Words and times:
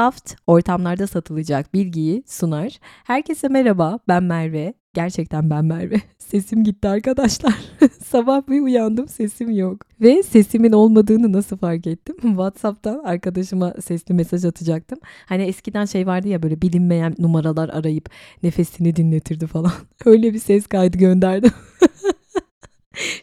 Taft 0.00 0.34
ortamlarda 0.46 1.06
satılacak 1.06 1.74
bilgiyi 1.74 2.22
sunar. 2.26 2.78
Herkese 3.04 3.48
merhaba 3.48 3.98
ben 4.08 4.22
Merve. 4.22 4.74
Gerçekten 4.94 5.50
ben 5.50 5.64
Merve. 5.64 5.96
Sesim 6.18 6.64
gitti 6.64 6.88
arkadaşlar. 6.88 7.54
Sabah 8.04 8.48
bir 8.48 8.60
uyandım 8.60 9.08
sesim 9.08 9.50
yok. 9.50 9.82
Ve 10.00 10.22
sesimin 10.22 10.72
olmadığını 10.72 11.32
nasıl 11.32 11.56
fark 11.56 11.86
ettim? 11.86 12.16
WhatsApp'tan 12.22 12.98
arkadaşıma 13.04 13.74
sesli 13.84 14.14
mesaj 14.14 14.44
atacaktım. 14.44 14.98
Hani 15.26 15.42
eskiden 15.42 15.84
şey 15.84 16.06
vardı 16.06 16.28
ya 16.28 16.42
böyle 16.42 16.62
bilinmeyen 16.62 17.14
numaralar 17.18 17.68
arayıp 17.68 18.10
nefesini 18.42 18.96
dinletirdi 18.96 19.46
falan. 19.46 19.72
Öyle 20.04 20.34
bir 20.34 20.38
ses 20.38 20.66
kaydı 20.66 20.98
gönderdim. 20.98 21.52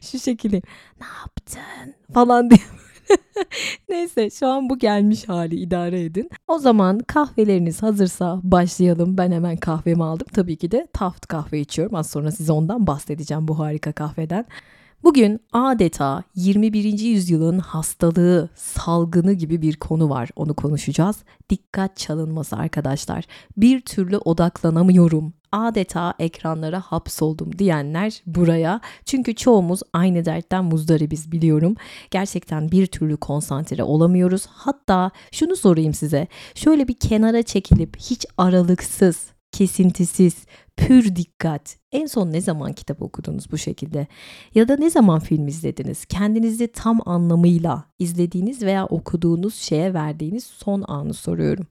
Şu 0.02 0.20
şekilde 0.20 0.62
ne 1.02 1.08
yaptın 1.22 1.94
falan 2.14 2.50
diye 2.50 2.60
Neyse 3.90 4.30
şu 4.30 4.48
an 4.48 4.70
bu 4.70 4.80
gelmiş 4.80 5.30
hali 5.30 5.56
idare 5.56 6.04
edin. 6.04 6.30
O 6.48 6.60
zaman 6.60 7.00
kahveleriniz 7.00 7.84
hazırsa 7.84 8.40
başlayalım. 8.44 9.18
Ben 9.18 9.32
hemen 9.32 9.58
kahvemi 9.58 10.04
aldım. 10.04 10.28
Tabii 10.34 10.56
ki 10.56 10.72
de 10.72 10.88
Taft 10.94 11.28
kahve 11.28 11.60
içiyorum. 11.60 11.96
Az 11.96 12.10
sonra 12.10 12.32
size 12.32 12.52
ondan 12.52 12.88
bahsedeceğim 12.88 13.48
bu 13.48 13.60
harika 13.60 13.92
kahveden. 13.92 14.46
Bugün 15.04 15.40
adeta 15.54 16.24
21. 16.36 17.00
yüzyılın 17.00 17.60
hastalığı, 17.60 18.50
salgını 18.56 19.34
gibi 19.34 19.62
bir 19.62 19.76
konu 19.76 20.10
var. 20.10 20.30
Onu 20.36 20.54
konuşacağız. 20.54 21.18
Dikkat 21.50 21.98
çalınması 21.98 22.56
arkadaşlar. 22.56 23.26
Bir 23.58 23.82
türlü 23.82 24.18
odaklanamıyorum. 24.18 25.34
Adeta 25.52 26.14
ekranlara 26.20 26.80
hapsoldum 26.80 27.60
diyenler 27.60 28.22
buraya. 28.26 28.82
Çünkü 29.06 29.36
çoğumuz 29.36 29.80
aynı 29.94 30.26
dertten 30.26 30.66
muzdaribiz 30.66 31.32
biliyorum. 31.32 31.76
Gerçekten 32.12 32.72
bir 32.72 32.88
türlü 32.88 33.18
konsantre 33.18 33.84
olamıyoruz. 33.84 34.46
Hatta 34.46 35.12
şunu 35.32 35.56
sorayım 35.56 35.94
size. 35.94 36.28
Şöyle 36.56 36.88
bir 36.88 36.96
kenara 36.96 37.44
çekilip 37.44 37.98
hiç 37.98 38.26
aralıksız 38.38 39.38
kesintisiz, 39.52 40.36
pür 40.78 41.16
dikkat. 41.16 41.78
En 41.92 42.06
son 42.06 42.32
ne 42.32 42.42
zaman 42.42 42.74
kitap 42.74 43.02
okudunuz 43.02 43.52
bu 43.52 43.58
şekilde? 43.58 44.08
Ya 44.56 44.68
da 44.68 44.78
ne 44.78 44.90
zaman 44.90 45.20
film 45.20 45.48
izlediniz? 45.48 46.06
Kendinizi 46.06 46.68
tam 46.68 47.00
anlamıyla 47.06 47.84
izlediğiniz 48.00 48.62
veya 48.62 48.86
okuduğunuz 48.86 49.56
şeye 49.56 49.94
verdiğiniz 49.94 50.44
son 50.44 50.84
anı 50.88 51.14
soruyorum 51.14 51.68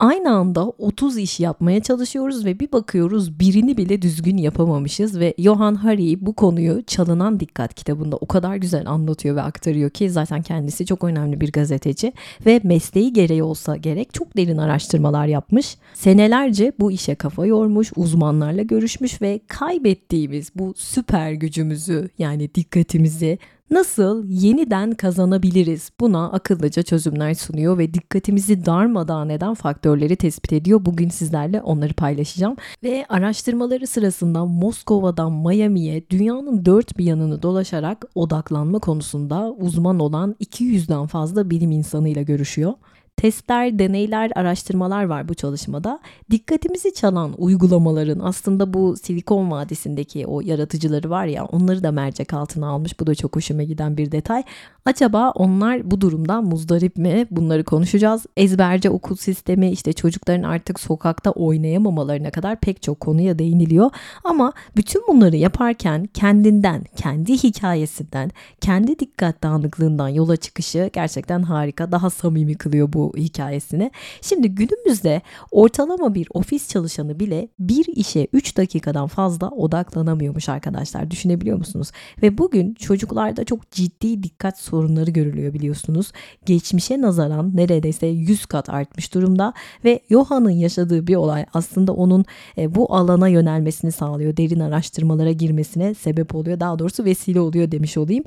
aynı 0.00 0.30
anda 0.30 0.64
30 0.66 1.18
iş 1.18 1.40
yapmaya 1.40 1.82
çalışıyoruz 1.82 2.44
ve 2.44 2.60
bir 2.60 2.72
bakıyoruz 2.72 3.40
birini 3.40 3.76
bile 3.76 4.02
düzgün 4.02 4.36
yapamamışız 4.36 5.20
ve 5.20 5.34
Johan 5.38 5.74
Hari 5.74 6.26
bu 6.26 6.32
konuyu 6.32 6.82
Çalınan 6.86 7.40
Dikkat 7.40 7.74
kitabında 7.74 8.16
o 8.16 8.26
kadar 8.26 8.56
güzel 8.56 8.86
anlatıyor 8.86 9.36
ve 9.36 9.42
aktarıyor 9.42 9.90
ki 9.90 10.10
zaten 10.10 10.42
kendisi 10.42 10.86
çok 10.86 11.04
önemli 11.04 11.40
bir 11.40 11.52
gazeteci 11.52 12.12
ve 12.46 12.60
mesleği 12.64 13.12
gereği 13.12 13.42
olsa 13.42 13.76
gerek 13.76 14.14
çok 14.14 14.36
derin 14.36 14.58
araştırmalar 14.58 15.26
yapmış. 15.26 15.76
Senelerce 15.94 16.72
bu 16.80 16.92
işe 16.92 17.14
kafa 17.14 17.46
yormuş, 17.46 17.92
uzmanlarla 17.96 18.62
görüşmüş 18.62 19.22
ve 19.22 19.40
kaybettiğimiz 19.48 20.50
bu 20.54 20.74
süper 20.76 21.32
gücümüzü 21.32 22.08
yani 22.18 22.54
dikkatimizi 22.54 23.38
Nasıl 23.70 24.24
yeniden 24.28 24.92
kazanabiliriz? 24.92 25.90
Buna 26.00 26.30
akıllıca 26.32 26.82
çözümler 26.82 27.34
sunuyor 27.34 27.78
ve 27.78 27.94
dikkatimizi 27.94 28.66
darmadağın 28.66 29.28
eden 29.28 29.54
faktörleri 29.54 30.16
tespit 30.16 30.52
ediyor. 30.52 30.84
Bugün 30.84 31.08
sizlerle 31.08 31.62
onları 31.62 31.94
paylaşacağım. 31.94 32.56
Ve 32.82 33.06
araştırmaları 33.08 33.86
sırasında 33.86 34.44
Moskova'dan 34.44 35.32
Miami'ye 35.32 36.10
dünyanın 36.10 36.64
dört 36.64 36.98
bir 36.98 37.04
yanını 37.04 37.42
dolaşarak 37.42 38.04
odaklanma 38.14 38.78
konusunda 38.78 39.52
uzman 39.58 40.00
olan 40.00 40.36
200'den 40.40 41.06
fazla 41.06 41.50
bilim 41.50 41.70
insanıyla 41.70 42.22
görüşüyor. 42.22 42.72
Testler, 43.16 43.78
deneyler, 43.78 44.32
araştırmalar 44.34 45.04
var 45.04 45.28
bu 45.28 45.34
çalışmada. 45.34 46.00
Dikkatimizi 46.30 46.94
çalan 46.94 47.34
uygulamaların 47.38 48.20
aslında 48.20 48.74
bu 48.74 48.96
Silikon 48.96 49.50
Vadisi'ndeki 49.50 50.26
o 50.26 50.40
yaratıcıları 50.40 51.10
var 51.10 51.26
ya 51.26 51.44
onları 51.44 51.82
da 51.82 51.92
mercek 51.92 52.34
altına 52.34 52.68
almış. 52.68 53.00
Bu 53.00 53.06
da 53.06 53.14
çok 53.14 53.36
hoşuma 53.36 53.62
giden 53.62 53.96
bir 53.96 54.12
detay. 54.12 54.42
Acaba 54.84 55.30
onlar 55.30 55.90
bu 55.90 56.00
durumdan 56.00 56.44
muzdarip 56.44 56.96
mi? 56.96 57.26
Bunları 57.30 57.64
konuşacağız. 57.64 58.26
Ezberce 58.36 58.90
okul 58.90 59.16
sistemi 59.16 59.70
işte 59.70 59.92
çocukların 59.92 60.42
artık 60.42 60.80
sokakta 60.80 61.30
oynayamamalarına 61.30 62.30
kadar 62.30 62.60
pek 62.60 62.82
çok 62.82 63.00
konuya 63.00 63.38
değiniliyor. 63.38 63.90
Ama 64.24 64.52
bütün 64.76 65.02
bunları 65.08 65.36
yaparken 65.36 66.08
kendinden, 66.14 66.84
kendi 66.96 67.32
hikayesinden, 67.32 68.30
kendi 68.60 68.98
dikkat 68.98 69.42
dağınıklığından 69.42 70.08
yola 70.08 70.36
çıkışı 70.36 70.90
gerçekten 70.92 71.42
harika. 71.42 71.92
Daha 71.92 72.10
samimi 72.10 72.54
kılıyor 72.54 72.92
bu 72.92 73.09
hikayesini. 73.16 73.90
Şimdi 74.20 74.48
günümüzde 74.48 75.22
ortalama 75.50 76.14
bir 76.14 76.28
ofis 76.34 76.68
çalışanı 76.68 77.20
bile 77.20 77.48
bir 77.58 77.84
işe 77.86 78.28
3 78.32 78.56
dakikadan 78.56 79.06
fazla 79.06 79.50
odaklanamıyormuş 79.50 80.48
arkadaşlar. 80.48 81.10
Düşünebiliyor 81.10 81.58
musunuz? 81.58 81.90
Ve 82.22 82.38
bugün 82.38 82.74
çocuklarda 82.74 83.44
çok 83.44 83.70
ciddi 83.70 84.22
dikkat 84.22 84.58
sorunları 84.58 85.10
görülüyor 85.10 85.54
biliyorsunuz. 85.54 86.12
Geçmişe 86.46 87.00
nazaran 87.00 87.56
neredeyse 87.56 88.06
100 88.06 88.46
kat 88.46 88.70
artmış 88.70 89.14
durumda 89.14 89.52
ve 89.84 90.00
Johann'ın 90.10 90.50
yaşadığı 90.50 91.06
bir 91.06 91.16
olay 91.16 91.46
aslında 91.54 91.92
onun 91.92 92.24
e, 92.58 92.74
bu 92.74 92.94
alana 92.94 93.28
yönelmesini 93.28 93.92
sağlıyor. 93.92 94.36
Derin 94.36 94.60
araştırmalara 94.60 95.32
girmesine 95.32 95.94
sebep 95.94 96.34
oluyor. 96.34 96.60
Daha 96.60 96.78
doğrusu 96.78 97.04
vesile 97.04 97.40
oluyor 97.40 97.70
demiş 97.70 97.96
olayım. 97.96 98.24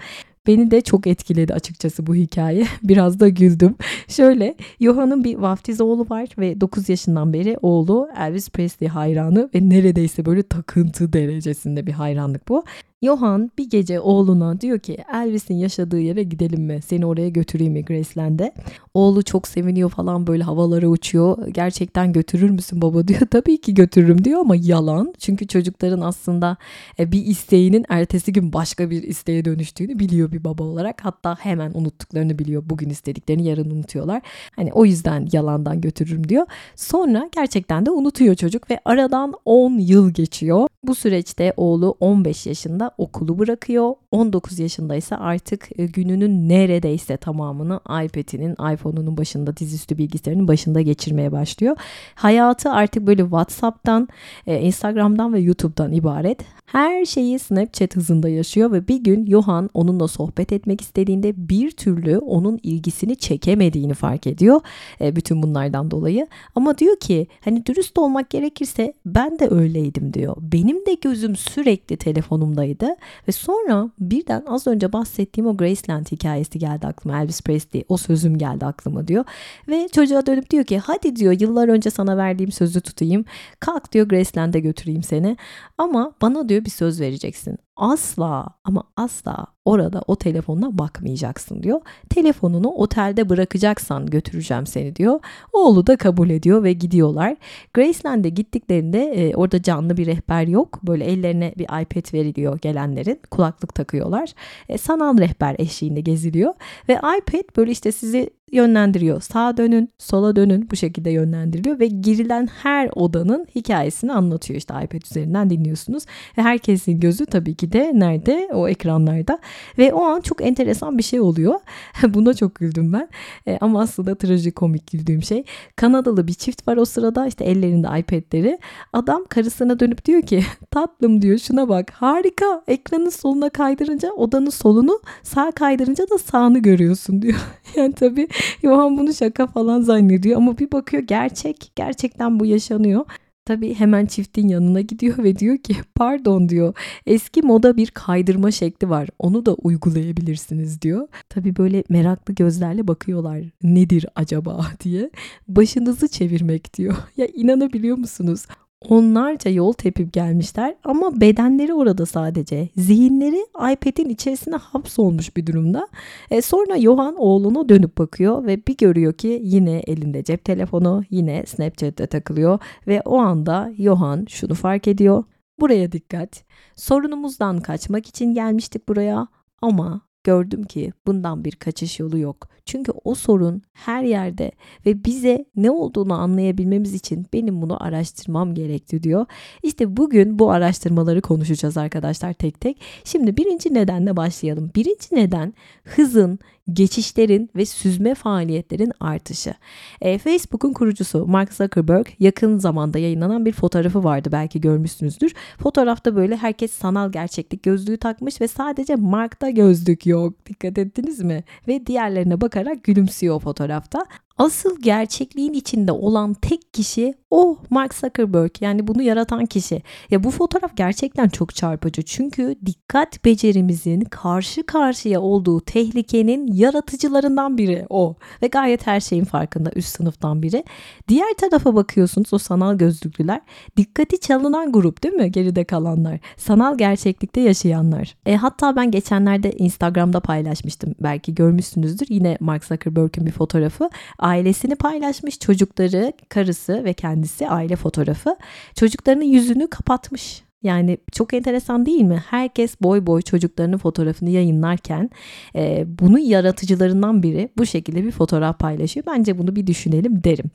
Beni 0.47 0.71
de 0.71 0.81
çok 0.81 1.07
etkiledi 1.07 1.53
açıkçası 1.53 2.07
bu 2.07 2.15
hikaye. 2.15 2.65
Biraz 2.83 3.19
da 3.19 3.29
güldüm. 3.29 3.75
Şöyle 4.07 4.55
Johann'ın 4.81 5.23
bir 5.23 5.35
vaftiz 5.35 5.81
oğlu 5.81 6.09
var 6.09 6.29
ve 6.37 6.61
9 6.61 6.89
yaşından 6.89 7.33
beri 7.33 7.57
oğlu 7.61 8.09
Elvis 8.19 8.49
Presley 8.49 8.89
hayranı 8.89 9.49
ve 9.55 9.69
neredeyse 9.69 10.25
böyle 10.25 10.43
takıntı 10.43 11.13
derecesinde 11.13 11.87
bir 11.87 11.91
hayranlık 11.91 12.47
bu. 12.47 12.63
Johan 13.03 13.51
bir 13.57 13.69
gece 13.69 13.99
oğluna 13.99 14.61
diyor 14.61 14.79
ki 14.79 14.97
Elvis'in 15.13 15.55
yaşadığı 15.55 15.99
yere 15.99 16.23
gidelim 16.23 16.63
mi? 16.63 16.79
Seni 16.85 17.05
oraya 17.05 17.29
götüreyim 17.29 17.73
mi 17.73 17.85
Graceland'e? 17.85 18.53
Oğlu 18.93 19.23
çok 19.23 19.47
seviniyor 19.47 19.89
falan 19.89 20.27
böyle 20.27 20.43
havalara 20.43 20.87
uçuyor. 20.87 21.47
Gerçekten 21.47 22.13
götürür 22.13 22.49
müsün 22.49 22.81
baba 22.81 23.07
diyor. 23.07 23.19
Tabii 23.31 23.61
ki 23.61 23.73
götürürüm 23.73 24.25
diyor 24.25 24.39
ama 24.39 24.55
yalan. 24.55 25.13
Çünkü 25.19 25.47
çocukların 25.47 26.01
aslında 26.01 26.57
e, 26.99 27.11
bir 27.11 27.25
isteğinin 27.25 27.85
ertesi 27.89 28.33
gün 28.33 28.53
başka 28.53 28.89
bir 28.89 29.03
isteğe 29.03 29.45
dönüştüğünü 29.45 29.99
biliyor 29.99 30.31
bir 30.31 30.43
baba 30.43 30.63
olarak. 30.63 31.05
Hatta 31.05 31.35
hemen 31.39 31.71
unuttuklarını 31.73 32.39
biliyor. 32.39 32.63
Bugün 32.65 32.89
istediklerini 32.89 33.47
yarın 33.47 33.69
unutuyorlar. 33.69 34.21
Hani 34.55 34.73
o 34.73 34.85
yüzden 34.85 35.27
yalandan 35.31 35.81
götürürüm 35.81 36.29
diyor. 36.29 36.45
Sonra 36.75 37.29
gerçekten 37.35 37.85
de 37.85 37.91
unutuyor 37.91 38.35
çocuk 38.35 38.71
ve 38.71 38.79
aradan 38.85 39.33
10 39.45 39.79
yıl 39.79 40.09
geçiyor. 40.09 40.67
Bu 40.83 40.95
süreçte 40.95 41.53
oğlu 41.57 41.95
15 41.99 42.45
yaşında 42.45 42.92
okulu 42.97 43.39
bırakıyor. 43.39 43.93
19 44.11 44.59
yaşındaysa 44.59 45.17
artık 45.17 45.79
e, 45.79 45.85
gününün 45.85 46.49
neredeyse 46.49 47.17
tamamını 47.17 47.79
iPad'inin, 47.83 48.73
iPhone'unun 48.73 49.17
başında, 49.17 49.57
dizüstü 49.57 49.97
bilgisayarının 49.97 50.47
başında 50.47 50.81
geçirmeye 50.81 51.31
başlıyor. 51.31 51.75
Hayatı 52.15 52.71
artık 52.71 53.07
böyle 53.07 53.21
WhatsApp'tan, 53.21 54.07
e, 54.47 54.61
Instagram'dan 54.61 55.33
ve 55.33 55.39
YouTube'dan 55.39 55.91
ibaret. 55.91 56.39
Her 56.65 57.05
şeyi 57.05 57.39
Snapchat 57.39 57.95
hızında 57.95 58.29
yaşıyor 58.29 58.71
ve 58.71 58.87
bir 58.87 59.03
gün 59.03 59.25
Johan 59.25 59.69
onunla 59.73 60.07
sohbet 60.07 60.53
etmek 60.53 60.81
istediğinde 60.81 61.33
bir 61.49 61.71
türlü 61.71 62.17
onun 62.17 62.59
ilgisini 62.63 63.15
çekemediğini 63.15 63.93
fark 63.93 64.27
ediyor. 64.27 64.61
E, 65.01 65.15
bütün 65.15 65.43
bunlardan 65.43 65.91
dolayı. 65.91 66.27
Ama 66.55 66.77
diyor 66.77 66.95
ki 66.99 67.27
hani 67.41 67.65
dürüst 67.65 67.97
olmak 67.97 68.29
gerekirse 68.29 68.93
ben 69.05 69.39
de 69.39 69.49
öyleydim 69.49 70.13
diyor. 70.13 70.35
Benim 70.39 70.85
de 70.85 70.93
gözüm 70.93 71.35
sürekli 71.35 71.97
telefonumdaydı 71.97 72.82
ve 73.27 73.31
sonra 73.31 73.89
birden 73.99 74.43
az 74.47 74.67
önce 74.67 74.93
bahsettiğim 74.93 75.47
o 75.47 75.57
Graceland 75.57 76.05
hikayesi 76.05 76.59
geldi 76.59 76.87
aklıma. 76.87 77.21
Elvis 77.21 77.41
Presley 77.41 77.83
o 77.89 77.97
sözüm 77.97 78.37
geldi 78.37 78.65
aklıma 78.65 79.07
diyor. 79.07 79.25
Ve 79.67 79.87
çocuğa 79.87 80.25
dönüp 80.25 80.49
diyor 80.49 80.63
ki 80.63 80.79
hadi 80.79 81.15
diyor 81.15 81.35
yıllar 81.39 81.67
önce 81.67 81.89
sana 81.89 82.17
verdiğim 82.17 82.51
sözü 82.51 82.81
tutayım. 82.81 83.25
Kalk 83.59 83.91
diyor 83.91 84.07
Graceland'e 84.07 84.59
götüreyim 84.59 85.03
seni. 85.03 85.37
Ama 85.77 86.13
bana 86.21 86.49
diyor 86.49 86.65
bir 86.65 86.69
söz 86.69 87.01
vereceksin 87.01 87.57
asla 87.75 88.47
ama 88.63 88.83
asla 88.97 89.47
orada 89.65 90.01
o 90.07 90.15
telefonuna 90.15 90.77
bakmayacaksın 90.77 91.63
diyor. 91.63 91.81
Telefonunu 92.09 92.69
otelde 92.69 93.29
bırakacaksan 93.29 94.05
götüreceğim 94.05 94.65
seni 94.65 94.95
diyor. 94.95 95.19
Oğlu 95.53 95.87
da 95.87 95.97
kabul 95.97 96.29
ediyor 96.29 96.63
ve 96.63 96.73
gidiyorlar. 96.73 97.35
Graceland'e 97.73 98.29
gittiklerinde 98.29 99.03
e, 99.03 99.35
orada 99.35 99.61
canlı 99.61 99.97
bir 99.97 100.05
rehber 100.05 100.47
yok. 100.47 100.79
Böyle 100.83 101.05
ellerine 101.05 101.53
bir 101.57 101.81
iPad 101.81 102.13
veriliyor 102.13 102.59
gelenlerin. 102.59 103.19
Kulaklık 103.31 103.75
takıyorlar. 103.75 104.33
E, 104.69 104.77
sanal 104.77 105.17
rehber 105.17 105.55
eşliğinde 105.59 106.01
geziliyor. 106.01 106.53
Ve 106.89 106.93
iPad 106.93 107.57
böyle 107.57 107.71
işte 107.71 107.91
sizi 107.91 108.29
yönlendiriyor. 108.53 109.21
Sağa 109.21 109.57
dönün, 109.57 109.89
sola 109.97 110.35
dönün 110.35 110.71
bu 110.71 110.75
şekilde 110.75 111.09
yönlendiriliyor 111.09 111.79
ve 111.79 111.87
girilen 111.87 112.47
her 112.47 112.89
odanın 112.95 113.47
hikayesini 113.55 114.13
anlatıyor. 114.13 114.57
İşte 114.57 114.73
iPad 114.83 115.01
üzerinden 115.01 115.49
dinliyorsunuz 115.49 116.03
ve 116.37 116.41
herkesin 116.41 116.99
gözü 116.99 117.25
tabii 117.25 117.55
ki 117.55 117.71
de 117.71 117.91
nerede? 117.93 118.49
O 118.53 118.67
ekranlarda 118.67 119.39
ve 119.77 119.93
o 119.93 120.03
an 120.03 120.21
çok 120.21 120.41
enteresan 120.41 120.97
bir 120.97 121.03
şey 121.03 121.19
oluyor. 121.19 121.55
Buna 122.07 122.33
çok 122.33 122.55
güldüm 122.55 122.93
ben. 122.93 123.09
E, 123.47 123.57
ama 123.61 123.81
aslında 123.81 124.15
trajikomik 124.15 124.91
güldüğüm 124.91 125.23
şey. 125.23 125.43
Kanadalı 125.75 126.27
bir 126.27 126.33
çift 126.33 126.67
var 126.67 126.77
o 126.77 126.85
sırada 126.85 127.27
işte 127.27 127.45
ellerinde 127.45 127.99
iPad'leri. 127.99 128.59
Adam 128.93 129.25
karısına 129.29 129.79
dönüp 129.79 130.05
diyor 130.05 130.21
ki 130.21 130.43
tatlım 130.71 131.21
diyor 131.21 131.37
şuna 131.37 131.69
bak 131.69 131.91
harika 131.91 132.63
ekranın 132.67 133.09
soluna 133.09 133.49
kaydırınca 133.49 134.11
odanın 134.11 134.49
solunu 134.49 134.99
sağ 135.23 135.51
kaydırınca 135.51 136.09
da 136.09 136.17
sağını 136.17 136.59
görüyorsun 136.59 137.21
diyor. 137.21 137.39
yani 137.75 137.93
tabii 137.93 138.27
Johan 138.61 138.97
bunu 138.97 139.13
şaka 139.13 139.47
falan 139.47 139.81
zannediyor 139.81 140.37
ama 140.37 140.57
bir 140.57 140.71
bakıyor 140.71 141.03
gerçek 141.03 141.71
gerçekten 141.75 142.39
bu 142.39 142.45
yaşanıyor. 142.45 143.05
Tabii 143.45 143.73
hemen 143.73 144.05
çiftin 144.05 144.47
yanına 144.47 144.81
gidiyor 144.81 145.17
ve 145.17 145.39
diyor 145.39 145.57
ki 145.57 145.75
pardon 145.95 146.49
diyor 146.49 146.73
eski 147.05 147.41
moda 147.41 147.77
bir 147.77 147.87
kaydırma 147.87 148.51
şekli 148.51 148.89
var 148.89 149.09
onu 149.19 149.45
da 149.45 149.53
uygulayabilirsiniz 149.53 150.81
diyor. 150.81 151.07
Tabii 151.29 151.55
böyle 151.55 151.83
meraklı 151.89 152.33
gözlerle 152.33 152.87
bakıyorlar 152.87 153.41
nedir 153.63 154.05
acaba 154.15 154.65
diye 154.83 155.09
başınızı 155.47 156.07
çevirmek 156.07 156.73
diyor. 156.77 156.95
Ya 157.17 157.27
inanabiliyor 157.27 157.97
musunuz? 157.97 158.45
Onlarca 158.89 159.51
yol 159.51 159.73
tepip 159.73 160.13
gelmişler 160.13 160.75
ama 160.83 161.21
bedenleri 161.21 161.73
orada 161.73 162.05
sadece. 162.05 162.69
Zihinleri 162.77 163.45
iPad'in 163.73 164.09
içerisine 164.09 164.55
hapsolmuş 164.55 165.37
bir 165.37 165.47
durumda. 165.47 165.87
E 166.31 166.41
sonra 166.41 166.81
Johan 166.81 167.15
oğluna 167.17 167.69
dönüp 167.69 167.97
bakıyor 167.97 168.45
ve 168.45 168.67
bir 168.67 168.77
görüyor 168.77 169.13
ki 169.13 169.39
yine 169.43 169.79
elinde 169.87 170.23
cep 170.23 170.45
telefonu, 170.45 171.03
yine 171.09 171.45
Snapchat'te 171.45 172.07
takılıyor 172.07 172.59
ve 172.87 173.01
o 173.05 173.17
anda 173.17 173.71
Johan 173.77 174.25
şunu 174.29 174.53
fark 174.53 174.87
ediyor. 174.87 175.23
Buraya 175.59 175.91
dikkat. 175.91 176.43
Sorunumuzdan 176.75 177.59
kaçmak 177.59 178.07
için 178.07 178.33
gelmiştik 178.33 178.89
buraya 178.89 179.27
ama 179.61 180.01
gördüm 180.23 180.63
ki 180.63 180.93
bundan 181.07 181.45
bir 181.45 181.51
kaçış 181.51 181.99
yolu 181.99 182.17
yok. 182.17 182.47
Çünkü 182.65 182.91
o 183.03 183.15
sorun 183.15 183.61
her 183.73 184.03
yerde 184.03 184.51
ve 184.85 185.05
bize 185.05 185.45
ne 185.55 185.71
olduğunu 185.71 186.13
anlayabilmemiz 186.13 186.93
için 186.93 187.25
benim 187.33 187.61
bunu 187.61 187.83
araştırmam 187.83 188.53
gerekti 188.53 189.03
diyor. 189.03 189.25
İşte 189.63 189.97
bugün 189.97 190.39
bu 190.39 190.51
araştırmaları 190.51 191.21
konuşacağız 191.21 191.77
arkadaşlar 191.77 192.33
tek 192.33 192.61
tek. 192.61 192.81
Şimdi 193.03 193.37
birinci 193.37 193.73
nedenle 193.73 194.17
başlayalım. 194.17 194.71
Birinci 194.75 195.15
neden 195.15 195.53
hızın, 195.83 196.39
geçişlerin 196.73 197.49
ve 197.55 197.65
süzme 197.65 198.15
faaliyetlerin 198.15 198.91
artışı. 198.99 199.53
E, 200.01 200.17
Facebook'un 200.17 200.73
kurucusu 200.73 201.27
Mark 201.27 201.53
Zuckerberg 201.53 202.07
yakın 202.19 202.57
zamanda 202.57 202.99
yayınlanan 202.99 203.45
bir 203.45 203.51
fotoğrafı 203.51 204.03
vardı 204.03 204.29
belki 204.31 204.61
görmüşsünüzdür. 204.61 205.33
Fotoğrafta 205.57 206.15
böyle 206.15 206.35
herkes 206.35 206.71
sanal 206.71 207.11
gerçeklik 207.11 207.63
gözlüğü 207.63 207.97
takmış 207.97 208.41
ve 208.41 208.47
sadece 208.47 208.95
Mark'ta 208.95 209.49
gözlük 209.49 210.05
yok. 210.05 210.45
Dikkat 210.45 210.77
ettiniz 210.77 211.19
mi? 211.19 211.43
Ve 211.67 211.85
diğerlerine 211.85 212.41
bakarak 212.41 212.83
gülümsüyor 212.83 213.39
fotoğrafta. 213.39 214.05
Asıl 214.37 214.81
gerçekliğin 214.81 215.53
içinde 215.53 215.91
olan 215.91 216.33
tek 216.33 216.73
kişi 216.73 217.13
o 217.33 217.57
Mark 217.69 217.93
Zuckerberg 217.93 218.51
yani 218.61 218.87
bunu 218.87 219.01
yaratan 219.01 219.45
kişi. 219.45 219.81
Ya 220.09 220.23
bu 220.23 220.31
fotoğraf 220.31 220.77
gerçekten 220.77 221.29
çok 221.29 221.55
çarpıcı 221.55 222.01
çünkü 222.01 222.55
dikkat 222.65 223.25
becerimizin 223.25 224.01
karşı 224.01 224.65
karşıya 224.65 225.21
olduğu 225.21 225.61
tehlikenin 225.61 226.53
yaratıcılarından 226.53 227.57
biri 227.57 227.85
o 227.89 228.15
ve 228.41 228.47
gayet 228.47 228.87
her 228.87 228.99
şeyin 228.99 229.23
farkında 229.23 229.71
üst 229.75 229.95
sınıftan 229.95 230.41
biri. 230.41 230.63
Diğer 231.07 231.33
tarafa 231.37 231.75
bakıyorsunuz 231.75 232.33
o 232.33 232.37
sanal 232.37 232.77
gözlüklüler 232.77 233.41
dikkati 233.77 234.19
çalınan 234.19 234.71
grup 234.71 235.03
değil 235.03 235.15
mi 235.15 235.31
geride 235.31 235.63
kalanlar 235.63 236.19
sanal 236.37 236.77
gerçeklikte 236.77 237.41
yaşayanlar. 237.41 238.15
E, 238.25 238.35
hatta 238.35 238.75
ben 238.75 238.91
geçenlerde 238.91 239.51
Instagram'da 239.51 240.19
paylaşmıştım 240.19 240.95
belki 240.99 241.35
görmüşsünüzdür 241.35 242.07
yine 242.09 242.37
Mark 242.39 242.65
Zuckerberg'in 242.65 243.25
bir 243.25 243.31
fotoğrafı 243.31 243.89
ailesini 244.23 244.75
paylaşmış 244.75 245.39
çocukları, 245.39 246.13
karısı 246.29 246.83
ve 246.83 246.93
kendisi 246.93 247.47
aile 247.47 247.75
fotoğrafı. 247.75 248.35
Çocuklarının 248.75 249.23
yüzünü 249.23 249.69
kapatmış. 249.69 250.42
Yani 250.63 250.97
çok 251.11 251.33
enteresan 251.33 251.85
değil 251.85 252.01
mi? 252.01 252.23
Herkes 252.29 252.81
boy 252.81 253.05
boy 253.05 253.21
çocuklarının 253.21 253.77
fotoğrafını 253.77 254.29
yayınlarken 254.29 255.09
e, 255.55 255.85
bunu 255.99 256.19
yaratıcılarından 256.19 257.23
biri 257.23 257.49
bu 257.57 257.65
şekilde 257.65 258.03
bir 258.03 258.11
fotoğraf 258.11 258.59
paylaşıyor. 258.59 259.05
Bence 259.05 259.37
bunu 259.37 259.55
bir 259.55 259.67
düşünelim 259.67 260.23
derim. 260.23 260.45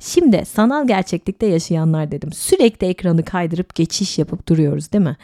Şimdi 0.00 0.44
sanal 0.46 0.86
gerçeklikte 0.86 1.46
yaşayanlar 1.46 2.10
dedim. 2.10 2.32
Sürekli 2.32 2.86
ekranı 2.86 3.24
kaydırıp 3.24 3.74
geçiş 3.74 4.18
yapıp 4.18 4.48
duruyoruz 4.48 4.92
değil 4.92 5.04
mi? 5.04 5.16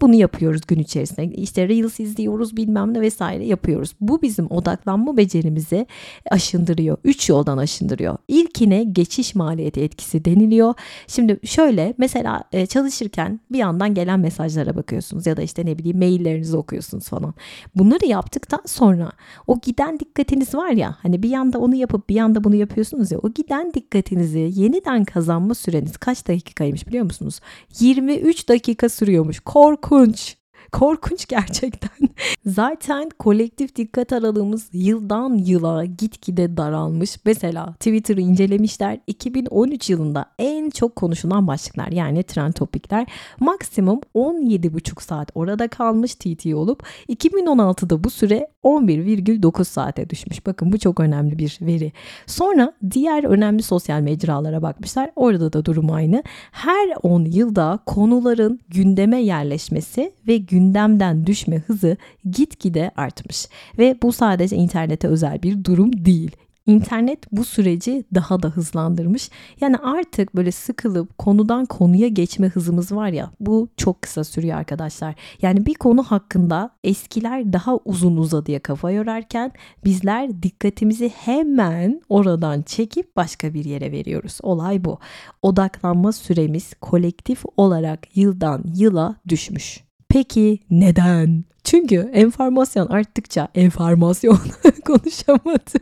Bunu 0.00 0.14
yapıyoruz 0.14 0.60
gün 0.66 0.78
içerisinde. 0.78 1.24
İşte 1.24 1.68
Reels 1.68 2.00
izliyoruz 2.00 2.56
bilmem 2.56 2.94
ne 2.94 3.00
vesaire 3.00 3.46
yapıyoruz. 3.46 3.94
Bu 4.00 4.22
bizim 4.22 4.46
odaklanma 4.50 5.16
becerimizi 5.16 5.86
aşındırıyor. 6.30 6.96
Üç 7.04 7.28
yoldan 7.28 7.58
aşındırıyor. 7.58 8.16
İlkine 8.28 8.84
geçiş 8.84 9.34
maliyeti 9.34 9.80
etkisi 9.80 10.24
deniliyor. 10.24 10.74
Şimdi 11.06 11.40
şöyle 11.44 11.94
mesela 11.98 12.44
e, 12.52 12.66
çalışırken 12.66 13.40
bir 13.52 13.58
yandan 13.58 13.91
gelen 13.94 14.20
mesajlara 14.20 14.76
bakıyorsunuz 14.76 15.26
ya 15.26 15.36
da 15.36 15.42
işte 15.42 15.66
ne 15.66 15.78
bileyim 15.78 15.98
maillerinizi 15.98 16.56
okuyorsunuz 16.56 17.08
falan. 17.08 17.34
Bunları 17.74 18.06
yaptıktan 18.06 18.62
sonra 18.66 19.12
o 19.46 19.60
giden 19.60 19.98
dikkatiniz 19.98 20.54
var 20.54 20.70
ya 20.70 20.96
hani 21.02 21.22
bir 21.22 21.30
yanda 21.30 21.58
onu 21.58 21.74
yapıp 21.74 22.08
bir 22.08 22.14
yanda 22.14 22.44
bunu 22.44 22.54
yapıyorsunuz 22.54 23.12
ya 23.12 23.18
o 23.18 23.30
giden 23.30 23.74
dikkatinizi 23.74 24.50
yeniden 24.54 25.04
kazanma 25.04 25.54
süreniz 25.54 25.96
kaç 25.96 26.28
dakikaymış 26.28 26.86
biliyor 26.86 27.04
musunuz? 27.04 27.40
23 27.80 28.48
dakika 28.48 28.88
sürüyormuş. 28.88 29.40
Korku 29.40 29.92
korkunç. 29.92 30.41
Korkunç 30.72 31.26
gerçekten. 31.26 31.90
Zaten 32.46 33.10
kolektif 33.18 33.76
dikkat 33.76 34.12
aralığımız 34.12 34.68
yıldan 34.72 35.34
yıla 35.34 35.84
gitgide 35.84 36.56
daralmış. 36.56 37.16
Mesela 37.24 37.72
Twitter'ı 37.72 38.20
incelemişler. 38.20 38.98
2013 39.06 39.90
yılında 39.90 40.26
en 40.38 40.70
çok 40.70 40.96
konuşulan 40.96 41.46
başlıklar 41.46 41.88
yani 41.88 42.22
trend 42.22 42.52
topikler 42.52 43.06
maksimum 43.40 44.00
17,5 44.14 45.02
saat 45.02 45.30
orada 45.34 45.68
kalmış 45.68 46.14
TT 46.14 46.46
olup 46.46 46.86
2016'da 47.08 48.04
bu 48.04 48.10
süre 48.10 48.48
11,9 48.64 49.64
saate 49.64 50.10
düşmüş. 50.10 50.46
Bakın 50.46 50.72
bu 50.72 50.78
çok 50.78 51.00
önemli 51.00 51.38
bir 51.38 51.58
veri. 51.60 51.92
Sonra 52.26 52.72
diğer 52.90 53.24
önemli 53.24 53.62
sosyal 53.62 54.00
mecralara 54.00 54.62
bakmışlar. 54.62 55.10
Orada 55.16 55.52
da 55.52 55.64
durum 55.64 55.92
aynı. 55.92 56.22
Her 56.52 56.88
10 57.02 57.24
yılda 57.24 57.78
konuların 57.86 58.60
gündeme 58.68 59.22
yerleşmesi 59.22 60.12
ve 60.28 60.36
gündemden 60.62 61.26
düşme 61.26 61.58
hızı 61.58 61.96
gitgide 62.30 62.90
artmış. 62.96 63.48
Ve 63.78 63.96
bu 64.02 64.12
sadece 64.12 64.56
internete 64.56 65.08
özel 65.08 65.42
bir 65.42 65.64
durum 65.64 66.04
değil. 66.04 66.30
İnternet 66.66 67.32
bu 67.32 67.44
süreci 67.44 68.04
daha 68.14 68.42
da 68.42 68.48
hızlandırmış. 68.48 69.30
Yani 69.60 69.76
artık 69.76 70.36
böyle 70.36 70.52
sıkılıp 70.52 71.18
konudan 71.18 71.66
konuya 71.66 72.08
geçme 72.08 72.48
hızımız 72.48 72.92
var 72.92 73.08
ya 73.08 73.30
bu 73.40 73.68
çok 73.76 74.02
kısa 74.02 74.24
sürüyor 74.24 74.58
arkadaşlar. 74.58 75.14
Yani 75.42 75.66
bir 75.66 75.74
konu 75.74 76.02
hakkında 76.02 76.70
eskiler 76.84 77.52
daha 77.52 77.76
uzun 77.84 78.16
uzadıya 78.16 78.60
kafa 78.60 78.90
yorarken 78.90 79.52
bizler 79.84 80.42
dikkatimizi 80.42 81.08
hemen 81.08 82.02
oradan 82.08 82.62
çekip 82.62 83.16
başka 83.16 83.54
bir 83.54 83.64
yere 83.64 83.92
veriyoruz. 83.92 84.38
Olay 84.42 84.84
bu. 84.84 84.98
Odaklanma 85.42 86.12
süremiz 86.12 86.74
kolektif 86.80 87.42
olarak 87.56 88.16
yıldan 88.16 88.64
yıla 88.76 89.16
düşmüş. 89.28 89.91
Peki 90.12 90.58
neden? 90.70 91.44
Çünkü 91.64 92.10
enformasyon 92.12 92.86
arttıkça 92.86 93.48
enformasyon 93.54 94.38
konuşamadım. 94.86 95.80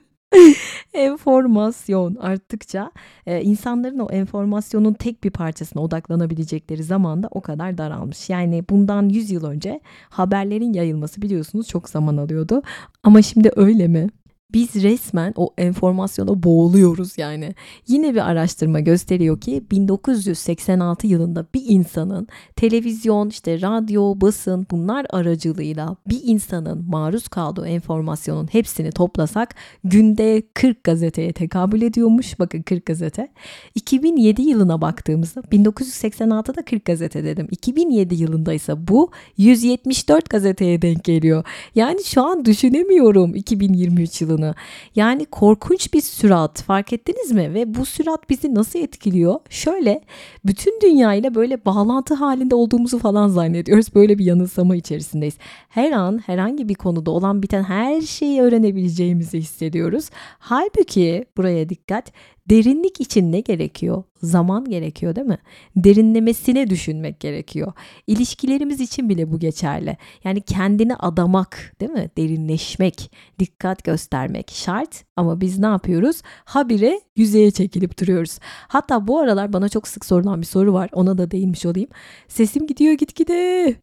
enformasyon 0.95 2.15
arttıkça 2.15 2.93
e, 3.27 3.43
insanların 3.43 3.99
o 3.99 4.11
enformasyonun 4.11 4.93
tek 4.93 5.25
bir 5.25 5.31
parçasına 5.31 5.83
odaklanabilecekleri 5.83 6.83
zaman 6.83 7.23
da 7.23 7.29
o 7.31 7.41
kadar 7.41 7.79
daralmış. 7.79 8.31
Yani 8.31 8.65
bundan 8.71 9.09
100 9.09 9.31
yıl 9.31 9.45
önce 9.45 9.81
haberlerin 10.09 10.73
yayılması 10.73 11.23
biliyorsunuz 11.23 11.69
çok 11.69 11.89
zaman 11.89 12.17
alıyordu. 12.17 12.63
Ama 13.03 13.23
şimdi 13.23 13.51
öyle 13.57 13.89
mi? 13.89 14.09
Biz 14.55 14.75
resmen 14.75 15.33
o 15.37 15.55
enformasyona 15.59 16.43
boğuluyoruz 16.43 17.19
yani. 17.19 17.55
Yine 17.89 18.15
bir 18.15 18.31
araştırma 18.31 18.81
gösteriyor 18.81 19.41
ki 19.41 19.65
1986 19.71 21.07
yılında 21.07 21.47
bir 21.55 21.63
insanın 21.69 22.29
televizyon, 22.57 23.29
işte 23.29 23.61
radyo, 23.61 24.21
basın 24.21 24.67
bunlar 24.71 25.07
aracılığıyla 25.11 25.97
bir 26.09 26.21
insanın 26.25 26.85
maruz 26.89 27.29
kaldığı 27.29 27.67
enformasyonun 27.67 28.49
hepsini 28.53 28.93
toplasak 28.93 29.55
günde 29.85 30.43
40 30.55 30.85
gazeteye 30.85 31.33
tekabül 31.33 31.83
ediyormuş. 31.83 32.39
Bakın 32.39 32.63
40 32.63 32.87
gazete. 32.87 33.29
2007 33.75 34.43
yılına 34.43 34.81
baktığımızda 34.81 35.41
1986'da 35.41 36.65
40 36.65 36.85
gazete 36.85 37.25
dedim. 37.25 37.49
2007 37.51 38.15
yılında 38.15 38.53
ise 38.53 38.89
bu 38.89 39.11
174 39.37 40.31
gazeteye 40.31 40.83
denk 40.83 41.05
geliyor. 41.05 41.45
Yani 41.75 42.05
şu 42.05 42.23
an 42.23 42.45
düşünemiyorum 42.45 43.35
2023 43.35 44.21
yılında 44.21 44.40
hızını. 44.41 44.55
Yani 44.95 45.25
korkunç 45.25 45.95
bir 45.95 46.01
sürat 46.01 46.63
fark 46.63 46.93
ettiniz 46.93 47.33
mi? 47.33 47.55
Ve 47.55 47.75
bu 47.75 47.85
sürat 47.85 48.31
bizi 48.31 48.55
nasıl 48.55 48.79
etkiliyor? 48.79 49.41
Şöyle 49.51 50.01
bütün 50.45 50.81
dünya 50.81 51.15
ile 51.15 51.35
böyle 51.35 51.65
bağlantı 51.65 52.15
halinde 52.15 52.55
olduğumuzu 52.55 52.99
falan 52.99 53.29
zannediyoruz. 53.29 53.95
Böyle 53.95 54.19
bir 54.19 54.25
yanılsama 54.25 54.77
içerisindeyiz. 54.77 55.39
Her 55.69 55.93
an 55.93 56.19
herhangi 56.19 56.69
bir 56.69 56.75
konuda 56.75 57.11
olan 57.11 57.43
biten 57.43 57.63
her 57.63 58.01
şeyi 58.01 58.43
öğrenebileceğimizi 58.43 59.39
hissediyoruz. 59.39 60.11
Halbuki 60.39 61.25
buraya 61.37 61.69
dikkat 61.69 62.13
Derinlik 62.51 63.01
için 63.01 63.33
ne 63.33 63.41
gerekiyor? 63.41 64.03
Zaman 64.23 64.65
gerekiyor 64.65 65.17
değil 65.17 65.27
mi? 65.27 65.39
Derinlemesine 65.77 66.71
düşünmek 66.71 67.21
gerekiyor. 67.21 67.73
İlişkilerimiz 68.07 68.81
için 68.81 69.09
bile 69.09 69.33
bu 69.33 69.39
geçerli. 69.39 69.97
Yani 70.25 70.41
kendini 70.41 70.97
adamak 70.97 71.77
değil 71.81 71.93
mi? 71.93 72.11
Derinleşmek, 72.17 73.13
dikkat 73.39 73.85
göstermek 73.85 74.51
şart 74.51 75.05
ama 75.17 75.41
biz 75.41 75.59
ne 75.59 75.67
yapıyoruz? 75.67 76.23
Habire 76.45 77.01
yüzeye 77.17 77.51
çekilip 77.51 78.01
duruyoruz. 78.01 78.39
Hatta 78.69 79.07
bu 79.07 79.19
aralar 79.19 79.53
bana 79.53 79.69
çok 79.69 79.89
sık 79.89 80.05
sorulan 80.05 80.41
bir 80.41 80.47
soru 80.47 80.73
var. 80.73 80.91
Ona 80.93 81.19
da 81.19 81.31
değinmiş 81.31 81.67
olayım. 81.67 81.89
Sesim 82.29 82.67
gidiyor 82.67 82.93
gitgide. 82.93 83.75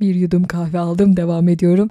Bir 0.00 0.14
yudum 0.14 0.44
kahve 0.44 0.78
aldım 0.78 1.16
devam 1.16 1.48
ediyorum. 1.48 1.88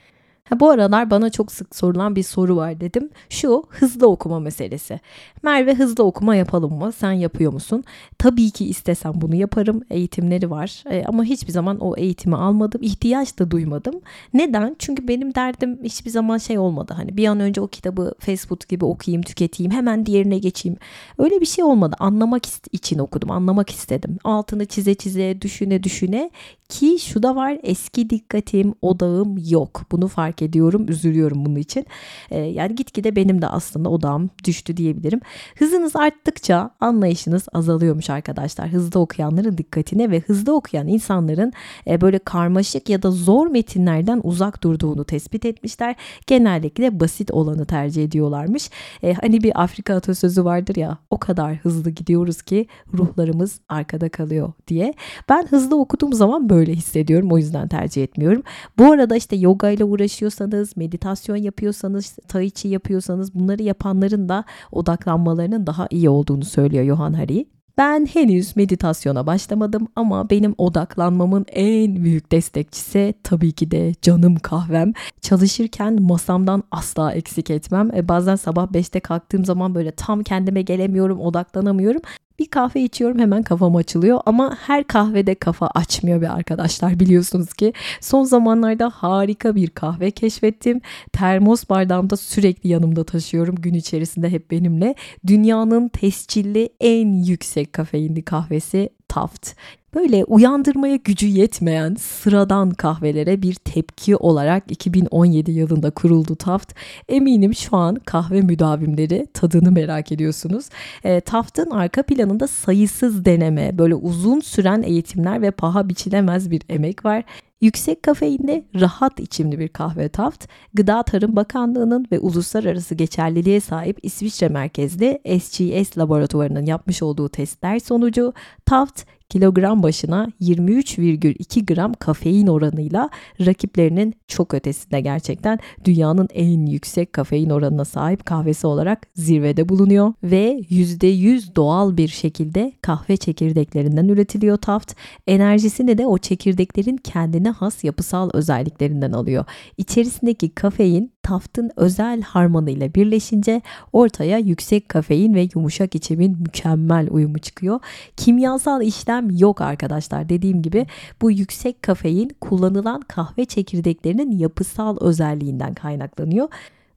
Ha, 0.49 0.59
bu 0.59 0.69
aralar 0.69 1.09
bana 1.09 1.29
çok 1.29 1.51
sık 1.51 1.75
sorulan 1.75 2.15
bir 2.15 2.23
soru 2.23 2.55
var 2.55 2.81
dedim. 2.81 3.09
Şu 3.29 3.63
hızlı 3.69 4.07
okuma 4.07 4.39
meselesi. 4.39 4.99
Merve 5.43 5.73
hızlı 5.73 6.03
okuma 6.03 6.35
yapalım 6.35 6.73
mı? 6.73 6.91
Sen 6.91 7.11
yapıyor 7.11 7.53
musun? 7.53 7.83
Tabii 8.17 8.51
ki 8.51 8.65
istesem 8.65 9.11
bunu 9.15 9.35
yaparım. 9.35 9.81
Eğitimleri 9.89 10.51
var. 10.51 10.83
E, 10.89 11.03
ama 11.05 11.23
hiçbir 11.23 11.51
zaman 11.51 11.79
o 11.79 11.95
eğitimi 11.97 12.35
almadım. 12.35 12.81
İhtiyaç 12.83 13.39
da 13.39 13.51
duymadım. 13.51 13.93
Neden? 14.33 14.75
Çünkü 14.79 15.07
benim 15.07 15.35
derdim 15.35 15.79
hiçbir 15.83 16.11
zaman 16.11 16.37
şey 16.37 16.57
olmadı. 16.59 16.93
Hani 16.97 17.17
bir 17.17 17.27
an 17.27 17.39
önce 17.39 17.61
o 17.61 17.67
kitabı 17.67 18.13
Facebook 18.19 18.69
gibi 18.69 18.85
okuyayım, 18.85 19.21
tüketeyim, 19.21 19.71
hemen 19.71 20.05
diğerine 20.05 20.37
geçeyim. 20.39 20.77
Öyle 21.17 21.41
bir 21.41 21.45
şey 21.45 21.63
olmadı. 21.63 21.95
Anlamak 21.99 22.43
için 22.71 22.99
okudum. 22.99 23.31
Anlamak 23.31 23.69
istedim. 23.69 24.17
Altını 24.23 24.65
çize 24.65 24.95
çize, 24.95 25.41
düşüne 25.41 25.83
düşüne 25.83 26.31
ki 26.69 26.99
şu 26.99 27.23
da 27.23 27.35
var 27.35 27.57
eski 27.63 28.09
dikkatim, 28.09 28.73
odağım 28.81 29.35
yok. 29.49 29.81
Bunu 29.91 30.07
fark 30.07 30.41
ediyorum, 30.41 30.85
üzülüyorum 30.89 31.45
bunun 31.45 31.55
için. 31.55 31.85
Ee, 32.31 32.39
yani 32.39 32.75
gitgide 32.75 33.15
benim 33.15 33.41
de 33.41 33.47
aslında 33.47 33.89
odağım 33.89 34.29
düştü 34.43 34.77
diyebilirim. 34.77 35.19
Hızınız 35.57 35.95
arttıkça 35.95 36.71
anlayışınız 36.79 37.47
azalıyormuş 37.53 38.09
arkadaşlar. 38.09 38.69
Hızlı 38.69 38.99
okuyanların 38.99 39.57
dikkatine 39.57 40.11
ve 40.11 40.19
hızlı 40.19 40.55
okuyan 40.55 40.87
insanların 40.87 41.53
e, 41.87 42.01
böyle 42.01 42.19
karmaşık 42.19 42.89
ya 42.89 43.03
da 43.03 43.11
zor 43.11 43.47
metinlerden 43.47 44.21
uzak 44.23 44.63
durduğunu 44.63 45.03
tespit 45.03 45.45
etmişler. 45.45 45.95
Genellikle 46.27 46.99
basit 46.99 47.31
olanı 47.31 47.65
tercih 47.65 48.03
ediyorlarmış. 48.03 48.69
E, 49.03 49.13
hani 49.13 49.43
bir 49.43 49.61
Afrika 49.63 49.95
atasözü 49.95 50.45
vardır 50.45 50.75
ya 50.75 50.97
o 51.09 51.17
kadar 51.17 51.55
hızlı 51.55 51.89
gidiyoruz 51.89 52.41
ki 52.41 52.67
ruhlarımız 52.93 53.59
arkada 53.69 54.09
kalıyor 54.09 54.53
diye. 54.67 54.93
Ben 55.29 55.47
hızlı 55.47 55.79
okuduğum 55.79 56.13
zaman 56.13 56.49
böyle 56.49 56.56
böyle 56.57 56.73
hissediyorum. 56.73 57.31
O 57.31 57.37
yüzden 57.37 57.67
tercih 57.67 58.03
etmiyorum. 58.03 58.43
Bu 58.77 58.91
arada 58.91 59.15
işte 59.15 59.35
yoga 59.35 59.69
ile 59.69 59.83
uğraşıyorsanız, 59.83 60.77
meditasyon 60.77 61.35
yapıyorsanız, 61.35 62.17
tai 62.27 62.51
chi 62.51 62.67
yapıyorsanız 62.67 63.35
bunları 63.35 63.63
yapanların 63.63 64.29
da 64.29 64.43
odaklanmalarının 64.71 65.67
daha 65.67 65.87
iyi 65.89 66.09
olduğunu 66.09 66.45
söylüyor 66.45 66.85
Johan 66.85 67.13
Hari. 67.13 67.45
Ben 67.77 68.05
henüz 68.05 68.55
meditasyona 68.55 69.27
başlamadım 69.27 69.87
ama 69.95 70.29
benim 70.29 70.55
odaklanmamın 70.57 71.45
en 71.51 72.03
büyük 72.03 72.31
destekçisi 72.31 73.13
tabii 73.23 73.51
ki 73.51 73.71
de 73.71 73.93
canım 74.01 74.35
kahvem. 74.35 74.93
Çalışırken 75.21 76.01
masamdan 76.01 76.63
asla 76.71 77.11
eksik 77.11 77.49
etmem. 77.49 77.91
E 77.95 78.07
bazen 78.07 78.35
sabah 78.35 78.67
5'te 78.67 78.99
kalktığım 78.99 79.45
zaman 79.45 79.75
böyle 79.75 79.91
tam 79.91 80.23
kendime 80.23 80.61
gelemiyorum, 80.61 81.19
odaklanamıyorum. 81.19 82.01
Bir 82.39 82.47
kahve 82.47 82.81
içiyorum 82.81 83.19
hemen 83.19 83.43
kafam 83.43 83.75
açılıyor 83.75 84.19
ama 84.25 84.57
her 84.61 84.83
kahvede 84.83 85.35
kafa 85.35 85.67
açmıyor 85.67 86.21
be 86.21 86.29
arkadaşlar 86.29 86.99
biliyorsunuz 86.99 87.53
ki. 87.53 87.73
Son 88.01 88.23
zamanlarda 88.23 88.89
harika 88.89 89.55
bir 89.55 89.69
kahve 89.69 90.11
keşfettim. 90.11 90.81
Termos 91.13 91.69
bardağımda 91.69 92.17
sürekli 92.17 92.69
yanımda 92.69 93.03
taşıyorum 93.03 93.55
gün 93.55 93.73
içerisinde 93.73 94.29
hep 94.29 94.51
benimle. 94.51 94.95
Dünyanın 95.27 95.87
tescilli 95.87 96.69
en 96.79 97.23
yüksek 97.23 97.73
kafeinli 97.73 98.21
kahvesi 98.21 98.89
Taft 99.07 99.53
böyle 99.97 100.23
uyandırmaya 100.23 100.95
gücü 100.95 101.27
yetmeyen 101.27 101.95
sıradan 101.95 102.71
kahvelere 102.71 103.41
bir 103.41 103.53
tepki 103.53 104.15
olarak 104.15 104.63
2017 104.71 105.51
yılında 105.51 105.91
kuruldu 105.91 106.35
Taft. 106.35 106.73
Eminim 107.09 107.55
şu 107.55 107.77
an 107.77 107.95
kahve 107.95 108.41
müdavimleri 108.41 109.27
tadını 109.33 109.71
merak 109.71 110.11
ediyorsunuz. 110.11 110.69
E, 111.03 111.21
Taft'ın 111.21 111.71
arka 111.71 112.03
planında 112.03 112.47
sayısız 112.47 113.25
deneme, 113.25 113.77
böyle 113.77 113.95
uzun 113.95 114.39
süren 114.39 114.81
eğitimler 114.81 115.41
ve 115.41 115.51
paha 115.51 115.89
biçilemez 115.89 116.51
bir 116.51 116.61
emek 116.69 117.05
var. 117.05 117.23
Yüksek 117.61 118.03
kafeinli, 118.03 118.65
rahat 118.75 119.19
içimli 119.19 119.59
bir 119.59 119.67
kahve 119.67 120.09
Taft, 120.09 120.47
Gıda 120.73 121.03
Tarım 121.03 121.35
Bakanlığı'nın 121.35 122.07
ve 122.11 122.19
uluslararası 122.19 122.95
geçerliliğe 122.95 123.59
sahip 123.59 123.99
İsviçre 124.03 124.47
merkezli 124.47 125.19
SGS 125.41 125.97
laboratuvarının 125.97 126.65
yapmış 126.65 127.03
olduğu 127.03 127.29
testler 127.29 127.79
sonucu 127.79 128.33
Taft 128.65 129.03
kilogram 129.29 129.83
başına 129.83 130.27
23,2 130.41 131.73
gram 131.73 131.93
kafein 131.93 132.47
oranıyla 132.47 133.09
rakiplerinin 133.45 134.13
çok 134.27 134.53
ötesinde 134.53 135.01
gerçekten 135.01 135.59
dünyanın 135.85 136.27
en 136.33 136.65
yüksek 136.65 137.13
kafein 137.13 137.49
oranına 137.49 137.85
sahip 137.85 138.25
kahvesi 138.25 138.67
olarak 138.67 139.07
zirvede 139.15 139.69
bulunuyor 139.69 140.13
ve 140.23 140.59
%100 140.69 141.55
doğal 141.55 141.97
bir 141.97 142.07
şekilde 142.07 142.71
kahve 142.81 143.17
çekirdeklerinden 143.17 144.07
üretiliyor 144.07 144.57
Taft. 144.57 144.93
Enerjisini 145.27 145.97
de 145.97 146.07
o 146.07 146.17
çekirdeklerin 146.17 146.97
kendine 146.97 147.49
has 147.49 147.83
yapısal 147.83 148.29
özelliklerinden 148.33 149.11
alıyor. 149.11 149.45
İçerisindeki 149.77 150.49
kafein 150.49 151.11
taftın 151.27 151.71
özel 151.75 152.21
harmanıyla 152.21 152.93
birleşince 152.93 153.61
ortaya 153.93 154.37
yüksek 154.37 154.89
kafein 154.89 155.33
ve 155.33 155.47
yumuşak 155.55 155.95
içimin 155.95 156.37
mükemmel 156.39 157.07
uyumu 157.11 157.39
çıkıyor. 157.39 157.79
Kimyasal 158.17 158.81
işlem 158.81 159.16
yok 159.31 159.61
arkadaşlar. 159.61 160.29
Dediğim 160.29 160.61
gibi 160.61 160.85
bu 161.21 161.31
yüksek 161.31 161.83
kafein 161.83 162.29
kullanılan 162.41 163.01
kahve 163.01 163.45
çekirdeklerinin 163.45 164.31
yapısal 164.31 164.97
özelliğinden 165.01 165.73
kaynaklanıyor. 165.73 166.47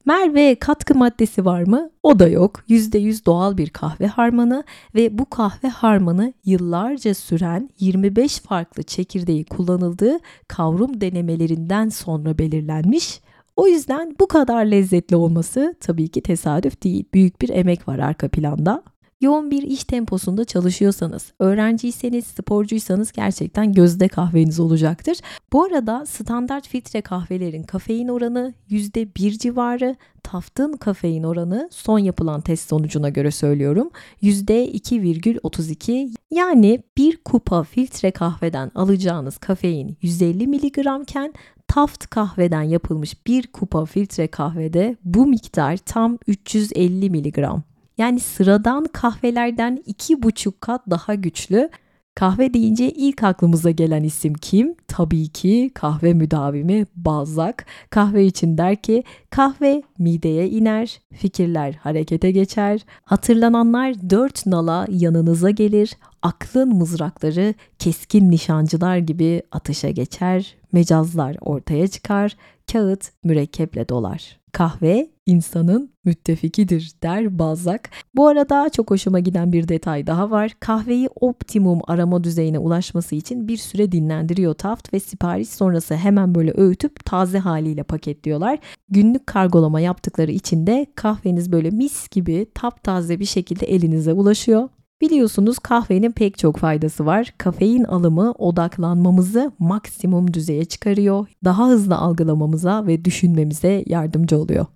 Merve 0.04 0.54
katkı 0.54 0.94
maddesi 0.94 1.44
var 1.44 1.62
mı? 1.62 1.90
O 2.02 2.18
da 2.18 2.28
yok. 2.28 2.62
%100 2.68 3.26
doğal 3.26 3.56
bir 3.56 3.70
kahve 3.70 4.06
harmanı 4.06 4.64
ve 4.94 5.18
bu 5.18 5.30
kahve 5.30 5.68
harmanı 5.68 6.32
yıllarca 6.44 7.14
süren 7.14 7.70
25 7.80 8.38
farklı 8.38 8.82
çekirdeği 8.82 9.44
kullanıldığı 9.44 10.18
kavrum 10.48 11.00
denemelerinden 11.00 11.88
sonra 11.88 12.38
belirlenmiş 12.38 13.20
o 13.60 13.66
yüzden 13.66 14.16
bu 14.20 14.28
kadar 14.28 14.64
lezzetli 14.64 15.16
olması 15.16 15.74
tabii 15.80 16.08
ki 16.08 16.20
tesadüf 16.20 16.82
değil. 16.82 17.04
Büyük 17.14 17.42
bir 17.42 17.48
emek 17.48 17.88
var 17.88 17.98
arka 17.98 18.28
planda. 18.28 18.82
Yoğun 19.20 19.50
bir 19.50 19.62
iş 19.62 19.84
temposunda 19.84 20.44
çalışıyorsanız, 20.44 21.32
öğrenciyseniz, 21.38 22.26
sporcuysanız 22.26 23.12
gerçekten 23.12 23.72
gözde 23.72 24.08
kahveniz 24.08 24.60
olacaktır. 24.60 25.18
Bu 25.52 25.64
arada 25.64 26.06
standart 26.06 26.68
filtre 26.68 27.00
kahvelerin 27.00 27.62
kafein 27.62 28.08
oranı 28.08 28.54
%1 28.70 29.38
civarı, 29.38 29.96
Taft'ın 30.22 30.72
kafein 30.72 31.22
oranı 31.22 31.68
son 31.72 31.98
yapılan 31.98 32.40
test 32.40 32.68
sonucuna 32.68 33.08
göre 33.08 33.30
söylüyorum 33.30 33.90
%2,32 34.22 36.14
yani 36.30 36.82
bir 36.96 37.16
kupa 37.16 37.62
filtre 37.62 38.10
kahveden 38.10 38.70
alacağınız 38.74 39.38
kafein 39.38 39.96
150 40.02 40.46
mg'ken 40.46 41.34
Taft 41.68 42.06
kahveden 42.06 42.62
yapılmış 42.62 43.26
bir 43.26 43.46
kupa 43.46 43.84
filtre 43.84 44.26
kahvede 44.26 44.96
bu 45.04 45.26
miktar 45.26 45.76
tam 45.76 46.18
350 46.26 47.10
miligram. 47.10 47.69
Yani 48.00 48.20
sıradan 48.20 48.84
kahvelerden 48.84 49.82
iki 49.86 50.22
buçuk 50.22 50.60
kat 50.60 50.82
daha 50.90 51.14
güçlü. 51.14 51.70
Kahve 52.14 52.54
deyince 52.54 52.90
ilk 52.90 53.22
aklımıza 53.22 53.70
gelen 53.70 54.02
isim 54.02 54.34
kim? 54.34 54.74
Tabii 54.88 55.28
ki 55.28 55.70
kahve 55.74 56.14
müdavimi 56.14 56.86
Balzac. 56.96 57.54
Kahve 57.90 58.24
için 58.24 58.58
der 58.58 58.76
ki 58.76 59.04
kahve 59.30 59.82
mideye 59.98 60.48
iner, 60.48 61.00
fikirler 61.14 61.72
harekete 61.72 62.30
geçer, 62.30 62.80
hatırlananlar 63.04 64.10
dört 64.10 64.46
nala 64.46 64.86
yanınıza 64.90 65.50
gelir, 65.50 65.96
aklın 66.22 66.76
mızrakları 66.76 67.54
keskin 67.78 68.30
nişancılar 68.30 68.96
gibi 68.96 69.42
atışa 69.52 69.90
geçer, 69.90 70.56
mecazlar 70.72 71.36
ortaya 71.40 71.88
çıkar, 71.88 72.36
kağıt 72.72 73.10
mürekkeple 73.24 73.88
dolar. 73.88 74.40
Kahve 74.52 75.10
insanın 75.30 75.90
müttefikidir 76.04 76.92
der 77.02 77.38
Balzac. 77.38 77.80
Bu 78.14 78.26
arada 78.28 78.68
çok 78.68 78.90
hoşuma 78.90 79.18
giden 79.18 79.52
bir 79.52 79.68
detay 79.68 80.06
daha 80.06 80.30
var. 80.30 80.56
Kahveyi 80.60 81.08
optimum 81.20 81.80
arama 81.86 82.24
düzeyine 82.24 82.58
ulaşması 82.58 83.14
için 83.14 83.48
bir 83.48 83.56
süre 83.56 83.92
dinlendiriyor 83.92 84.54
Taft 84.54 84.94
ve 84.94 85.00
sipariş 85.00 85.48
sonrası 85.48 85.96
hemen 85.96 86.34
böyle 86.34 86.52
öğütüp 86.56 87.04
taze 87.04 87.38
haliyle 87.38 87.82
paketliyorlar. 87.82 88.58
Günlük 88.88 89.26
kargolama 89.26 89.80
yaptıkları 89.80 90.30
için 90.30 90.66
de 90.66 90.86
kahveniz 90.94 91.52
böyle 91.52 91.70
mis 91.70 92.08
gibi 92.08 92.46
taptaze 92.54 93.20
bir 93.20 93.24
şekilde 93.24 93.66
elinize 93.66 94.12
ulaşıyor. 94.12 94.68
Biliyorsunuz 95.00 95.58
kahvenin 95.58 96.12
pek 96.12 96.38
çok 96.38 96.56
faydası 96.56 97.06
var. 97.06 97.34
Kafein 97.38 97.84
alımı 97.84 98.32
odaklanmamızı 98.32 99.52
maksimum 99.58 100.34
düzeye 100.34 100.64
çıkarıyor. 100.64 101.26
Daha 101.44 101.68
hızlı 101.68 101.96
algılamamıza 101.96 102.86
ve 102.86 103.04
düşünmemize 103.04 103.84
yardımcı 103.86 104.38
oluyor. 104.38 104.66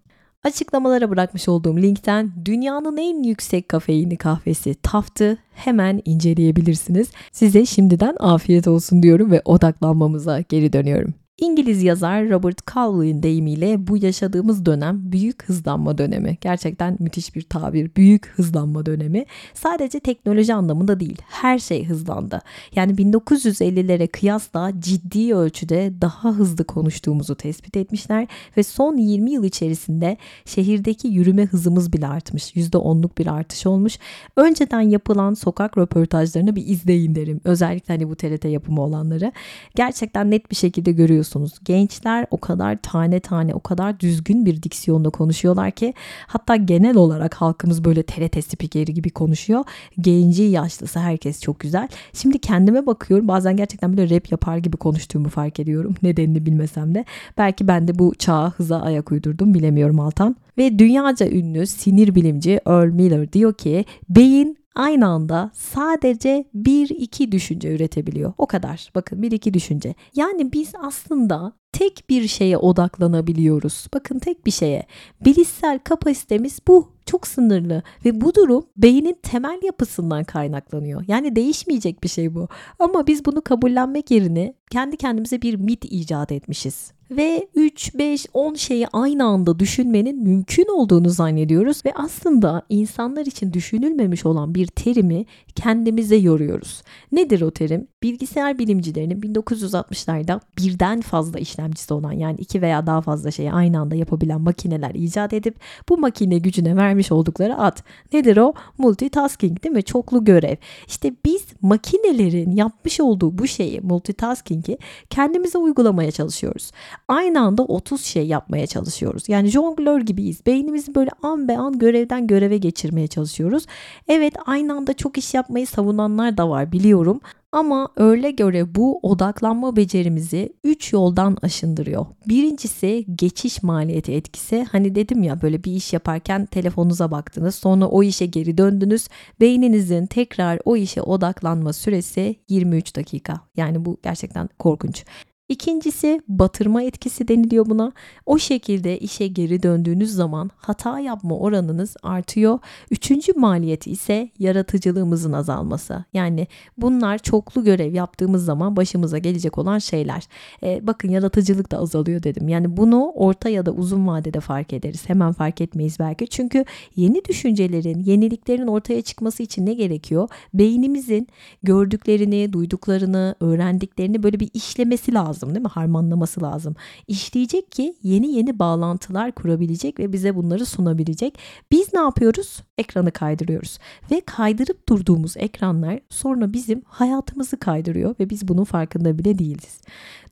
Açıklamalara 0.45 1.11
bırakmış 1.11 1.49
olduğum 1.49 1.77
linkten 1.77 2.33
dünyanın 2.45 2.97
en 2.97 3.23
yüksek 3.23 3.69
kafeinli 3.69 4.17
kahvesi 4.17 4.75
Taft'ı 4.83 5.37
hemen 5.55 6.03
inceleyebilirsiniz. 6.05 7.11
Size 7.33 7.67
şimdiden 7.67 8.17
afiyet 8.21 8.69
olsun 8.69 9.03
diyorum 9.03 9.31
ve 9.31 9.43
odaklanmamıza 9.45 10.41
geri 10.41 10.73
dönüyorum. 10.73 11.15
İngiliz 11.39 11.83
yazar 11.83 12.31
Robert 12.31 12.67
Cowley'in 12.67 13.23
deyimiyle 13.23 13.87
bu 13.87 13.97
yaşadığımız 13.97 14.67
dönem 14.67 15.13
büyük 15.13 15.45
hızlanma 15.45 15.99
dönemi. 15.99 16.39
Gerçekten 16.41 16.97
müthiş 17.01 17.35
bir 17.35 17.43
tabir. 17.43 17.91
Büyük 17.97 18.27
hızlanma 18.27 18.87
dönemi. 18.87 19.25
Sadece 19.55 20.01
teknoloji 20.01 20.55
anlamında 20.55 21.01
değil. 21.01 21.19
Her 21.29 21.59
şey 21.59 21.85
hızlandı. 21.87 22.41
Yani 22.75 22.93
1950'lere 22.93 24.09
kıyasla 24.09 24.73
ciddi 24.81 25.35
ölçüde 25.35 25.93
daha 26.01 26.29
hızlı 26.29 26.65
konuştuğumuzu 26.65 27.35
tespit 27.35 27.77
etmişler 27.77 28.27
ve 28.57 28.63
son 28.63 28.97
20 28.97 29.31
yıl 29.31 29.45
içerisinde 29.45 30.17
şehirdeki 30.45 31.09
yürüme 31.09 31.47
hızımız 31.47 31.93
bile 31.93 32.07
artmış. 32.07 32.57
%10'luk 32.57 33.19
bir 33.19 33.27
artış 33.27 33.67
olmuş. 33.67 33.99
Önceden 34.37 34.81
yapılan 34.81 35.35
sokak 35.35 35.79
röportajlarını 35.79 36.57
bir 36.57 36.67
izleyin 36.67 37.15
derim. 37.15 37.41
Özellikle 37.45 37.95
hani 37.95 38.09
bu 38.09 38.17
TRT 38.17 38.45
yapımı 38.45 38.81
olanları. 38.83 39.33
Gerçekten 39.75 40.31
net 40.31 40.51
bir 40.51 40.57
şekilde 40.57 40.93
görüyorsunuz 40.93 41.24
görüyorsunuz. 41.25 41.53
Gençler 41.65 42.27
o 42.31 42.39
kadar 42.39 42.79
tane 42.83 43.21
tane 43.21 43.55
o 43.55 43.61
kadar 43.61 44.01
düzgün 44.01 44.47
bir 44.47 44.63
diksiyonda 44.63 45.11
konuşuyorlar 45.11 45.71
ki 45.71 45.95
hatta 46.27 46.57
genel 46.57 46.97
olarak 46.97 47.35
halkımız 47.35 47.85
böyle 47.85 48.03
TRT 48.03 48.45
spikeri 48.45 48.95
gibi 48.95 49.11
konuşuyor. 49.11 49.65
Genci 50.01 50.43
yaşlısı 50.43 50.99
herkes 50.99 51.41
çok 51.41 51.61
güzel. 51.61 51.89
Şimdi 52.13 52.39
kendime 52.39 52.87
bakıyorum 52.87 53.29
bazen 53.29 53.57
gerçekten 53.57 53.97
böyle 53.97 54.17
rap 54.17 54.33
yapar 54.33 54.59
gibi 54.59 54.77
konuştuğumu 54.77 55.29
fark 55.29 55.61
ediyorum. 55.61 55.95
Nedenini 56.03 56.47
bilmesem 56.47 56.95
de. 56.95 57.05
Belki 57.39 57.69
ben 57.69 57.89
de 57.89 57.99
bu 57.99 58.15
çağa 58.19 58.51
hıza 58.51 58.81
ayak 58.81 59.13
uydurdum 59.13 59.55
bilemiyorum 59.55 60.01
Altan. 60.01 60.37
Ve 60.59 60.79
dünyaca 60.79 61.27
ünlü 61.29 61.67
sinir 61.67 62.15
bilimci 62.15 62.61
Earl 62.67 62.93
Miller 62.93 63.33
diyor 63.33 63.55
ki 63.55 63.85
beyin 64.09 64.64
aynı 64.75 65.07
anda 65.07 65.51
sadece 65.55 66.45
bir 66.55 66.89
iki 66.89 67.33
düşünce 67.33 67.75
üretebiliyor. 67.75 68.33
O 68.39 68.47
kadar. 68.47 68.91
Bakın 68.95 69.23
bir 69.23 69.33
iki 69.33 69.55
düşünce. 69.55 69.95
Yani 70.15 70.53
biz 70.53 70.73
aslında 70.83 71.53
tek 71.75 72.05
bir 72.09 72.29
şeye 72.29 72.59
odaklanabiliyoruz. 72.59 73.87
Bakın 73.95 74.19
tek 74.19 74.47
bir 74.47 74.51
şeye. 74.51 74.87
Bilişsel 75.25 75.79
kapasitemiz 75.79 76.59
bu. 76.69 76.95
Çok 77.07 77.27
sınırlı 77.27 77.83
ve 78.05 78.21
bu 78.21 78.35
durum 78.35 78.67
beynin 78.77 79.19
temel 79.23 79.61
yapısından 79.63 80.25
kaynaklanıyor. 80.25 81.05
Yani 81.09 81.37
değişmeyecek 81.37 82.03
bir 82.03 82.09
şey 82.09 82.35
bu. 82.35 82.49
Ama 82.79 83.07
biz 83.07 83.25
bunu 83.25 83.43
kabullenmek 83.43 84.11
yerine 84.11 84.55
kendi 84.71 84.97
kendimize 84.97 85.43
bir 85.43 85.55
mit 85.55 85.85
icat 85.85 86.33
etmişiz 86.33 86.93
ve 87.11 87.49
3, 87.55 87.95
5, 87.95 88.27
10 88.35 88.55
şeyi 88.55 88.87
aynı 88.93 89.25
anda 89.25 89.59
düşünmenin 89.59 90.23
mümkün 90.23 90.67
olduğunu 90.77 91.11
zannediyoruz 91.11 91.85
ve 91.87 91.93
aslında 91.95 92.63
insanlar 92.69 93.27
için 93.27 93.53
düşünülmemiş 93.53 94.27
olan 94.27 94.55
bir 94.55 94.67
terimi 94.67 95.27
kendimize 95.55 96.17
yoruyoruz. 96.17 96.83
Nedir 97.13 97.41
o 97.41 97.51
terim? 97.51 97.89
Bilgisayar 98.03 98.59
bilimcilerinin 98.59 99.21
1960'larda 99.21 100.41
birden 100.59 101.01
fazla 101.01 101.39
işlemcisi 101.65 101.95
olan 101.95 102.13
yani 102.13 102.37
iki 102.39 102.63
veya 102.63 102.87
daha 102.87 103.01
fazla 103.01 103.31
şeyi 103.31 103.53
aynı 103.53 103.81
anda 103.81 103.95
yapabilen 103.95 104.41
makineler 104.41 104.95
icat 104.95 105.33
edip 105.33 105.57
bu 105.89 105.99
makine 105.99 106.39
gücüne 106.39 106.77
vermiş 106.77 107.13
oldukları 107.13 107.59
ad. 107.59 107.79
Nedir 108.13 108.37
o? 108.37 108.53
Multitasking 108.79 109.63
değil 109.63 109.75
mi? 109.75 109.83
Çoklu 109.83 110.25
görev. 110.25 110.57
İşte 110.87 111.13
biz 111.25 111.47
makinelerin 111.63 112.53
yapmış 112.53 113.01
olduğu 113.01 113.39
bu 113.39 113.47
şeyi 113.47 113.81
multitasking'i 113.81 114.79
kendimize 115.11 115.59
uygulamaya 115.59 116.11
çalışıyoruz 116.11 116.71
aynı 117.09 117.41
anda 117.41 117.63
30 117.63 118.05
şey 118.05 118.27
yapmaya 118.27 118.67
çalışıyoruz. 118.67 119.29
Yani 119.29 119.49
jonglör 119.49 120.01
gibiyiz. 120.01 120.47
Beynimizi 120.47 120.95
böyle 120.95 121.11
an 121.23 121.49
be 121.49 121.59
an 121.59 121.79
görevden 121.79 122.27
göreve 122.27 122.59
geçirmeye 122.59 123.07
çalışıyoruz. 123.07 123.67
Evet 124.09 124.35
aynı 124.47 124.75
anda 124.75 124.93
çok 124.93 125.19
iş 125.19 125.35
yapmayı 125.35 125.67
savunanlar 125.67 126.37
da 126.37 126.49
var 126.51 126.73
biliyorum. 126.73 127.21
Ama 127.55 127.89
öyle 127.97 128.31
göre 128.31 128.75
bu 128.75 128.99
odaklanma 129.03 129.77
becerimizi 129.77 130.53
3 130.65 130.93
yoldan 130.93 131.37
aşındırıyor. 131.43 132.07
Birincisi 132.29 133.07
geçiş 133.15 133.63
maliyeti 133.63 134.13
etkisi. 134.13 134.67
Hani 134.73 134.95
dedim 134.95 135.23
ya 135.23 135.43
böyle 135.43 135.65
bir 135.65 135.73
iş 135.73 135.93
yaparken 135.93 136.47
telefonunuza 136.47 137.11
baktınız 137.11 137.55
sonra 137.55 137.87
o 137.87 138.03
işe 138.03 138.27
geri 138.27 138.59
döndünüz. 138.59 139.09
Beyninizin 139.41 140.07
tekrar 140.07 140.59
o 140.65 140.77
işe 140.77 141.03
odaklanma 141.03 141.73
süresi 141.73 142.37
23 142.49 142.97
dakika. 142.97 143.41
Yani 143.57 143.85
bu 143.85 143.99
gerçekten 144.03 144.49
korkunç. 144.59 145.05
İkincisi 145.49 146.23
batırma 146.29 146.83
etkisi 146.83 147.29
deniliyor 147.29 147.67
buna. 147.67 147.93
O 148.27 148.39
şekilde 148.39 148.99
işe 148.99 149.27
geri 149.27 149.63
döndüğünüz 149.63 150.11
zaman 150.11 150.51
hata 150.57 151.01
yapma 151.01 151.39
oranınız 151.39 151.97
artıyor. 152.03 152.59
Üçüncü 152.91 153.33
maliyeti 153.33 153.91
ise 153.91 154.31
yaratıcılığımızın 154.39 155.33
azalması. 155.33 156.05
Yani 156.13 156.47
bunlar 156.79 157.19
çoklu 157.19 157.65
görev 157.65 157.95
yaptığımız 157.95 158.45
zaman 158.45 158.77
başımıza 158.77 159.19
gelecek 159.19 159.59
olan 159.59 159.79
şeyler. 159.79 160.25
E, 160.63 160.87
bakın 160.87 161.09
yaratıcılık 161.09 161.71
da 161.73 161.79
azalıyor 161.79 162.23
dedim. 162.23 162.49
Yani 162.49 162.77
bunu 162.77 163.13
orta 163.15 163.49
ya 163.49 163.67
da 163.67 163.73
uzun 163.73 164.07
vadede 164.07 164.41
fark 164.41 164.73
ederiz. 164.73 165.09
Hemen 165.09 165.33
fark 165.33 165.61
etmeyiz 165.61 165.99
belki. 165.99 166.27
Çünkü 166.29 166.65
yeni 166.97 167.25
düşüncelerin, 167.25 168.01
yeniliklerin 168.01 168.67
ortaya 168.67 169.03
çıkması 169.03 169.43
için 169.43 169.67
ne 169.67 169.75
gerekiyor? 169.75 170.29
Beynimizin 170.55 171.29
gördüklerini, 171.63 172.53
duyduklarını, 172.53 173.35
öğrendiklerini 173.41 174.23
böyle 174.23 174.41
bir 174.41 174.51
işlemesi 174.55 175.15
lazım 175.15 175.34
lazım 175.35 175.55
değil 175.55 175.63
mi? 175.63 175.69
Harmanlaması 175.69 176.43
lazım. 176.43 176.75
İşleyecek 177.09 177.73
ki 177.73 177.95
yeni 178.03 178.33
yeni 178.33 178.59
bağlantılar 178.59 179.33
kurabilecek 179.33 180.01
ve 180.01 180.13
bize 180.13 180.37
bunları 180.37 180.67
sunabilecek. 180.67 181.39
Biz 181.71 181.93
ne 181.95 182.01
yapıyoruz? 182.01 182.63
Ekranı 182.79 183.11
kaydırıyoruz. 183.11 183.79
Ve 184.11 184.21
kaydırıp 184.21 184.89
durduğumuz 184.89 185.37
ekranlar 185.37 186.01
sonra 186.11 186.53
bizim 186.53 186.83
hayatımızı 186.87 187.57
kaydırıyor 187.57 188.15
ve 188.21 188.31
biz 188.31 188.49
bunun 188.49 188.65
farkında 188.65 189.19
bile 189.19 189.39
değiliz. 189.39 189.81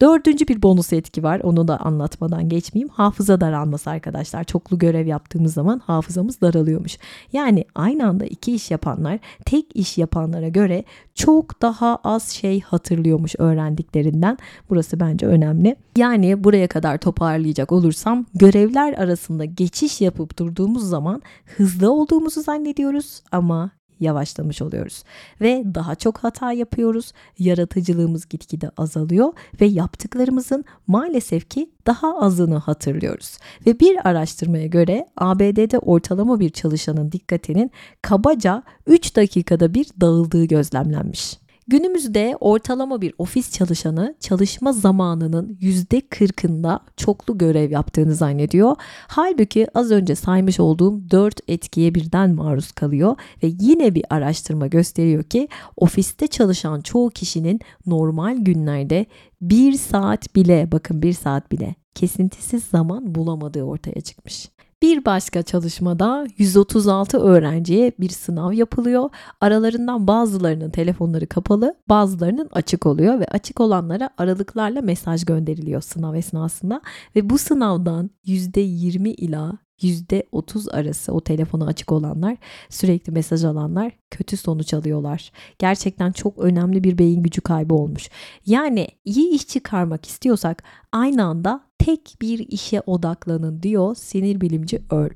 Dördüncü 0.02 0.48
bir 0.48 0.62
bonus 0.62 0.92
etki 0.92 1.22
var. 1.22 1.40
Onu 1.40 1.68
da 1.68 1.76
anlatmadan 1.80 2.48
geçmeyeyim. 2.48 2.88
Hafıza 2.88 3.40
daralması 3.40 3.90
arkadaşlar. 3.90 4.44
Çoklu 4.44 4.78
görev 4.78 5.06
yaptığımız 5.06 5.54
zaman 5.54 5.78
hafızamız 5.78 6.40
daralıyormuş. 6.40 6.98
Yani 7.32 7.64
aynı 7.74 8.08
anda 8.08 8.24
iki 8.24 8.54
iş 8.54 8.70
yapanlar 8.70 9.18
tek 9.44 9.66
iş 9.74 9.98
yapanlara 9.98 10.48
göre 10.48 10.84
çok 11.14 11.62
daha 11.62 11.98
az 12.04 12.28
şey 12.28 12.60
hatırlıyormuş 12.60 13.34
öğrendiklerinden. 13.38 14.38
Burası 14.70 15.00
bence 15.00 15.26
önemli. 15.26 15.76
Yani 15.96 16.44
buraya 16.44 16.68
kadar 16.68 16.98
toparlayacak 16.98 17.72
olursam 17.72 18.26
görevler 18.34 18.92
arasında 18.92 19.44
geçiş 19.44 20.00
yapıp 20.00 20.38
durduğumuz 20.38 20.88
zaman 20.88 21.22
hızlı 21.56 21.92
olduğumuzu 21.92 22.42
zannediyoruz 22.42 23.22
ama 23.32 23.70
yavaşlamış 24.02 24.62
oluyoruz 24.62 25.04
ve 25.40 25.62
daha 25.74 25.94
çok 25.94 26.18
hata 26.18 26.52
yapıyoruz. 26.52 27.12
Yaratıcılığımız 27.38 28.28
gitgide 28.28 28.70
azalıyor 28.76 29.32
ve 29.60 29.66
yaptıklarımızın 29.66 30.64
maalesef 30.86 31.50
ki 31.50 31.70
daha 31.86 32.20
azını 32.20 32.56
hatırlıyoruz. 32.56 33.38
Ve 33.66 33.80
bir 33.80 34.08
araştırmaya 34.08 34.66
göre 34.66 35.06
ABD'de 35.16 35.78
ortalama 35.78 36.40
bir 36.40 36.50
çalışanın 36.50 37.12
dikkatinin 37.12 37.70
kabaca 38.02 38.62
3 38.86 39.16
dakikada 39.16 39.74
bir 39.74 39.86
dağıldığı 40.00 40.44
gözlemlenmiş. 40.44 41.41
Günümüzde 41.68 42.37
ortalama 42.40 43.01
bir 43.01 43.14
ofis 43.18 43.53
çalışanı 43.53 44.14
çalışma 44.20 44.72
zamanının 44.72 45.59
%40'ında 45.61 46.81
çoklu 46.96 47.38
görev 47.38 47.70
yaptığını 47.70 48.14
zannediyor. 48.14 48.77
Halbuki 49.09 49.66
az 49.75 49.90
önce 49.90 50.14
saymış 50.14 50.61
olduğum 50.61 51.11
4 51.11 51.40
etkiye 51.48 51.94
birden 51.94 52.35
maruz 52.35 52.72
kalıyor 52.72 53.16
ve 53.42 53.53
yine 53.61 53.94
bir 53.94 54.05
araştırma 54.11 54.66
gösteriyor 54.66 55.22
ki 55.22 55.48
ofiste 55.77 56.27
çalışan 56.27 56.81
çoğu 56.81 57.11
kişinin 57.11 57.61
normal 57.87 58.37
günlerde 58.37 59.07
bir 59.40 59.72
saat 59.72 60.35
bile 60.35 60.72
bakın 60.72 61.03
bir 61.03 61.12
saat 61.12 61.53
bile 61.53 61.75
kesintisiz 61.94 62.64
zaman 62.64 63.14
bulamadığı 63.14 63.62
ortaya 63.62 64.01
çıkmış. 64.01 64.48
Bir 64.82 65.04
başka 65.04 65.42
çalışmada 65.42 66.26
136 66.38 67.18
öğrenciye 67.18 67.92
bir 68.00 68.08
sınav 68.08 68.52
yapılıyor. 68.52 69.10
Aralarından 69.40 70.06
bazılarının 70.06 70.70
telefonları 70.70 71.26
kapalı, 71.26 71.74
bazılarının 71.88 72.48
açık 72.52 72.86
oluyor 72.86 73.20
ve 73.20 73.26
açık 73.26 73.60
olanlara 73.60 74.10
aralıklarla 74.18 74.82
mesaj 74.82 75.24
gönderiliyor 75.24 75.80
sınav 75.80 76.14
esnasında 76.14 76.82
ve 77.16 77.30
bu 77.30 77.38
sınavdan 77.38 78.10
%20 78.26 79.08
ila 79.08 79.58
%30 79.82 80.70
arası 80.70 81.12
o 81.12 81.20
telefonu 81.20 81.66
açık 81.66 81.92
olanlar, 81.92 82.36
sürekli 82.68 83.12
mesaj 83.12 83.44
alanlar 83.44 83.92
kötü 84.10 84.36
sonuç 84.36 84.74
alıyorlar. 84.74 85.32
Gerçekten 85.58 86.12
çok 86.12 86.38
önemli 86.38 86.84
bir 86.84 86.98
beyin 86.98 87.22
gücü 87.22 87.40
kaybı 87.40 87.74
olmuş. 87.74 88.08
Yani 88.46 88.88
iyi 89.04 89.30
iş 89.34 89.48
çıkarmak 89.48 90.06
istiyorsak 90.06 90.62
aynı 90.92 91.24
anda 91.24 91.60
tek 91.84 92.16
bir 92.20 92.38
işe 92.38 92.80
odaklanın 92.80 93.62
diyor 93.62 93.94
sinir 93.94 94.40
bilimci 94.40 94.82
Earl 94.92 95.10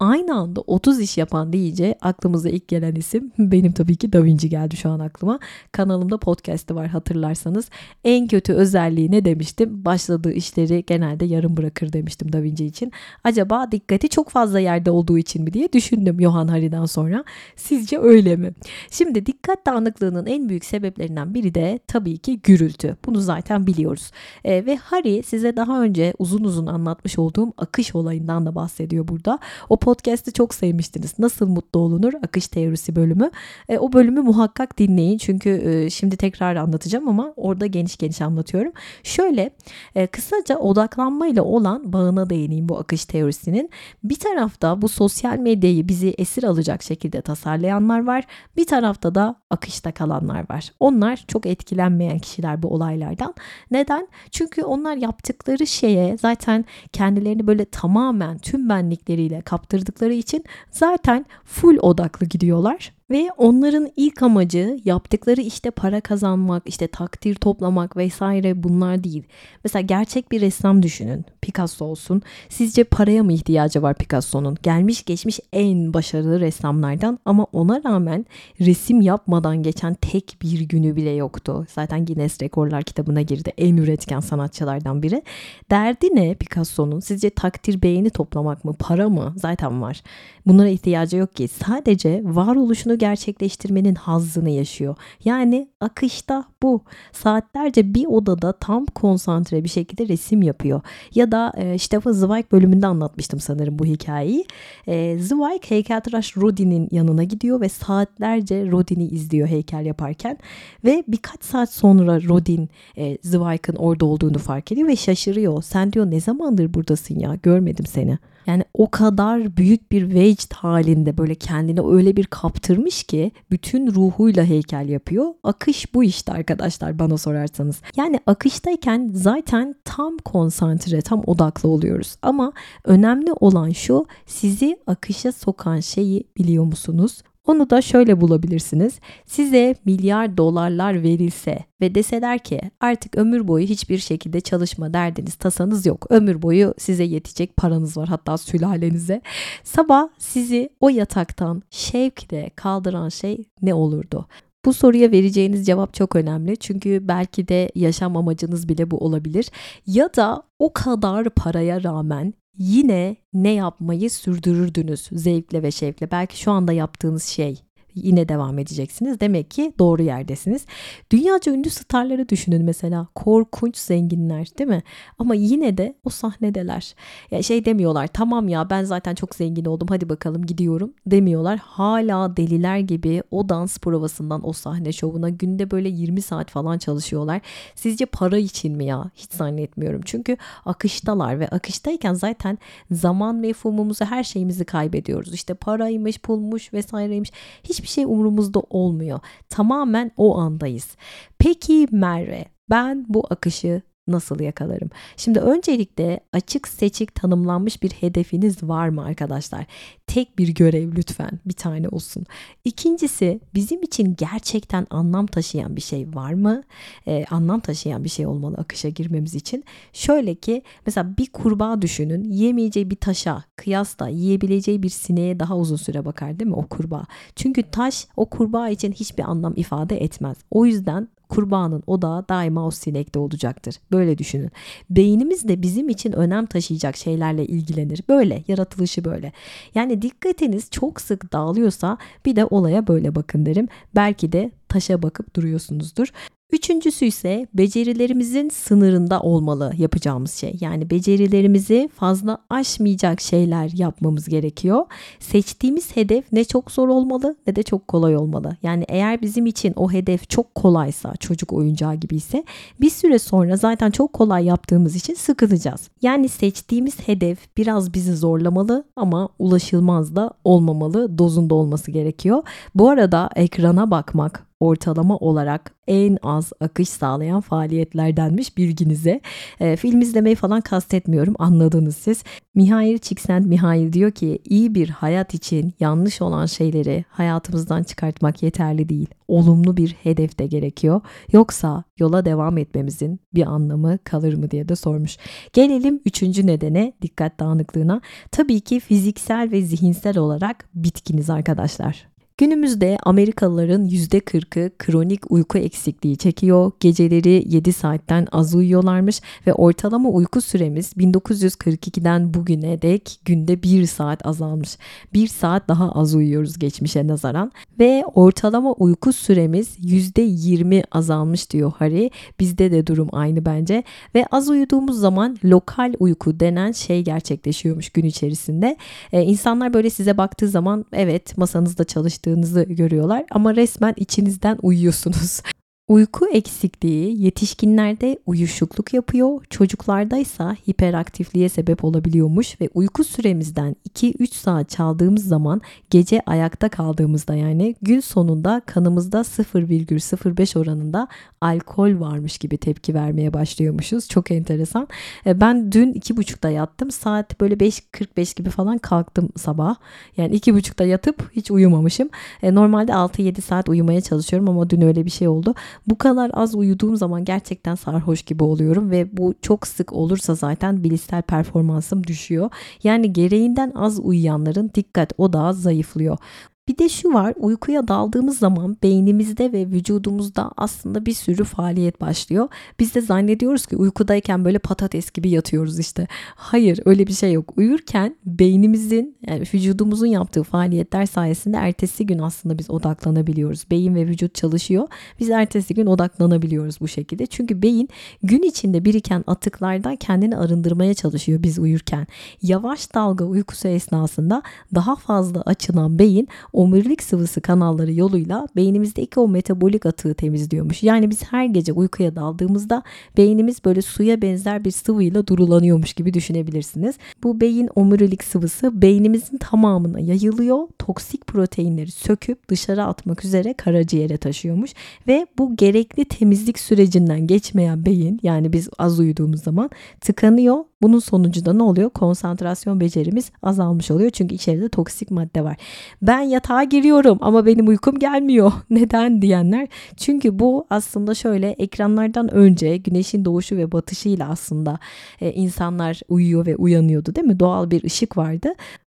aynı 0.00 0.34
anda 0.34 0.60
30 0.60 1.00
iş 1.00 1.18
yapan 1.18 1.52
deyince 1.52 1.98
aklımıza 2.00 2.48
ilk 2.48 2.68
gelen 2.68 2.94
isim 2.94 3.32
benim 3.38 3.72
tabii 3.72 3.96
ki 3.96 4.12
Da 4.12 4.24
Vinci 4.24 4.48
geldi 4.48 4.76
şu 4.76 4.90
an 4.90 4.98
aklıma. 4.98 5.38
Kanalımda 5.72 6.18
podcast'ı 6.18 6.74
var 6.74 6.86
hatırlarsanız. 6.86 7.70
En 8.04 8.26
kötü 8.26 8.52
özelliği 8.52 9.10
ne 9.10 9.24
demiştim? 9.24 9.84
Başladığı 9.84 10.32
işleri 10.32 10.84
genelde 10.86 11.24
yarım 11.24 11.56
bırakır 11.56 11.92
demiştim 11.92 12.32
Da 12.32 12.42
Vinci 12.42 12.64
için. 12.66 12.92
Acaba 13.24 13.72
dikkati 13.72 14.08
çok 14.08 14.30
fazla 14.30 14.60
yerde 14.60 14.90
olduğu 14.90 15.18
için 15.18 15.44
mi 15.44 15.52
diye 15.52 15.72
düşündüm 15.72 16.20
Johann 16.20 16.48
Hari'den 16.48 16.84
sonra. 16.84 17.24
Sizce 17.56 17.98
öyle 17.98 18.36
mi? 18.36 18.52
Şimdi 18.90 19.26
dikkat 19.26 19.66
dağınıklığının 19.66 20.26
en 20.26 20.48
büyük 20.48 20.64
sebeplerinden 20.64 21.34
biri 21.34 21.54
de 21.54 21.78
tabii 21.86 22.18
ki 22.18 22.40
gürültü. 22.42 22.96
Bunu 23.06 23.20
zaten 23.20 23.66
biliyoruz. 23.66 24.10
E, 24.44 24.66
ve 24.66 24.76
Hari 24.76 25.22
size 25.22 25.56
daha 25.56 25.82
önce 25.82 26.14
uzun 26.18 26.44
uzun 26.44 26.66
anlatmış 26.66 27.18
olduğum 27.18 27.52
akış 27.56 27.94
olayından 27.94 28.46
da 28.46 28.54
bahsediyor 28.54 29.08
burada. 29.08 29.38
O 29.68 29.76
podcast'i 29.88 30.32
çok 30.32 30.54
sevmiştiniz. 30.54 31.18
Nasıl 31.18 31.48
mutlu 31.48 31.80
olunur? 31.80 32.12
Akış 32.22 32.48
teorisi 32.48 32.96
bölümü. 32.96 33.30
E, 33.68 33.78
o 33.78 33.92
bölümü 33.92 34.20
muhakkak 34.20 34.78
dinleyin. 34.78 35.18
Çünkü 35.18 35.50
e, 35.50 35.90
şimdi 35.90 36.16
tekrar 36.16 36.56
anlatacağım 36.56 37.08
ama 37.08 37.32
orada 37.36 37.66
geniş 37.66 37.96
geniş 37.96 38.20
anlatıyorum. 38.20 38.72
Şöyle 39.02 39.50
e, 39.94 40.06
kısaca 40.06 40.56
odaklanmayla 40.58 41.42
olan 41.42 41.92
bağına 41.92 42.30
değineyim 42.30 42.68
bu 42.68 42.78
akış 42.78 43.04
teorisinin. 43.04 43.70
Bir 44.04 44.18
tarafta 44.18 44.82
bu 44.82 44.88
sosyal 44.88 45.38
medyayı 45.38 45.88
bizi 45.88 46.14
esir 46.18 46.44
alacak 46.44 46.82
şekilde 46.82 47.20
tasarlayanlar 47.20 48.06
var. 48.06 48.24
Bir 48.56 48.66
tarafta 48.66 49.14
da 49.14 49.34
akışta 49.50 49.92
kalanlar 49.92 50.44
var. 50.50 50.72
Onlar 50.80 51.24
çok 51.28 51.46
etkilenmeyen 51.46 52.18
kişiler 52.18 52.62
bu 52.62 52.68
olaylardan. 52.68 53.34
Neden? 53.70 54.08
Çünkü 54.30 54.62
onlar 54.62 54.96
yaptıkları 54.96 55.66
şeye 55.66 56.18
zaten 56.18 56.64
kendilerini 56.92 57.46
böyle 57.46 57.64
tamamen 57.64 58.38
tüm 58.38 58.68
benlikleriyle 58.68 59.40
kaptırmışlar 59.40 59.77
yaptırdıkları 59.78 60.12
için 60.12 60.44
zaten 60.70 61.26
full 61.44 61.78
odaklı 61.78 62.26
gidiyorlar 62.26 62.92
ve 63.10 63.30
onların 63.36 63.88
ilk 63.96 64.22
amacı 64.22 64.78
yaptıkları 64.84 65.40
işte 65.40 65.70
para 65.70 66.00
kazanmak, 66.00 66.62
işte 66.66 66.86
takdir 66.86 67.34
toplamak 67.34 67.96
vesaire 67.96 68.62
bunlar 68.62 69.04
değil. 69.04 69.22
Mesela 69.64 69.82
gerçek 69.82 70.32
bir 70.32 70.40
ressam 70.40 70.82
düşünün. 70.82 71.24
Picasso 71.42 71.84
olsun. 71.84 72.22
Sizce 72.48 72.84
paraya 72.84 73.22
mı 73.22 73.32
ihtiyacı 73.32 73.82
var 73.82 73.94
Picasso'nun? 73.94 74.56
Gelmiş 74.62 75.04
geçmiş 75.04 75.40
en 75.52 75.94
başarılı 75.94 76.40
ressamlardan 76.40 77.18
ama 77.24 77.44
ona 77.52 77.82
rağmen 77.84 78.26
resim 78.60 79.00
yapmadan 79.00 79.62
geçen 79.62 79.94
tek 79.94 80.36
bir 80.42 80.60
günü 80.60 80.96
bile 80.96 81.10
yoktu. 81.10 81.66
Zaten 81.74 82.06
Guinness 82.06 82.42
Rekorlar 82.42 82.82
kitabına 82.82 83.22
girdi. 83.22 83.52
En 83.58 83.76
üretken 83.76 84.20
sanatçılardan 84.20 85.02
biri. 85.02 85.22
Derdi 85.70 86.08
ne 86.14 86.34
Picasso'nun? 86.34 87.00
Sizce 87.00 87.30
takdir 87.30 87.82
beğeni 87.82 88.10
toplamak 88.10 88.64
mı? 88.64 88.74
Para 88.78 89.08
mı? 89.08 89.34
Zaten 89.36 89.82
var. 89.82 90.02
Bunlara 90.46 90.68
ihtiyacı 90.68 91.16
yok 91.16 91.36
ki. 91.36 91.48
Sadece 91.48 92.22
varoluşunu 92.24 92.97
gerçekleştirmenin 92.98 93.94
hazzını 93.94 94.50
yaşıyor. 94.50 94.96
Yani 95.24 95.68
akışta 95.80 96.44
bu. 96.62 96.82
Saatlerce 97.12 97.94
bir 97.94 98.06
odada 98.06 98.52
tam 98.52 98.86
konsantre 98.86 99.64
bir 99.64 99.68
şekilde 99.68 100.08
resim 100.08 100.42
yapıyor. 100.42 100.80
Ya 101.14 101.32
da 101.32 101.52
e, 101.56 101.78
Stefan 101.78 102.12
Zweig 102.12 102.52
bölümünde 102.52 102.86
anlatmıştım 102.86 103.40
sanırım 103.40 103.78
bu 103.78 103.84
hikayeyi. 103.84 104.44
E, 104.86 105.18
Zweig 105.18 105.64
heykeltıraş 105.68 106.36
Rodin'in 106.36 106.88
yanına 106.90 107.24
gidiyor 107.24 107.60
ve 107.60 107.68
saatlerce 107.68 108.70
Rodin'i 108.70 109.08
izliyor 109.08 109.48
heykel 109.48 109.86
yaparken. 109.86 110.38
Ve 110.84 111.04
birkaç 111.08 111.44
saat 111.44 111.72
sonra 111.72 112.22
Rodin 112.22 112.68
e, 112.96 113.18
Zweig'ın 113.22 113.76
orada 113.76 114.06
olduğunu 114.06 114.38
fark 114.38 114.72
ediyor 114.72 114.88
ve 114.88 114.96
şaşırıyor. 114.96 115.62
Sen 115.62 115.92
diyor 115.92 116.10
ne 116.10 116.20
zamandır 116.20 116.74
buradasın 116.74 117.18
ya 117.18 117.34
görmedim 117.42 117.86
seni. 117.86 118.18
Yani 118.48 118.64
o 118.74 118.90
kadar 118.90 119.56
büyük 119.56 119.92
bir 119.92 120.14
vecd 120.14 120.52
halinde 120.52 121.18
böyle 121.18 121.34
kendini 121.34 121.80
öyle 121.80 122.16
bir 122.16 122.26
kaptırmış 122.26 123.02
ki 123.02 123.32
bütün 123.50 123.94
ruhuyla 123.94 124.44
heykel 124.44 124.88
yapıyor. 124.88 125.26
Akış 125.42 125.94
bu 125.94 126.04
işte 126.04 126.32
arkadaşlar 126.32 126.98
bana 126.98 127.18
sorarsanız. 127.18 127.80
Yani 127.96 128.20
akıştayken 128.26 129.10
zaten 129.14 129.74
tam 129.84 130.18
konsantre, 130.18 131.02
tam 131.02 131.22
odaklı 131.26 131.68
oluyoruz. 131.68 132.16
Ama 132.22 132.52
önemli 132.84 133.32
olan 133.32 133.70
şu 133.70 134.06
sizi 134.26 134.78
akışa 134.86 135.32
sokan 135.32 135.80
şeyi 135.80 136.24
biliyor 136.38 136.64
musunuz? 136.64 137.22
Onu 137.48 137.70
da 137.70 137.82
şöyle 137.82 138.20
bulabilirsiniz. 138.20 139.00
Size 139.26 139.74
milyar 139.84 140.36
dolarlar 140.36 141.02
verilse 141.02 141.58
ve 141.80 141.94
deseler 141.94 142.38
ki 142.38 142.60
artık 142.80 143.18
ömür 143.18 143.48
boyu 143.48 143.66
hiçbir 143.66 143.98
şekilde 143.98 144.40
çalışma 144.40 144.94
derdiniz, 144.94 145.34
tasanız 145.34 145.86
yok. 145.86 146.06
Ömür 146.10 146.42
boyu 146.42 146.74
size 146.78 147.04
yetecek 147.04 147.56
paranız 147.56 147.96
var 147.96 148.08
hatta 148.08 148.38
sülalenize. 148.38 149.22
Sabah 149.64 150.08
sizi 150.18 150.70
o 150.80 150.88
yataktan 150.88 151.62
şevkle 151.70 152.50
kaldıran 152.56 153.08
şey 153.08 153.44
ne 153.62 153.74
olurdu? 153.74 154.26
Bu 154.64 154.72
soruya 154.72 155.12
vereceğiniz 155.12 155.66
cevap 155.66 155.94
çok 155.94 156.16
önemli. 156.16 156.56
Çünkü 156.56 157.08
belki 157.08 157.48
de 157.48 157.70
yaşam 157.74 158.16
amacınız 158.16 158.68
bile 158.68 158.90
bu 158.90 158.98
olabilir. 158.98 159.50
Ya 159.86 160.14
da 160.16 160.42
o 160.58 160.72
kadar 160.72 161.30
paraya 161.30 161.82
rağmen 161.82 162.34
yine 162.58 163.16
ne 163.32 163.52
yapmayı 163.52 164.10
sürdürürdünüz 164.10 165.08
zevkle 165.12 165.62
ve 165.62 165.70
şevkle. 165.70 166.10
Belki 166.10 166.40
şu 166.40 166.50
anda 166.50 166.72
yaptığınız 166.72 167.24
şey 167.24 167.67
yine 168.02 168.28
devam 168.28 168.58
edeceksiniz. 168.58 169.20
Demek 169.20 169.50
ki 169.50 169.72
doğru 169.78 170.02
yerdesiniz. 170.02 170.66
Dünyaca 171.12 171.52
ünlü 171.52 171.70
starları 171.70 172.28
düşünün 172.28 172.64
mesela. 172.64 173.06
Korkunç 173.14 173.76
zenginler 173.76 174.46
değil 174.58 174.70
mi? 174.70 174.82
Ama 175.18 175.34
yine 175.34 175.78
de 175.78 175.94
o 176.04 176.10
sahnedeler. 176.10 176.94
Ya 177.30 177.42
şey 177.42 177.64
demiyorlar 177.64 178.06
tamam 178.06 178.48
ya 178.48 178.70
ben 178.70 178.84
zaten 178.84 179.14
çok 179.14 179.34
zengin 179.34 179.64
oldum 179.64 179.88
hadi 179.90 180.08
bakalım 180.08 180.46
gidiyorum 180.46 180.92
demiyorlar. 181.06 181.58
Hala 181.58 182.36
deliler 182.36 182.78
gibi 182.78 183.22
o 183.30 183.48
dans 183.48 183.78
provasından 183.78 184.48
o 184.48 184.52
sahne 184.52 184.92
şovuna 184.92 185.28
günde 185.28 185.70
böyle 185.70 185.88
20 185.88 186.22
saat 186.22 186.50
falan 186.50 186.78
çalışıyorlar. 186.78 187.40
Sizce 187.74 188.06
para 188.06 188.38
için 188.38 188.76
mi 188.76 188.84
ya? 188.84 189.10
Hiç 189.14 189.32
zannetmiyorum. 189.32 190.00
Çünkü 190.04 190.36
akıştalar 190.64 191.40
ve 191.40 191.48
akıştayken 191.48 192.14
zaten 192.14 192.58
zaman 192.90 193.36
mefhumumuzu 193.36 194.04
her 194.04 194.24
şeyimizi 194.24 194.64
kaybediyoruz. 194.64 195.34
İşte 195.34 195.54
paraymış, 195.54 196.18
pulmuş 196.18 196.72
vesaireymiş. 196.72 197.32
Hiçbir 197.64 197.87
hiçbir 197.88 197.94
şey 197.94 198.04
umurumuzda 198.04 198.60
olmuyor. 198.70 199.20
Tamamen 199.48 200.10
o 200.16 200.38
andayız. 200.38 200.96
Peki 201.38 201.88
Merve 201.90 202.44
ben 202.70 203.06
bu 203.08 203.24
akışı 203.30 203.82
nasıl 204.08 204.40
yakalarım? 204.40 204.90
Şimdi 205.16 205.38
öncelikle 205.38 206.20
açık 206.32 206.68
seçik 206.68 207.14
tanımlanmış 207.14 207.82
bir 207.82 207.90
hedefiniz 207.90 208.62
var 208.62 208.88
mı 208.88 209.04
arkadaşlar? 209.04 209.66
Tek 210.08 210.38
bir 210.38 210.48
görev 210.48 210.96
lütfen 210.96 211.30
bir 211.46 211.52
tane 211.52 211.88
olsun. 211.88 212.24
İkincisi 212.64 213.40
bizim 213.54 213.82
için 213.82 214.16
gerçekten 214.18 214.86
anlam 214.90 215.26
taşıyan 215.26 215.76
bir 215.76 215.80
şey 215.80 216.14
var 216.14 216.32
mı? 216.32 216.62
Ee, 217.06 217.24
anlam 217.30 217.60
taşıyan 217.60 218.04
bir 218.04 218.08
şey 218.08 218.26
olmalı 218.26 218.56
akışa 218.56 218.88
girmemiz 218.88 219.34
için. 219.34 219.64
Şöyle 219.92 220.34
ki 220.34 220.62
mesela 220.86 221.16
bir 221.18 221.26
kurbağa 221.26 221.82
düşünün 221.82 222.24
yemeyeceği 222.30 222.90
bir 222.90 222.96
taşa 222.96 223.44
kıyasla 223.56 224.08
yiyebileceği 224.08 224.82
bir 224.82 224.88
sineğe 224.88 225.40
daha 225.40 225.56
uzun 225.56 225.76
süre 225.76 226.04
bakar 226.04 226.38
değil 226.38 226.50
mi 226.50 226.56
o 226.56 226.66
kurbağa? 226.66 227.04
Çünkü 227.36 227.62
taş 227.62 228.06
o 228.16 228.26
kurbağa 228.26 228.68
için 228.68 228.92
hiçbir 228.92 229.22
anlam 229.22 229.52
ifade 229.56 230.02
etmez. 230.02 230.36
O 230.50 230.66
yüzden 230.66 231.08
kurbanın 231.28 231.82
odağı 231.86 232.28
daima 232.28 232.66
o 232.66 232.70
sinekte 232.70 233.18
olacaktır. 233.18 233.74
Böyle 233.92 234.18
düşünün. 234.18 234.50
Beynimiz 234.90 235.48
de 235.48 235.62
bizim 235.62 235.88
için 235.88 236.12
önem 236.12 236.46
taşıyacak 236.46 236.96
şeylerle 236.96 237.46
ilgilenir. 237.46 238.02
Böyle 238.08 238.44
yaratılışı 238.48 239.04
böyle. 239.04 239.32
Yani 239.74 239.97
dikkatiniz 240.02 240.70
çok 240.70 241.00
sık 241.00 241.32
dağılıyorsa 241.32 241.98
bir 242.26 242.36
de 242.36 242.44
olaya 242.44 242.86
böyle 242.86 243.14
bakın 243.14 243.46
derim. 243.46 243.68
Belki 243.94 244.32
de 244.32 244.50
taşa 244.68 245.02
bakıp 245.02 245.36
duruyorsunuzdur. 245.36 246.08
Üçüncüsü 246.52 247.04
ise 247.04 247.46
becerilerimizin 247.54 248.48
sınırında 248.48 249.20
olmalı 249.20 249.72
yapacağımız 249.78 250.32
şey. 250.32 250.56
Yani 250.60 250.90
becerilerimizi 250.90 251.88
fazla 251.94 252.38
aşmayacak 252.50 253.20
şeyler 253.20 253.70
yapmamız 253.74 254.28
gerekiyor. 254.28 254.84
Seçtiğimiz 255.20 255.96
hedef 255.96 256.32
ne 256.32 256.44
çok 256.44 256.70
zor 256.70 256.88
olmalı 256.88 257.36
ne 257.46 257.56
de 257.56 257.62
çok 257.62 257.88
kolay 257.88 258.16
olmalı. 258.16 258.56
Yani 258.62 258.84
eğer 258.88 259.22
bizim 259.22 259.46
için 259.46 259.72
o 259.76 259.92
hedef 259.92 260.30
çok 260.30 260.54
kolaysa, 260.54 261.16
çocuk 261.16 261.52
oyuncağı 261.52 261.94
gibi 261.94 262.16
ise 262.16 262.44
bir 262.80 262.90
süre 262.90 263.18
sonra 263.18 263.56
zaten 263.56 263.90
çok 263.90 264.12
kolay 264.12 264.44
yaptığımız 264.44 264.96
için 264.96 265.14
sıkılacağız. 265.14 265.88
Yani 266.02 266.28
seçtiğimiz 266.28 267.08
hedef 267.08 267.56
biraz 267.56 267.94
bizi 267.94 268.16
zorlamalı 268.16 268.84
ama 268.96 269.28
ulaşılmaz 269.38 270.16
da 270.16 270.30
olmamalı, 270.44 271.18
dozunda 271.18 271.54
olması 271.54 271.90
gerekiyor. 271.90 272.42
Bu 272.74 272.90
arada 272.90 273.30
ekrana 273.36 273.90
bakmak, 273.90 274.47
ortalama 274.60 275.16
olarak 275.16 275.74
en 275.86 276.18
az 276.22 276.52
akış 276.60 276.88
sağlayan 276.88 277.40
faaliyetlerdenmiş 277.40 278.56
bilginize. 278.56 279.20
E, 279.60 279.76
film 279.76 280.00
izlemeyi 280.00 280.36
falan 280.36 280.60
kastetmiyorum 280.60 281.34
anladınız 281.38 281.96
siz. 281.96 282.24
Mihail 282.54 282.98
Csikszentmihalyi 282.98 283.92
diyor 283.92 284.10
ki 284.10 284.38
iyi 284.44 284.74
bir 284.74 284.88
hayat 284.88 285.34
için 285.34 285.74
yanlış 285.80 286.22
olan 286.22 286.46
şeyleri 286.46 287.04
hayatımızdan 287.08 287.82
çıkartmak 287.82 288.42
yeterli 288.42 288.88
değil. 288.88 289.08
Olumlu 289.28 289.76
bir 289.76 289.96
hedef 290.02 290.38
de 290.38 290.46
gerekiyor. 290.46 291.00
Yoksa 291.32 291.84
yola 291.98 292.24
devam 292.24 292.58
etmemizin 292.58 293.20
bir 293.34 293.46
anlamı 293.46 293.98
kalır 294.04 294.34
mı 294.34 294.50
diye 294.50 294.68
de 294.68 294.76
sormuş. 294.76 295.16
Gelelim 295.52 296.00
üçüncü 296.04 296.46
nedene 296.46 296.92
dikkat 297.02 297.40
dağınıklığına. 297.40 298.00
Tabii 298.30 298.60
ki 298.60 298.80
fiziksel 298.80 299.50
ve 299.52 299.62
zihinsel 299.62 300.18
olarak 300.18 300.68
bitkiniz 300.74 301.30
arkadaşlar. 301.30 302.17
Günümüzde 302.38 302.98
Amerikalıların 303.02 303.88
%40'ı 303.88 304.70
kronik 304.78 305.30
uyku 305.30 305.58
eksikliği 305.58 306.16
çekiyor. 306.16 306.72
Geceleri 306.80 307.44
7 307.46 307.72
saatten 307.72 308.26
az 308.32 308.54
uyuyorlarmış 308.54 309.20
ve 309.46 309.52
ortalama 309.54 310.08
uyku 310.08 310.40
süremiz 310.40 310.92
1942'den 310.92 312.34
bugüne 312.34 312.82
dek 312.82 313.20
günde 313.24 313.62
1 313.62 313.86
saat 313.86 314.26
azalmış. 314.26 314.78
1 315.12 315.26
saat 315.26 315.68
daha 315.68 315.92
az 315.92 316.14
uyuyoruz 316.14 316.58
geçmişe 316.58 317.06
nazaran 317.06 317.52
ve 317.78 318.04
ortalama 318.14 318.72
uyku 318.72 319.12
süremiz 319.12 319.78
%20 319.78 320.84
azalmış 320.92 321.50
diyor 321.50 321.72
Harry. 321.78 322.10
Bizde 322.40 322.72
de 322.72 322.86
durum 322.86 323.08
aynı 323.12 323.44
bence 323.44 323.82
ve 324.14 324.26
az 324.30 324.48
uyuduğumuz 324.48 325.00
zaman 325.00 325.36
lokal 325.44 325.94
uyku 325.98 326.40
denen 326.40 326.72
şey 326.72 327.04
gerçekleşiyormuş 327.04 327.90
gün 327.90 328.04
içerisinde. 328.04 328.76
Ee, 329.12 329.22
insanlar 329.22 329.74
böyle 329.74 329.90
size 329.90 330.18
baktığı 330.18 330.48
zaman 330.48 330.84
evet 330.92 331.38
masanızda 331.38 331.84
çalıştığı 331.84 332.27
çalıştığınızı 332.28 332.62
görüyorlar 332.62 333.24
ama 333.30 333.56
resmen 333.56 333.94
içinizden 333.96 334.58
uyuyorsunuz. 334.62 335.42
Uyku 335.88 336.28
eksikliği 336.28 337.24
yetişkinlerde 337.24 338.18
uyuşukluk 338.26 338.94
yapıyor, 338.94 339.44
çocuklarda 339.50 340.16
ise 340.16 340.44
hiperaktifliğe 340.68 341.48
sebep 341.48 341.84
olabiliyormuş 341.84 342.60
ve 342.60 342.68
uyku 342.74 343.04
süremizden 343.04 343.76
2-3 343.94 344.34
saat 344.34 344.70
çaldığımız 344.70 345.24
zaman 345.24 345.60
gece 345.90 346.20
ayakta 346.26 346.68
kaldığımızda 346.68 347.34
yani 347.34 347.74
gün 347.82 348.00
sonunda 348.00 348.62
kanımızda 348.66 349.20
0,05 349.20 350.58
oranında 350.58 351.08
alkol 351.40 352.00
varmış 352.00 352.38
gibi 352.38 352.58
tepki 352.58 352.94
vermeye 352.94 353.32
başlıyormuşuz. 353.32 354.08
Çok 354.08 354.30
enteresan. 354.30 354.88
E, 355.26 355.40
ben 355.40 355.72
dün 355.72 355.92
2.30'da 355.92 356.50
yattım. 356.50 356.90
Saat 356.90 357.40
böyle 357.40 357.54
5.45 357.54 358.36
gibi 358.36 358.50
falan 358.50 358.78
kalktım 358.78 359.28
sabah. 359.36 359.74
Yani 360.16 360.36
2.30'da 360.36 360.84
yatıp 360.84 361.30
hiç 361.36 361.50
uyumamışım. 361.50 362.08
E, 362.42 362.54
normalde 362.54 362.92
6-7 362.92 363.40
saat 363.40 363.68
uyumaya 363.68 364.00
çalışıyorum 364.00 364.48
ama 364.48 364.70
dün 364.70 364.80
öyle 364.80 365.04
bir 365.04 365.10
şey 365.10 365.28
oldu. 365.28 365.54
Bu 365.86 365.98
kadar 365.98 366.30
az 366.34 366.54
uyuduğum 366.54 366.96
zaman 366.96 367.24
gerçekten 367.24 367.74
sarhoş 367.74 368.22
gibi 368.22 368.44
oluyorum 368.44 368.90
ve 368.90 369.16
bu 369.16 369.34
çok 369.42 369.66
sık 369.66 369.92
olursa 369.92 370.34
zaten 370.34 370.84
bilişsel 370.84 371.22
performansım 371.22 372.04
düşüyor. 372.04 372.50
Yani 372.82 373.12
gereğinden 373.12 373.72
az 373.74 374.00
uyuyanların 374.00 374.70
dikkat 374.74 375.12
odağı 375.18 375.54
zayıflıyor. 375.54 376.18
Bir 376.68 376.78
de 376.78 376.88
şu 376.88 377.12
var 377.12 377.34
uykuya 377.36 377.88
daldığımız 377.88 378.38
zaman 378.38 378.76
beynimizde 378.82 379.52
ve 379.52 379.66
vücudumuzda 379.66 380.50
aslında 380.56 381.06
bir 381.06 381.12
sürü 381.12 381.44
faaliyet 381.44 382.00
başlıyor. 382.00 382.48
Biz 382.80 382.94
de 382.94 383.00
zannediyoruz 383.00 383.66
ki 383.66 383.76
uykudayken 383.76 384.44
böyle 384.44 384.58
patates 384.58 385.10
gibi 385.10 385.30
yatıyoruz 385.30 385.78
işte. 385.78 386.06
Hayır 386.34 386.80
öyle 386.84 387.06
bir 387.06 387.12
şey 387.12 387.32
yok. 387.32 387.52
Uyurken 387.56 388.16
beynimizin 388.24 389.16
yani 389.26 389.42
vücudumuzun 389.54 390.06
yaptığı 390.06 390.42
faaliyetler 390.42 391.06
sayesinde 391.06 391.56
ertesi 391.56 392.06
gün 392.06 392.18
aslında 392.18 392.58
biz 392.58 392.70
odaklanabiliyoruz. 392.70 393.70
Beyin 393.70 393.94
ve 393.94 394.06
vücut 394.06 394.34
çalışıyor. 394.34 394.88
Biz 395.20 395.30
ertesi 395.30 395.74
gün 395.74 395.86
odaklanabiliyoruz 395.86 396.80
bu 396.80 396.88
şekilde. 396.88 397.26
Çünkü 397.26 397.62
beyin 397.62 397.88
gün 398.22 398.42
içinde 398.42 398.84
biriken 398.84 399.24
atıklardan 399.26 399.96
kendini 399.96 400.36
arındırmaya 400.36 400.94
çalışıyor 400.94 401.42
biz 401.42 401.58
uyurken. 401.58 402.06
Yavaş 402.42 402.94
dalga 402.94 403.24
uykusu 403.24 403.68
esnasında 403.68 404.42
daha 404.74 404.96
fazla 404.96 405.40
açılan 405.40 405.98
beyin 405.98 406.28
omurilik 406.58 407.02
sıvısı 407.02 407.40
kanalları 407.40 407.92
yoluyla 407.92 408.46
beynimizdeki 408.56 409.20
o 409.20 409.28
metabolik 409.28 409.86
atığı 409.86 410.14
temizliyormuş. 410.14 410.82
Yani 410.82 411.10
biz 411.10 411.22
her 411.22 411.44
gece 411.44 411.72
uykuya 411.72 412.16
daldığımızda 412.16 412.82
beynimiz 413.16 413.64
böyle 413.64 413.82
suya 413.82 414.22
benzer 414.22 414.64
bir 414.64 414.70
sıvıyla 414.70 415.26
durulanıyormuş 415.26 415.92
gibi 415.92 416.14
düşünebilirsiniz. 416.14 416.94
Bu 417.22 417.40
beyin 417.40 417.68
omurilik 417.74 418.24
sıvısı 418.24 418.82
beynimizin 418.82 419.38
tamamına 419.38 420.00
yayılıyor. 420.00 420.68
Toksik 420.78 421.26
proteinleri 421.26 421.90
söküp 421.90 422.48
dışarı 422.48 422.84
atmak 422.84 423.24
üzere 423.24 423.52
karaciğere 423.52 424.16
taşıyormuş 424.16 424.70
ve 425.06 425.26
bu 425.38 425.56
gerekli 425.56 426.04
temizlik 426.04 426.58
sürecinden 426.58 427.26
geçmeyen 427.26 427.86
beyin 427.86 428.20
yani 428.22 428.52
biz 428.52 428.68
az 428.78 429.00
uyuduğumuz 429.00 429.42
zaman 429.42 429.70
tıkanıyor 430.00 430.64
bunun 430.82 430.98
sonucu 430.98 431.44
da 431.44 431.52
ne 431.52 431.62
oluyor? 431.62 431.90
Konsantrasyon 431.90 432.80
becerimiz 432.80 433.30
azalmış 433.42 433.90
oluyor. 433.90 434.10
Çünkü 434.10 434.34
içeride 434.34 434.68
toksik 434.68 435.10
madde 435.10 435.44
var. 435.44 435.56
Ben 436.02 436.20
yatağa 436.48 436.64
giriyorum 436.64 437.18
ama 437.20 437.46
benim 437.46 437.68
uykum 437.68 437.98
gelmiyor. 437.98 438.52
Neden 438.70 439.22
diyenler? 439.22 439.68
Çünkü 439.96 440.38
bu 440.38 440.66
aslında 440.70 441.14
şöyle 441.14 441.50
ekranlardan 441.50 442.34
önce 442.34 442.76
güneşin 442.76 443.24
doğuşu 443.24 443.56
ve 443.56 443.72
batışıyla 443.72 444.28
aslında 444.28 444.78
e, 445.20 445.32
insanlar 445.32 446.00
uyuyor 446.08 446.46
ve 446.46 446.56
uyanıyordu 446.56 447.14
değil 447.14 447.26
mi? 447.26 447.40
Doğal 447.40 447.70
bir 447.70 447.84
ışık 447.84 448.16
vardı 448.16 448.48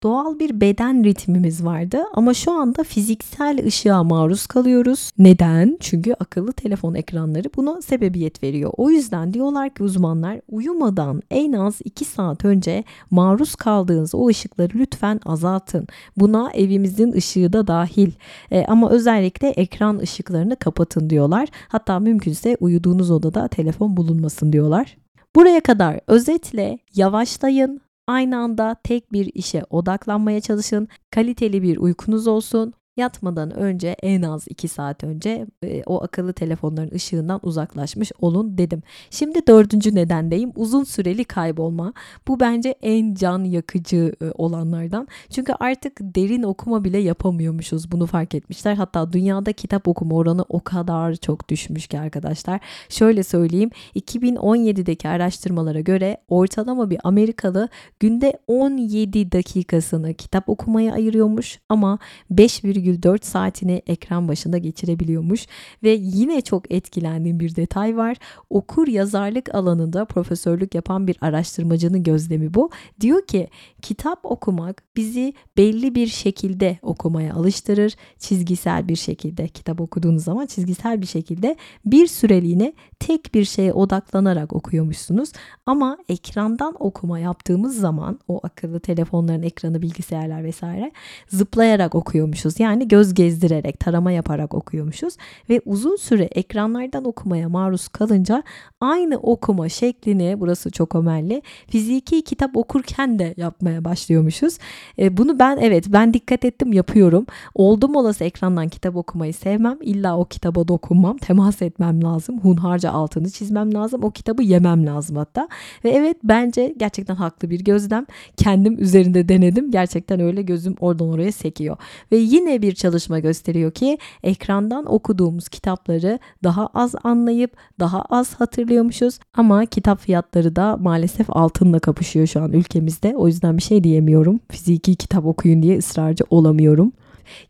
doğal 0.03 0.39
bir 0.39 0.61
beden 0.61 1.03
ritmimiz 1.03 1.65
vardı 1.65 1.97
ama 2.13 2.33
şu 2.33 2.51
anda 2.51 2.83
fiziksel 2.83 3.65
ışığa 3.65 4.03
maruz 4.03 4.47
kalıyoruz. 4.47 5.11
Neden? 5.17 5.77
Çünkü 5.79 6.13
akıllı 6.13 6.53
telefon 6.53 6.93
ekranları 6.93 7.47
buna 7.55 7.81
sebebiyet 7.81 8.43
veriyor. 8.43 8.71
O 8.77 8.89
yüzden 8.89 9.33
diyorlar 9.33 9.69
ki 9.69 9.83
uzmanlar 9.83 10.41
uyumadan 10.47 11.21
en 11.31 11.53
az 11.53 11.79
2 11.83 12.05
saat 12.05 12.45
önce 12.45 12.83
maruz 13.11 13.55
kaldığınız 13.55 14.15
o 14.15 14.27
ışıkları 14.27 14.71
lütfen 14.75 15.19
azaltın. 15.25 15.87
Buna 16.17 16.51
evimizin 16.51 17.11
ışığı 17.11 17.53
da 17.53 17.67
dahil. 17.67 18.11
E, 18.51 18.65
ama 18.65 18.89
özellikle 18.89 19.49
ekran 19.49 19.97
ışıklarını 19.97 20.55
kapatın 20.55 21.09
diyorlar. 21.09 21.49
Hatta 21.67 21.99
mümkünse 21.99 22.57
uyuduğunuz 22.59 23.11
odada 23.11 23.47
telefon 23.47 23.97
bulunmasın 23.97 24.53
diyorlar. 24.53 24.97
Buraya 25.35 25.61
kadar 25.61 25.99
özetle 26.07 26.79
yavaşlayın, 26.95 27.81
Aynı 28.09 28.37
anda 28.37 28.75
tek 28.83 29.13
bir 29.13 29.31
işe 29.33 29.63
odaklanmaya 29.69 30.41
çalışın. 30.41 30.87
Kaliteli 31.11 31.63
bir 31.63 31.77
uykunuz 31.77 32.27
olsun 32.27 32.73
yatmadan 32.99 33.51
önce 33.51 33.87
en 33.87 34.21
az 34.21 34.45
2 34.49 34.67
saat 34.67 35.03
önce 35.03 35.47
e, 35.63 35.83
o 35.85 36.03
akıllı 36.03 36.33
telefonların 36.33 36.95
ışığından 36.95 37.39
uzaklaşmış 37.43 38.11
olun 38.21 38.57
dedim. 38.57 38.83
Şimdi 39.09 39.47
dördüncü 39.47 39.95
nedendeyim. 39.95 40.51
Uzun 40.55 40.83
süreli 40.83 41.23
kaybolma. 41.23 41.93
Bu 42.27 42.39
bence 42.39 42.75
en 42.81 43.15
can 43.15 43.43
yakıcı 43.43 44.13
e, 44.21 44.25
olanlardan. 44.35 45.07
Çünkü 45.29 45.53
artık 45.59 45.97
derin 46.01 46.43
okuma 46.43 46.83
bile 46.83 46.97
yapamıyormuşuz. 46.97 47.91
Bunu 47.91 48.05
fark 48.05 48.35
etmişler. 48.35 48.73
Hatta 48.75 49.13
dünyada 49.13 49.51
kitap 49.53 49.87
okuma 49.87 50.15
oranı 50.15 50.45
o 50.49 50.59
kadar 50.59 51.15
çok 51.15 51.49
düşmüş 51.49 51.87
ki 51.87 51.99
arkadaşlar. 51.99 52.59
Şöyle 52.89 53.23
söyleyeyim. 53.23 53.69
2017'deki 53.95 55.09
araştırmalara 55.09 55.79
göre 55.79 56.17
ortalama 56.27 56.89
bir 56.89 56.99
Amerikalı 57.03 57.69
günde 57.99 58.39
17 58.47 59.31
dakikasını 59.31 60.13
kitap 60.13 60.49
okumaya 60.49 60.93
ayırıyormuş 60.93 61.59
ama 61.69 61.99
5, 62.29 62.63
1,4 62.89 63.25
saatini 63.25 63.81
ekran 63.87 64.27
başında 64.27 64.57
geçirebiliyormuş 64.57 65.47
ve 65.83 65.89
yine 65.89 66.41
çok 66.41 66.71
etkilendiğim 66.71 67.39
bir 67.39 67.55
detay 67.55 67.97
var. 67.97 68.17
Okur 68.49 68.87
yazarlık 68.87 69.55
alanında 69.55 70.05
profesörlük 70.05 70.75
yapan 70.75 71.07
bir 71.07 71.17
araştırmacının 71.21 72.03
gözlemi 72.03 72.53
bu. 72.53 72.69
Diyor 73.01 73.27
ki 73.27 73.47
kitap 73.81 74.19
okumak 74.23 74.83
bizi 74.95 75.33
belli 75.57 75.95
bir 75.95 76.07
şekilde 76.07 76.79
okumaya 76.81 77.33
alıştırır. 77.33 77.95
Çizgisel 78.17 78.87
bir 78.87 78.95
şekilde 78.95 79.47
kitap 79.47 79.81
okuduğunuz 79.81 80.23
zaman 80.23 80.45
çizgisel 80.45 81.01
bir 81.01 81.07
şekilde 81.07 81.55
bir 81.85 82.07
süreliğine 82.07 82.73
tek 82.99 83.33
bir 83.33 83.45
şeye 83.45 83.73
odaklanarak 83.73 84.53
okuyormuşsunuz. 84.53 85.31
Ama 85.65 85.97
ekrandan 86.09 86.75
okuma 86.79 87.19
yaptığımız 87.19 87.79
zaman 87.79 88.19
o 88.27 88.39
akıllı 88.43 88.79
telefonların 88.79 89.43
ekranı 89.43 89.81
bilgisayarlar 89.81 90.43
vesaire 90.43 90.91
zıplayarak 91.27 91.95
okuyormuşuz. 91.95 92.59
Yani 92.59 92.78
Yani 92.79 92.87
göz 92.87 93.13
gezdirerek, 93.13 93.79
tarama 93.79 94.11
yaparak 94.11 94.53
okuyormuşuz 94.53 95.13
ve 95.49 95.61
uzun 95.65 95.95
süre 95.95 96.23
ekranlardan 96.23 97.05
okumaya 97.05 97.49
maruz 97.49 97.87
kalınca 97.87 98.43
aynı 98.81 99.17
okuma 99.17 99.69
şeklini, 99.69 100.39
burası 100.39 100.71
çok 100.71 100.95
ömerli, 100.95 101.41
fiziki 101.67 102.21
kitap 102.21 102.57
okurken 102.57 103.19
de 103.19 103.33
yapmaya 103.37 103.85
başlıyormuşuz. 103.85 104.57
E, 104.99 105.17
bunu 105.17 105.39
ben 105.39 105.57
evet 105.61 105.85
ben 105.87 106.13
dikkat 106.13 106.45
ettim 106.45 106.73
yapıyorum. 106.73 107.25
Oldum 107.55 107.95
olası 107.95 108.23
ekrandan 108.23 108.69
kitap 108.69 108.95
okumayı 108.95 109.33
sevmem. 109.33 109.77
İlla 109.81 110.17
o 110.17 110.25
kitaba 110.25 110.67
dokunmam, 110.67 111.17
temas 111.17 111.61
etmem 111.61 112.03
lazım. 112.03 112.39
Hunharca 112.39 112.91
altını 112.91 113.29
çizmem 113.29 113.73
lazım. 113.73 114.03
O 114.03 114.11
kitabı 114.11 114.43
yemem 114.43 114.85
lazım 114.85 115.15
hatta. 115.15 115.47
Ve 115.83 115.89
evet 115.89 116.17
bence 116.23 116.73
gerçekten 116.77 117.15
haklı 117.15 117.49
bir 117.49 117.63
gözlem. 117.63 118.05
Kendim 118.37 118.83
üzerinde 118.83 119.29
denedim. 119.29 119.71
Gerçekten 119.71 120.19
öyle 120.19 120.41
gözüm 120.41 120.75
oradan 120.79 121.09
oraya 121.09 121.31
sekiyor. 121.31 121.77
Ve 122.11 122.17
yine 122.17 122.58
bir 122.61 122.75
çalışma 122.75 123.19
gösteriyor 123.19 123.71
ki 123.71 123.97
ekrandan 124.23 124.85
okuduğumuz 124.93 125.49
kitapları 125.49 126.19
daha 126.43 126.67
az 126.67 126.95
anlayıp 127.03 127.57
daha 127.79 128.01
az 128.01 128.33
hatırlıyormuşuz. 128.33 129.19
Ama 129.33 129.65
kitap 129.65 129.99
fiyatları 129.99 130.55
da 130.55 130.77
maalesef 130.77 131.27
altınla 131.29 131.79
kapışıyor 131.79 132.27
şu 132.27 132.41
an 132.41 132.53
ülkemizde. 132.53 133.15
O 133.15 133.27
yüzden 133.27 133.57
bir 133.57 133.63
şey 133.63 133.83
diyemiyorum. 133.83 134.39
Fiziki 134.51 134.95
kitap 134.95 135.25
okuyun 135.25 135.63
diye 135.63 135.77
ısrarcı 135.77 136.23
olamıyorum. 136.29 136.91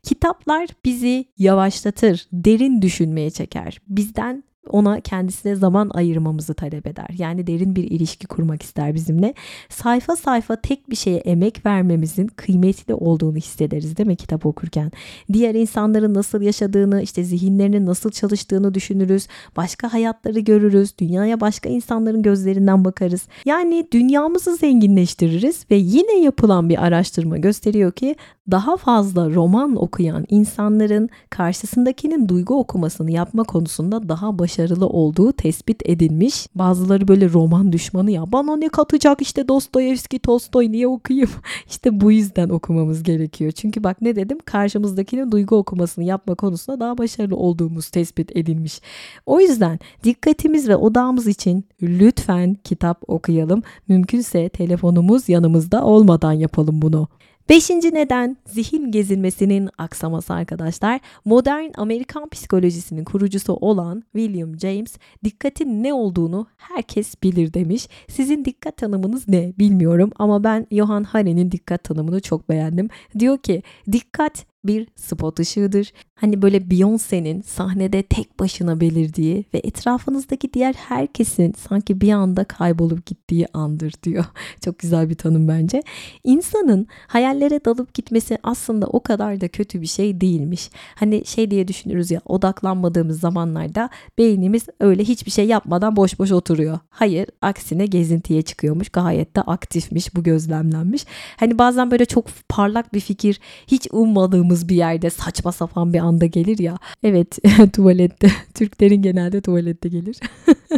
Kitaplar 0.03 0.67
bizi 0.85 1.25
yavaşlatır, 1.37 2.27
derin 2.33 2.81
düşünmeye 2.81 3.29
çeker. 3.29 3.81
Bizden 3.87 4.43
ona 4.69 5.01
kendisine 5.01 5.55
zaman 5.55 5.91
ayırmamızı 5.93 6.53
talep 6.53 6.87
eder. 6.87 7.09
Yani 7.17 7.47
derin 7.47 7.75
bir 7.75 7.83
ilişki 7.83 8.27
kurmak 8.27 8.63
ister 8.63 8.95
bizimle. 8.95 9.33
Sayfa 9.69 10.15
sayfa 10.15 10.55
tek 10.55 10.89
bir 10.89 10.95
şeye 10.95 11.17
emek 11.17 11.65
vermemizin 11.65 12.27
kıymetli 12.27 12.93
olduğunu 12.93 13.37
hissederiz 13.37 13.97
değil 13.97 14.07
mi 14.07 14.15
kitap 14.15 14.45
okurken? 14.45 14.91
Diğer 15.33 15.55
insanların 15.55 16.13
nasıl 16.13 16.41
yaşadığını, 16.41 17.01
işte 17.01 17.23
zihinlerinin 17.23 17.85
nasıl 17.85 18.11
çalıştığını 18.11 18.73
düşünürüz. 18.73 19.27
Başka 19.57 19.93
hayatları 19.93 20.39
görürüz. 20.39 20.97
Dünyaya 20.97 21.41
başka 21.41 21.69
insanların 21.69 22.21
gözlerinden 22.21 22.85
bakarız. 22.85 23.27
Yani 23.45 23.87
dünyamızı 23.91 24.55
zenginleştiririz 24.55 25.65
ve 25.71 25.75
yine 25.75 26.19
yapılan 26.19 26.69
bir 26.69 26.83
araştırma 26.83 27.37
gösteriyor 27.37 27.91
ki 27.91 28.15
daha 28.51 28.77
fazla 28.77 29.29
roman 29.29 29.83
okuyan 29.83 30.25
insanların 30.29 31.09
karşısındakinin 31.29 32.29
duygu 32.29 32.59
okumasını 32.59 33.11
yapma 33.11 33.43
konusunda 33.43 34.09
daha 34.09 34.39
başarılı 34.39 34.58
olduğu 34.67 35.31
tespit 35.31 35.89
edilmiş. 35.89 36.47
Bazıları 36.55 37.07
böyle 37.07 37.29
roman 37.29 37.71
düşmanı 37.71 38.11
ya 38.11 38.31
bana 38.31 38.55
ne 38.55 38.69
katacak 38.69 39.21
işte 39.21 39.47
Dostoyevski, 39.47 40.19
Tolstoy 40.19 40.71
niye 40.71 40.87
okuyayım? 40.87 41.29
İşte 41.69 42.01
bu 42.01 42.11
yüzden 42.11 42.49
okumamız 42.49 43.03
gerekiyor. 43.03 43.51
Çünkü 43.51 43.83
bak 43.83 44.01
ne 44.01 44.15
dedim 44.15 44.37
karşımızdakinin 44.45 45.31
duygu 45.31 45.55
okumasını 45.55 46.03
yapma 46.03 46.35
konusunda 46.35 46.79
daha 46.79 46.97
başarılı 46.97 47.35
olduğumuz 47.35 47.89
tespit 47.89 48.37
edilmiş. 48.37 48.81
O 49.25 49.39
yüzden 49.39 49.79
dikkatimiz 50.03 50.69
ve 50.69 50.75
odağımız 50.75 51.27
için 51.27 51.65
lütfen 51.81 52.57
kitap 52.63 53.01
okuyalım. 53.07 53.63
Mümkünse 53.87 54.49
telefonumuz 54.49 55.29
yanımızda 55.29 55.83
olmadan 55.83 56.33
yapalım 56.33 56.81
bunu. 56.81 57.07
Beşinci 57.49 57.93
neden 57.93 58.37
zihin 58.45 58.91
gezinmesinin 58.91 59.69
aksaması 59.77 60.33
arkadaşlar. 60.33 60.99
Modern 61.25 61.69
Amerikan 61.77 62.29
psikolojisinin 62.29 63.03
kurucusu 63.03 63.53
olan 63.53 64.03
William 64.15 64.59
James 64.59 64.97
dikkatin 65.23 65.83
ne 65.83 65.93
olduğunu 65.93 66.47
herkes 66.57 67.23
bilir 67.23 67.53
demiş. 67.53 67.87
Sizin 68.07 68.45
dikkat 68.45 68.77
tanımınız 68.77 69.27
ne 69.27 69.53
bilmiyorum 69.59 70.11
ama 70.15 70.43
ben 70.43 70.67
Johan 70.71 71.03
Hari'nin 71.03 71.51
dikkat 71.51 71.83
tanımını 71.83 72.21
çok 72.21 72.49
beğendim. 72.49 72.89
Diyor 73.19 73.37
ki 73.37 73.63
dikkat 73.91 74.45
bir 74.63 74.87
spot 74.95 75.39
ışığıdır. 75.39 75.93
Hani 76.21 76.41
böyle 76.41 76.57
Beyoncé'nin 76.57 77.41
sahnede 77.41 78.03
tek 78.03 78.39
başına 78.39 78.79
belirdiği 78.79 79.45
ve 79.53 79.57
etrafınızdaki 79.57 80.53
diğer 80.53 80.73
herkesin 80.73 81.53
sanki 81.69 82.01
bir 82.01 82.11
anda 82.11 82.43
kaybolup 82.43 83.05
gittiği 83.05 83.47
andır 83.53 83.93
diyor. 84.03 84.25
Çok 84.65 84.79
güzel 84.79 85.09
bir 85.09 85.15
tanım 85.15 85.47
bence. 85.47 85.83
İnsanın 86.23 86.87
hayallere 87.07 87.65
dalıp 87.65 87.93
gitmesi 87.93 88.37
aslında 88.43 88.87
o 88.87 89.03
kadar 89.03 89.41
da 89.41 89.47
kötü 89.47 89.81
bir 89.81 89.87
şey 89.87 90.21
değilmiş. 90.21 90.69
Hani 90.95 91.25
şey 91.25 91.51
diye 91.51 91.67
düşünürüz 91.67 92.11
ya 92.11 92.21
odaklanmadığımız 92.25 93.19
zamanlarda 93.19 93.89
beynimiz 94.17 94.65
öyle 94.79 95.03
hiçbir 95.03 95.31
şey 95.31 95.45
yapmadan 95.45 95.95
boş 95.95 96.19
boş 96.19 96.31
oturuyor. 96.31 96.79
Hayır 96.89 97.27
aksine 97.41 97.85
gezintiye 97.85 98.41
çıkıyormuş. 98.41 98.89
Gayet 98.89 99.35
de 99.35 99.41
aktifmiş 99.41 100.15
bu 100.15 100.23
gözlemlenmiş. 100.23 101.05
Hani 101.37 101.57
bazen 101.57 101.91
böyle 101.91 102.05
çok 102.05 102.25
parlak 102.49 102.93
bir 102.93 102.99
fikir 102.99 103.39
hiç 103.67 103.87
ummadığımız 103.91 104.69
bir 104.69 104.75
yerde 104.75 105.09
saçma 105.09 105.51
sapan 105.51 105.93
bir 105.93 105.99
anda 106.09 106.25
gelir 106.25 106.59
ya. 106.59 106.77
Evet 107.03 107.37
tuvalette. 107.73 108.31
Türklerin 108.53 109.01
genelde 109.01 109.41
tuvalette 109.41 109.89
gelir. 109.89 110.19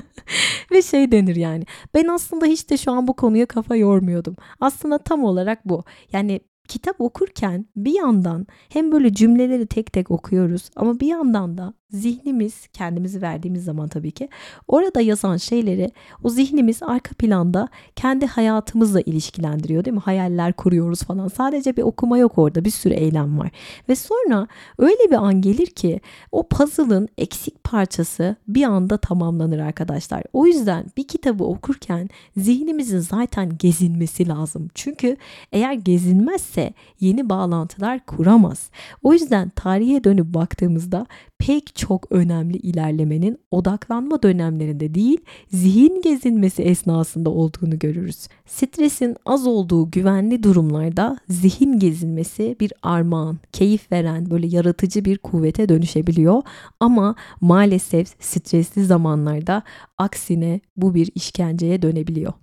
Ve 0.72 0.82
şey 0.82 1.12
denir 1.12 1.36
yani. 1.36 1.64
Ben 1.94 2.08
aslında 2.08 2.46
hiç 2.46 2.70
de 2.70 2.78
şu 2.78 2.92
an 2.92 3.08
bu 3.08 3.16
konuya 3.16 3.46
kafa 3.46 3.76
yormuyordum. 3.76 4.36
Aslında 4.60 4.98
tam 4.98 5.24
olarak 5.24 5.66
bu. 5.66 5.84
Yani 6.14 6.40
kitap 6.72 7.02
okurken 7.02 7.66
bir 7.76 7.94
yandan 7.94 8.48
hem 8.70 8.92
böyle 8.92 9.14
cümleleri 9.14 9.68
tek 9.68 9.94
tek 9.94 10.12
okuyoruz 10.12 10.70
ama 10.76 11.00
bir 11.00 11.08
yandan 11.08 11.58
da 11.58 11.74
zihnimiz 11.92 12.68
kendimizi 12.68 13.22
verdiğimiz 13.22 13.64
zaman 13.64 13.88
tabii 13.88 14.12
ki 14.12 14.30
orada 14.68 15.02
yazan 15.02 15.38
şeyleri 15.38 15.92
o 16.24 16.30
zihnimiz 16.30 16.84
arka 16.84 17.16
planda 17.16 17.68
kendi 17.96 18.26
hayatımızla 18.26 19.02
ilişkilendiriyor 19.02 19.86
değil 19.86 19.94
mi? 19.94 20.00
Hayaller 20.00 20.54
kuruyoruz 20.54 21.04
falan. 21.04 21.28
Sadece 21.28 21.78
bir 21.78 21.82
okuma 21.82 22.18
yok 22.18 22.38
orada. 22.38 22.66
Bir 22.66 22.70
sürü 22.70 22.94
eylem 22.94 23.40
var. 23.40 23.52
Ve 23.90 23.96
sonra 23.96 24.48
öyle 24.78 25.12
bir 25.12 25.16
an 25.16 25.42
gelir 25.42 25.68
ki 25.68 26.02
o 26.32 26.48
puzzle'ın 26.48 27.08
eksik 27.18 27.64
parçası 27.64 28.36
bir 28.48 28.64
anda 28.64 28.98
tamamlanır 28.98 29.60
arkadaşlar. 29.60 30.24
O 30.34 30.48
yüzden 30.48 30.86
bir 30.98 31.08
kitabı 31.08 31.44
okurken 31.44 32.10
zihnimizin 32.38 33.00
zaten 33.00 33.58
gezinmesi 33.58 34.28
lazım. 34.28 34.68
Çünkü 34.76 35.18
eğer 35.52 35.74
gezinmezse 35.74 36.61
yeni 37.00 37.30
bağlantılar 37.30 38.06
kuramaz. 38.06 38.70
O 39.04 39.14
yüzden 39.14 39.50
tarihe 39.50 40.04
dönüp 40.04 40.34
baktığımızda 40.34 41.06
pek 41.40 41.76
çok 41.76 42.12
önemli 42.12 42.58
ilerlemenin 42.58 43.38
odaklanma 43.52 44.24
dönemlerinde 44.24 44.96
değil, 44.96 45.18
zihin 45.52 46.02
gezinmesi 46.02 46.64
esnasında 46.64 47.30
olduğunu 47.30 47.80
görürüz. 47.80 48.28
Stresin 48.46 49.16
az 49.26 49.48
olduğu 49.48 49.92
güvenli 49.92 50.44
durumlarda 50.44 51.18
zihin 51.30 51.80
gezinmesi 51.80 52.56
bir 52.60 52.74
armağan, 52.84 53.40
keyif 53.52 53.92
veren, 53.92 54.32
böyle 54.32 54.48
yaratıcı 54.48 55.06
bir 55.06 55.18
kuvvete 55.18 55.70
dönüşebiliyor. 55.70 56.42
Ama 56.80 57.16
maalesef 57.42 58.08
stresli 58.20 58.86
zamanlarda 58.86 59.64
aksine 59.98 60.60
bu 60.78 60.96
bir 60.96 61.12
işkenceye 61.16 61.82
dönebiliyor. 61.82 62.34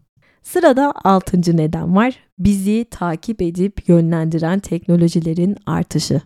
Sırada 0.42 0.92
altıncı 1.04 1.56
neden 1.56 1.96
var. 1.96 2.14
Bizi 2.38 2.86
takip 2.90 3.42
edip 3.42 3.88
yönlendiren 3.88 4.58
teknolojilerin 4.58 5.56
artışı. 5.66 6.20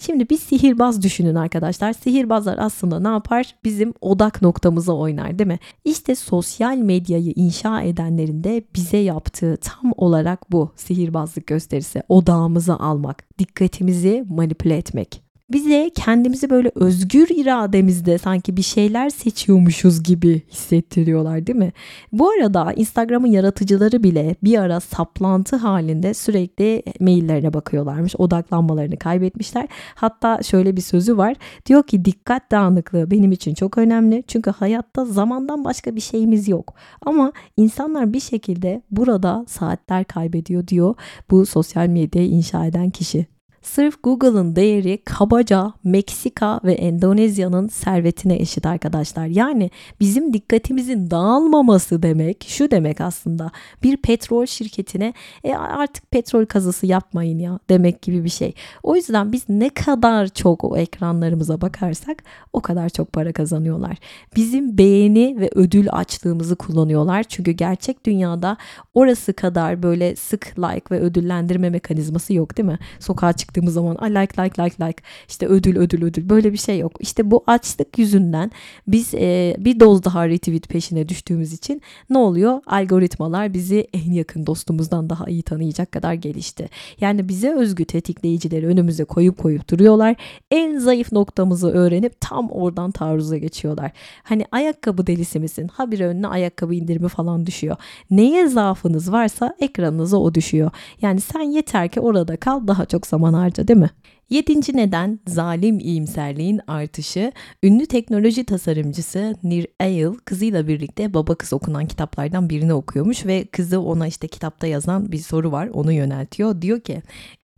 Şimdi 0.00 0.30
bir 0.30 0.38
sihirbaz 0.38 1.02
düşünün 1.02 1.34
arkadaşlar. 1.34 1.92
Sihirbazlar 1.92 2.58
aslında 2.58 3.00
ne 3.00 3.08
yapar? 3.08 3.54
Bizim 3.64 3.94
odak 4.00 4.42
noktamıza 4.42 4.92
oynar 4.92 5.38
değil 5.38 5.48
mi? 5.48 5.58
İşte 5.84 6.14
sosyal 6.14 6.76
medyayı 6.76 7.32
inşa 7.36 7.82
edenlerin 7.82 8.44
de 8.44 8.64
bize 8.74 8.96
yaptığı 8.96 9.56
tam 9.56 9.92
olarak 9.96 10.52
bu 10.52 10.72
sihirbazlık 10.76 11.46
gösterisi. 11.46 12.02
Odağımızı 12.08 12.76
almak, 12.76 13.38
dikkatimizi 13.38 14.24
manipüle 14.28 14.76
etmek 14.76 15.27
bize 15.50 15.90
kendimizi 15.94 16.50
böyle 16.50 16.70
özgür 16.74 17.28
irademizde 17.30 18.18
sanki 18.18 18.56
bir 18.56 18.62
şeyler 18.62 19.10
seçiyormuşuz 19.10 20.02
gibi 20.02 20.42
hissettiriyorlar 20.50 21.46
değil 21.46 21.58
mi? 21.58 21.72
Bu 22.12 22.30
arada 22.30 22.72
Instagram'ın 22.72 23.26
yaratıcıları 23.26 24.02
bile 24.02 24.36
bir 24.44 24.58
ara 24.58 24.80
saplantı 24.80 25.56
halinde 25.56 26.14
sürekli 26.14 26.82
maillerine 27.00 27.54
bakıyorlarmış. 27.54 28.14
Odaklanmalarını 28.18 28.96
kaybetmişler. 28.96 29.68
Hatta 29.94 30.42
şöyle 30.42 30.76
bir 30.76 30.80
sözü 30.82 31.16
var. 31.16 31.34
Diyor 31.66 31.82
ki 31.82 32.04
dikkat 32.04 32.50
dağınıklığı 32.50 33.10
benim 33.10 33.32
için 33.32 33.54
çok 33.54 33.78
önemli. 33.78 34.24
Çünkü 34.26 34.50
hayatta 34.50 35.04
zamandan 35.04 35.64
başka 35.64 35.96
bir 35.96 36.00
şeyimiz 36.00 36.48
yok. 36.48 36.74
Ama 37.02 37.32
insanlar 37.56 38.12
bir 38.12 38.20
şekilde 38.20 38.82
burada 38.90 39.44
saatler 39.48 40.04
kaybediyor 40.04 40.66
diyor 40.66 40.94
bu 41.30 41.46
sosyal 41.46 41.86
medyayı 41.86 42.28
inşa 42.28 42.66
eden 42.66 42.90
kişi. 42.90 43.37
Sırf 43.62 44.02
Google'ın 44.02 44.56
değeri 44.56 44.98
kabaca 45.04 45.72
Meksika 45.84 46.60
ve 46.64 46.72
Endonezya'nın 46.72 47.68
servetine 47.68 48.36
eşit 48.36 48.66
arkadaşlar. 48.66 49.26
Yani 49.26 49.70
bizim 50.00 50.32
dikkatimizin 50.32 51.10
dağılmaması 51.10 52.02
demek 52.02 52.46
şu 52.48 52.70
demek 52.70 53.00
aslında. 53.00 53.50
Bir 53.82 53.96
petrol 53.96 54.46
şirketine 54.46 55.14
e 55.44 55.54
artık 55.54 56.10
petrol 56.10 56.46
kazısı 56.46 56.86
yapmayın 56.86 57.38
ya 57.38 57.58
demek 57.68 58.02
gibi 58.02 58.24
bir 58.24 58.28
şey. 58.28 58.54
O 58.82 58.96
yüzden 58.96 59.32
biz 59.32 59.42
ne 59.48 59.68
kadar 59.68 60.28
çok 60.28 60.64
o 60.64 60.76
ekranlarımıza 60.76 61.60
bakarsak 61.60 62.22
o 62.52 62.60
kadar 62.60 62.88
çok 62.88 63.12
para 63.12 63.32
kazanıyorlar. 63.32 63.96
Bizim 64.36 64.78
beğeni 64.78 65.40
ve 65.40 65.50
ödül 65.54 65.88
açlığımızı 65.92 66.56
kullanıyorlar. 66.56 67.22
Çünkü 67.22 67.50
gerçek 67.50 68.06
dünyada 68.06 68.56
orası 68.94 69.32
kadar 69.32 69.82
böyle 69.82 70.16
sık 70.16 70.58
like 70.58 70.84
ve 70.90 71.00
ödüllendirme 71.00 71.70
mekanizması 71.70 72.34
yok 72.34 72.56
değil 72.56 72.68
mi? 72.68 72.78
Sokağa 73.00 73.32
çık 73.32 73.47
çıktığımız 73.48 73.74
zaman 73.74 73.96
like 73.96 74.42
like 74.42 74.62
like 74.62 74.86
like 74.86 75.02
işte 75.28 75.46
ödül 75.46 75.76
ödül 75.76 76.02
ödül 76.02 76.28
böyle 76.28 76.52
bir 76.52 76.58
şey 76.58 76.78
yok. 76.78 76.92
İşte 77.00 77.30
bu 77.30 77.44
açlık 77.46 77.98
yüzünden 77.98 78.50
biz 78.86 79.14
e, 79.14 79.56
bir 79.58 79.80
doz 79.80 80.04
daha 80.04 80.28
retweet 80.28 80.68
peşine 80.68 81.08
düştüğümüz 81.08 81.52
için 81.52 81.82
ne 82.10 82.18
oluyor? 82.18 82.60
Algoritmalar 82.66 83.54
bizi 83.54 83.88
en 83.92 84.12
yakın 84.12 84.46
dostumuzdan 84.46 85.10
daha 85.10 85.26
iyi 85.26 85.42
tanıyacak 85.42 85.92
kadar 85.92 86.14
gelişti. 86.14 86.68
Yani 87.00 87.28
bize 87.28 87.54
özgü 87.54 87.84
tetikleyicileri 87.84 88.66
önümüze 88.66 89.04
koyup 89.04 89.38
koyup 89.38 89.70
duruyorlar. 89.70 90.16
En 90.50 90.78
zayıf 90.78 91.12
noktamızı 91.12 91.70
öğrenip 91.70 92.20
tam 92.20 92.50
oradan 92.50 92.90
taarruza 92.90 93.36
geçiyorlar. 93.38 93.92
Hani 94.22 94.44
ayakkabı 94.52 95.06
delisi 95.06 95.40
misin? 95.40 95.70
Habire 95.72 96.06
önüne 96.06 96.26
ayakkabı 96.26 96.74
indirimi 96.74 97.08
falan 97.08 97.46
düşüyor. 97.46 97.76
Neye 98.10 98.48
zaafınız 98.48 99.12
varsa 99.12 99.54
ekranınıza 99.60 100.16
o 100.16 100.34
düşüyor. 100.34 100.70
Yani 101.02 101.20
sen 101.20 101.40
yeter 101.40 101.88
ki 101.88 102.00
orada 102.00 102.36
kal 102.36 102.66
daha 102.66 102.84
çok 102.84 103.06
zaman 103.06 103.37
harca 103.38 103.68
değil 103.68 103.78
mi? 103.78 103.90
Yedinci 104.30 104.76
neden 104.76 105.20
zalim 105.26 105.78
iyimserliğin 105.78 106.60
artışı. 106.66 107.32
Ünlü 107.62 107.86
teknoloji 107.86 108.44
tasarımcısı 108.44 109.34
Nir 109.42 109.66
Eyal 109.80 110.14
kızıyla 110.24 110.68
birlikte 110.68 111.14
baba 111.14 111.34
kız 111.34 111.52
okunan 111.52 111.86
kitaplardan 111.86 112.50
birini 112.50 112.74
okuyormuş 112.74 113.26
ve 113.26 113.44
kızı 113.44 113.80
ona 113.80 114.06
işte 114.06 114.28
kitapta 114.28 114.66
yazan 114.66 115.12
bir 115.12 115.18
soru 115.18 115.52
var 115.52 115.68
onu 115.68 115.92
yöneltiyor. 115.92 116.62
Diyor 116.62 116.80
ki 116.80 117.02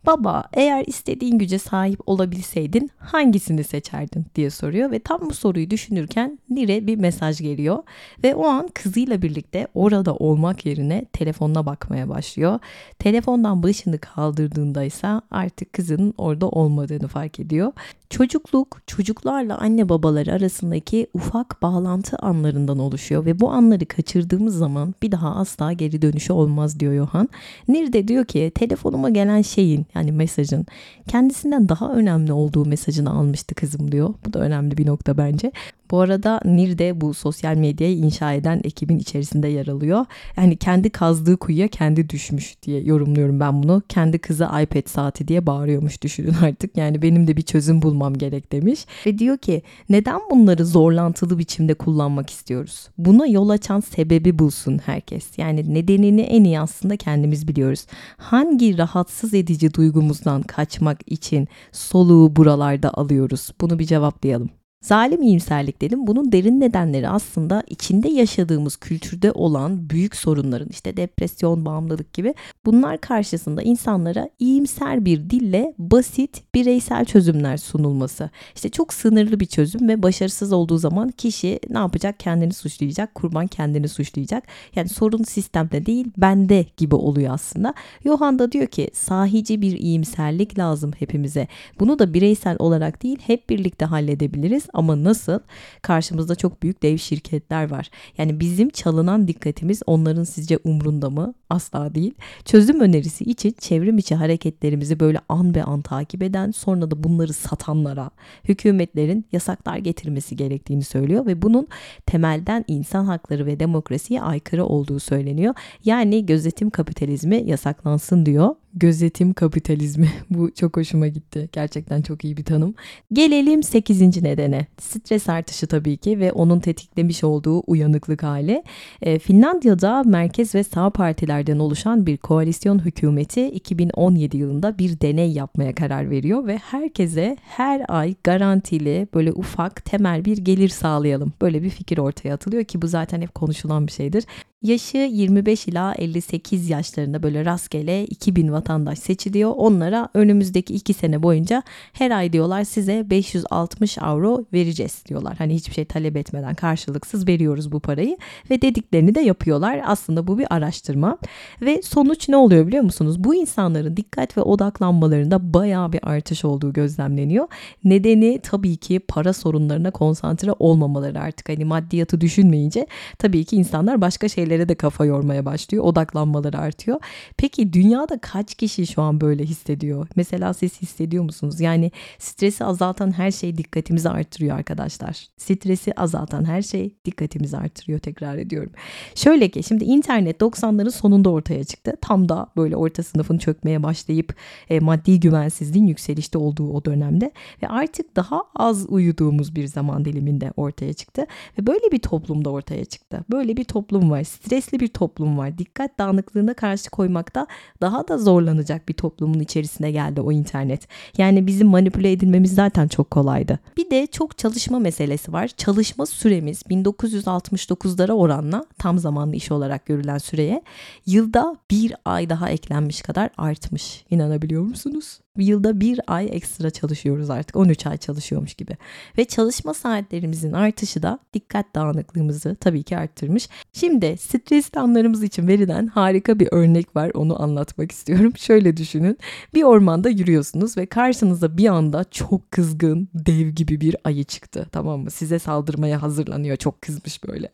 Baba 0.07 0.44
eğer 0.53 0.84
istediğin 0.86 1.38
güce 1.38 1.59
sahip 1.59 2.01
olabilseydin 2.07 2.90
hangisini 2.98 3.64
seçerdin 3.64 4.26
diye 4.34 4.51
soruyor 4.51 4.90
ve 4.90 4.98
tam 4.98 5.20
bu 5.20 5.34
soruyu 5.34 5.70
düşünürken 5.70 6.38
Nire 6.51 6.86
bir 6.86 6.96
mesaj 6.96 7.40
geliyor 7.40 7.78
ve 8.24 8.34
o 8.34 8.46
an 8.46 8.68
kızıyla 8.74 9.22
birlikte 9.22 9.66
orada 9.74 10.14
olmak 10.14 10.66
yerine 10.66 11.05
telefonuna 11.12 11.66
bakmaya 11.66 12.09
başlıyor. 12.09 12.59
Telefondan 12.98 13.62
başını 13.62 13.98
kaldırdığında 13.98 14.84
ise 14.84 15.09
artık 15.30 15.72
kızının 15.72 16.14
orada 16.18 16.48
olmadığını 16.48 17.09
fark 17.09 17.40
ediyor. 17.40 17.72
Çocukluk 18.11 18.82
çocuklarla 18.86 19.58
anne 19.58 19.88
babaları 19.88 20.32
arasındaki 20.32 21.06
ufak 21.14 21.62
bağlantı 21.62 22.16
anlarından 22.16 22.78
oluşuyor 22.78 23.24
ve 23.24 23.40
bu 23.40 23.50
anları 23.50 23.86
kaçırdığımız 23.86 24.56
zaman 24.56 24.94
bir 25.02 25.12
daha 25.12 25.36
asla 25.36 25.72
geri 25.72 26.02
dönüşü 26.02 26.32
olmaz 26.32 26.80
diyor 26.80 26.94
Johan. 26.94 27.28
Nir 27.68 27.92
de 27.92 28.08
diyor 28.08 28.24
ki 28.24 28.52
telefonuma 28.54 29.11
gelen 29.11 29.42
şeyin 29.42 29.86
yani 29.94 30.12
mesajın 30.12 30.66
kendisinden 31.08 31.68
daha 31.68 31.92
önemli 31.92 32.32
olduğu 32.32 32.64
mesajını 32.64 33.11
almıştı 33.11 33.54
kızım 33.54 33.92
diyor. 33.92 34.14
Bu 34.26 34.32
da 34.32 34.38
önemli 34.38 34.78
bir 34.78 34.86
nokta 34.86 35.18
bence. 35.18 35.52
Bu 35.91 36.01
arada 36.01 36.41
Nir 36.45 36.78
de 36.78 37.01
bu 37.01 37.14
sosyal 37.14 37.57
medyayı 37.57 37.97
inşa 37.97 38.32
eden 38.32 38.61
ekibin 38.64 38.99
içerisinde 38.99 39.49
yer 39.49 39.66
alıyor. 39.66 40.07
Yani 40.36 40.57
kendi 40.57 40.91
kazdığı 40.91 41.36
kuyuya 41.36 41.68
kendi 41.68 42.11
düşmüş 42.11 42.62
diye 42.62 42.80
yorumluyorum 42.80 43.41
ben 43.41 43.62
bunu. 43.62 43.82
Kendi 43.88 44.18
kızı 44.18 44.45
iPad 44.45 44.88
saati 44.88 45.28
diye 45.28 45.47
bağırıyormuş 45.47 46.03
düşünün 46.03 46.34
artık. 46.45 46.76
Yani 46.76 47.03
benim 47.03 47.26
de 47.26 47.36
bir 47.36 47.43
çözüm 47.43 47.82
bulmam 47.82 48.14
gerek 48.14 48.53
demiş. 48.53 48.86
Ve 49.07 49.18
diyor 49.18 49.38
ki 49.38 49.62
neden 49.88 50.20
bunları 50.30 50.66
zorlantılı 50.66 51.38
biçimde 51.38 51.74
kullanmak 51.74 52.30
istiyoruz? 52.30 52.88
Buna 52.99 53.26
yol 53.26 53.49
açan 53.49 53.80
sebebi 53.80 54.38
bulsun 54.38 54.80
herkes. 54.86 55.38
Yani 55.38 55.74
nedenini 55.74 56.20
en 56.20 56.45
iyi 56.45 56.61
aslında 56.61 56.97
kendimiz 56.97 57.49
biliyoruz. 57.49 57.86
Hangi 58.16 58.78
rahatsız 58.78 59.34
edici 59.34 59.74
duygumuzdan 59.74 60.43
kaçmak 60.43 61.01
için 61.07 61.49
soluğu 61.72 62.36
buralarda 62.36 62.95
alıyoruz? 62.95 63.51
Bunu 63.61 63.78
bir 63.78 63.84
cevaplayalım. 63.84 64.59
Zalim 64.84 65.22
iyimserlik 65.22 65.82
dedim. 65.82 66.06
Bunun 66.06 66.32
derin 66.32 66.60
nedenleri 66.60 67.08
aslında 67.08 67.62
içinde 67.66 68.08
yaşadığımız 68.08 68.76
kültürde 68.76 69.32
olan 69.32 69.90
büyük 69.90 70.16
sorunların 70.16 70.68
işte 70.68 70.96
depresyon, 70.96 71.64
bağımlılık 71.64 72.12
gibi 72.12 72.34
bunlar 72.66 73.00
karşısında 73.00 73.62
insanlara 73.62 74.28
iyimser 74.38 75.04
bir 75.04 75.30
dille 75.30 75.74
basit 75.78 76.42
bireysel 76.54 77.04
çözümler 77.04 77.56
sunulması. 77.56 78.30
İşte 78.54 78.68
çok 78.68 78.92
sınırlı 78.92 79.40
bir 79.40 79.46
çözüm 79.46 79.88
ve 79.88 80.02
başarısız 80.02 80.52
olduğu 80.52 80.78
zaman 80.78 81.10
kişi 81.10 81.60
ne 81.70 81.78
yapacak? 81.78 82.20
Kendini 82.20 82.52
suçlayacak, 82.52 83.14
kurban 83.14 83.46
kendini 83.46 83.88
suçlayacak. 83.88 84.44
Yani 84.74 84.88
sorun 84.88 85.22
sistemde 85.22 85.86
değil 85.86 86.06
bende 86.16 86.66
gibi 86.76 86.94
oluyor 86.94 87.34
aslında. 87.34 87.74
Johan 88.04 88.38
da 88.38 88.52
diyor 88.52 88.66
ki 88.66 88.90
sahici 88.94 89.62
bir 89.62 89.78
iyimserlik 89.78 90.58
lazım 90.58 90.92
hepimize. 90.98 91.48
Bunu 91.80 91.98
da 91.98 92.14
bireysel 92.14 92.56
olarak 92.58 93.02
değil 93.02 93.18
hep 93.26 93.50
birlikte 93.50 93.84
halledebiliriz 93.84 94.69
ama 94.72 95.04
nasıl? 95.04 95.38
Karşımızda 95.82 96.34
çok 96.34 96.62
büyük 96.62 96.82
dev 96.82 96.96
şirketler 96.96 97.70
var. 97.70 97.90
Yani 98.18 98.40
bizim 98.40 98.70
çalınan 98.70 99.28
dikkatimiz 99.28 99.82
onların 99.86 100.24
sizce 100.24 100.58
umrunda 100.64 101.10
mı? 101.10 101.34
Asla 101.50 101.94
değil. 101.94 102.14
Çözüm 102.44 102.80
önerisi 102.80 103.24
için 103.24 103.54
çevrim 103.58 103.98
içi 103.98 104.14
hareketlerimizi 104.14 105.00
böyle 105.00 105.20
an 105.28 105.54
be 105.54 105.64
an 105.64 105.82
takip 105.82 106.22
eden 106.22 106.50
sonra 106.50 106.90
da 106.90 107.04
bunları 107.04 107.32
satanlara 107.32 108.10
hükümetlerin 108.44 109.24
yasaklar 109.32 109.76
getirmesi 109.76 110.36
gerektiğini 110.36 110.84
söylüyor 110.84 111.26
ve 111.26 111.42
bunun 111.42 111.68
temelden 112.06 112.64
insan 112.66 113.04
hakları 113.04 113.46
ve 113.46 113.60
demokrasiye 113.60 114.22
aykırı 114.22 114.64
olduğu 114.64 115.00
söyleniyor. 115.00 115.54
Yani 115.84 116.26
gözetim 116.26 116.70
kapitalizmi 116.70 117.42
yasaklansın 117.46 118.26
diyor 118.26 118.54
gözetim 118.74 119.32
kapitalizmi. 119.32 120.08
Bu 120.30 120.54
çok 120.54 120.76
hoşuma 120.76 121.06
gitti. 121.08 121.48
Gerçekten 121.52 122.02
çok 122.02 122.24
iyi 122.24 122.36
bir 122.36 122.44
tanım. 122.44 122.74
Gelelim 123.12 123.62
8. 123.62 124.22
nedene. 124.22 124.66
Stres 124.78 125.28
artışı 125.28 125.66
tabii 125.66 125.96
ki 125.96 126.20
ve 126.20 126.32
onun 126.32 126.60
tetiklemiş 126.60 127.24
olduğu 127.24 127.62
uyanıklık 127.66 128.22
hali. 128.22 128.62
E, 129.02 129.18
Finlandiya'da 129.18 130.02
merkez 130.02 130.54
ve 130.54 130.64
sağ 130.64 130.90
partilerden 130.90 131.58
oluşan 131.58 132.06
bir 132.06 132.16
koalisyon 132.16 132.84
hükümeti 132.84 133.46
2017 133.46 134.36
yılında 134.36 134.78
bir 134.78 135.00
deney 135.00 135.32
yapmaya 135.32 135.74
karar 135.74 136.10
veriyor 136.10 136.46
ve 136.46 136.56
herkese 136.56 137.36
her 137.42 137.82
ay 137.88 138.14
garantili 138.24 139.08
böyle 139.14 139.32
ufak 139.32 139.84
temel 139.84 140.24
bir 140.24 140.38
gelir 140.38 140.68
sağlayalım. 140.68 141.32
Böyle 141.42 141.62
bir 141.62 141.70
fikir 141.70 141.98
ortaya 141.98 142.34
atılıyor 142.34 142.64
ki 142.64 142.82
bu 142.82 142.86
zaten 142.86 143.20
hep 143.20 143.34
konuşulan 143.34 143.86
bir 143.86 143.92
şeydir. 143.92 144.24
Yaşı 144.62 144.96
25 144.96 145.68
ila 145.68 145.94
58 145.94 146.70
yaşlarında 146.70 147.22
böyle 147.22 147.44
rastgele 147.44 148.04
2000 148.04 148.52
vatandaş 148.52 148.98
seçiliyor. 148.98 149.52
Onlara 149.56 150.08
önümüzdeki 150.14 150.74
2 150.74 150.94
sene 150.94 151.22
boyunca 151.22 151.62
her 151.92 152.11
ay 152.11 152.32
diyorlar 152.32 152.64
size 152.64 153.11
560 153.11 153.98
avro 153.98 154.44
vereceğiz 154.52 155.02
diyorlar. 155.08 155.36
Hani 155.38 155.54
hiçbir 155.54 155.74
şey 155.74 155.84
talep 155.84 156.16
etmeden 156.16 156.54
karşılıksız 156.54 157.28
veriyoruz 157.28 157.72
bu 157.72 157.80
parayı 157.80 158.16
ve 158.50 158.62
dediklerini 158.62 159.14
de 159.14 159.20
yapıyorlar. 159.20 159.80
Aslında 159.84 160.26
bu 160.26 160.38
bir 160.38 160.46
araştırma 160.50 161.18
ve 161.62 161.82
sonuç 161.82 162.28
ne 162.28 162.36
oluyor 162.36 162.66
biliyor 162.66 162.84
musunuz? 162.84 163.24
Bu 163.24 163.34
insanların 163.34 163.96
dikkat 163.96 164.36
ve 164.36 164.40
odaklanmalarında 164.42 165.54
bayağı 165.54 165.92
bir 165.92 166.00
artış 166.02 166.44
olduğu 166.44 166.72
gözlemleniyor. 166.72 167.48
Nedeni 167.84 168.40
tabii 168.42 168.76
ki 168.76 168.98
para 168.98 169.32
sorunlarına 169.32 169.90
konsantre 169.90 170.52
olmamaları 170.58 171.20
artık. 171.20 171.48
Hani 171.48 171.64
maddiyatı 171.64 172.20
düşünmeyince 172.20 172.86
tabii 173.18 173.44
ki 173.44 173.56
insanlar 173.56 174.00
başka 174.00 174.28
şeyler 174.28 174.49
şeylere 174.51 174.68
de 174.68 174.74
kafa 174.74 175.05
yormaya 175.05 175.44
başlıyor. 175.44 175.84
Odaklanmaları 175.84 176.59
artıyor. 176.59 177.01
Peki 177.36 177.72
dünyada 177.72 178.18
kaç 178.18 178.55
kişi 178.55 178.86
şu 178.86 179.03
an 179.03 179.20
böyle 179.20 179.44
hissediyor? 179.44 180.07
Mesela 180.16 180.55
siz 180.55 180.82
hissediyor 180.82 181.24
musunuz? 181.24 181.61
Yani 181.61 181.92
stresi 182.18 182.64
azaltan 182.64 183.12
her 183.12 183.30
şey 183.30 183.57
dikkatimizi 183.57 184.09
artırıyor 184.09 184.57
arkadaşlar. 184.57 185.28
Stresi 185.36 185.92
azaltan 185.92 186.44
her 186.44 186.62
şey 186.62 186.94
dikkatimizi 187.05 187.57
artırıyor 187.57 187.98
tekrar 187.98 188.38
ediyorum. 188.38 188.72
Şöyle 189.14 189.48
ki 189.48 189.62
şimdi 189.62 189.84
internet 189.84 190.40
90'ların 190.40 190.90
sonunda 190.90 191.30
ortaya 191.30 191.64
çıktı. 191.64 191.92
Tam 192.01 192.28
da 192.28 192.46
böyle 192.57 192.76
orta 192.76 193.03
sınıfın 193.03 193.38
çökmeye 193.38 193.82
başlayıp 193.82 194.34
e, 194.70 194.80
maddi 194.80 195.20
güvensizliğin 195.20 195.86
yükselişte 195.86 196.38
olduğu 196.38 196.72
o 196.72 196.84
dönemde 196.84 197.32
ve 197.62 197.68
artık 197.68 198.16
daha 198.16 198.42
az 198.55 198.86
uyuduğumuz 198.88 199.55
bir 199.55 199.66
zaman 199.66 200.05
diliminde 200.05 200.53
ortaya 200.57 200.92
çıktı 200.92 201.26
ve 201.59 201.66
böyle 201.66 201.92
bir 201.92 201.98
toplumda 201.98 202.51
ortaya 202.51 202.84
çıktı. 202.84 203.24
Böyle 203.30 203.57
bir 203.57 203.64
toplum 203.64 204.11
var 204.11 204.20
stresli 204.41 204.80
bir 204.80 204.88
toplum 204.88 205.38
var. 205.38 205.59
Dikkat 205.59 205.99
dağınıklığına 205.99 206.55
karşı 206.55 206.91
koymakta 206.91 207.47
daha 207.80 208.09
da 208.09 208.18
zorlanacak 208.18 208.88
bir 208.88 208.95
toplumun 208.95 209.41
içerisine 209.41 209.91
geldi 209.91 210.20
o 210.20 210.32
internet. 210.32 210.88
Yani 211.18 211.47
bizim 211.47 211.68
manipüle 211.68 212.12
edilmemiz 212.12 212.55
zaten 212.55 212.88
çok 212.88 213.11
kolaydı. 213.11 213.59
Bir 213.76 213.91
de 213.91 214.07
çok 214.07 214.38
çalışma 214.38 214.78
meselesi 214.78 215.32
var. 215.32 215.49
Çalışma 215.49 216.07
süremiz 216.07 216.62
1969'lara 216.62 218.12
oranla 218.12 218.64
tam 218.78 218.99
zamanlı 218.99 219.36
iş 219.36 219.53
olarak 219.53 219.86
görülen 219.86 220.18
süreye 220.18 220.62
yılda 221.07 221.57
bir 221.70 221.95
ay 222.05 222.30
daha 222.30 222.51
eklenmiş 222.51 223.03
kadar 223.03 223.30
artmış. 223.36 224.05
İnanabiliyor 224.11 224.62
musunuz? 224.62 225.20
Yılda 225.38 225.80
bir 225.80 226.00
ay 226.06 226.28
ekstra 226.32 226.70
çalışıyoruz 226.70 227.30
artık 227.30 227.56
13 227.56 227.86
ay 227.86 227.96
çalışıyormuş 227.96 228.54
gibi. 228.54 228.76
Ve 229.18 229.24
çalışma 229.24 229.74
saatlerimizin 229.74 230.52
artışı 230.52 231.02
da 231.02 231.18
dikkat 231.34 231.74
dağınıklığımızı 231.74 232.56
tabii 232.60 232.82
ki 232.82 232.98
arttırmış. 232.98 233.48
Şimdi 233.72 234.16
stresli 234.16 234.80
anlarımız 234.80 235.22
için 235.22 235.48
verilen 235.48 235.86
harika 235.86 236.38
bir 236.38 236.48
örnek 236.52 236.96
var 236.96 237.10
onu 237.14 237.42
anlatmak 237.42 237.92
istiyorum. 237.92 238.32
Şöyle 238.38 238.76
düşünün 238.76 239.18
bir 239.54 239.62
ormanda 239.62 240.08
yürüyorsunuz 240.08 240.76
ve 240.76 240.86
karşınıza 240.86 241.56
bir 241.56 241.66
anda 241.66 242.04
çok 242.10 242.50
kızgın 242.50 243.08
dev 243.14 243.48
gibi 243.48 243.80
bir 243.80 243.96
ayı 244.04 244.24
çıktı 244.24 244.66
tamam 244.72 245.00
mı? 245.00 245.10
Size 245.10 245.38
saldırmaya 245.38 246.02
hazırlanıyor 246.02 246.56
çok 246.56 246.82
kızmış 246.82 247.24
böyle. 247.24 247.50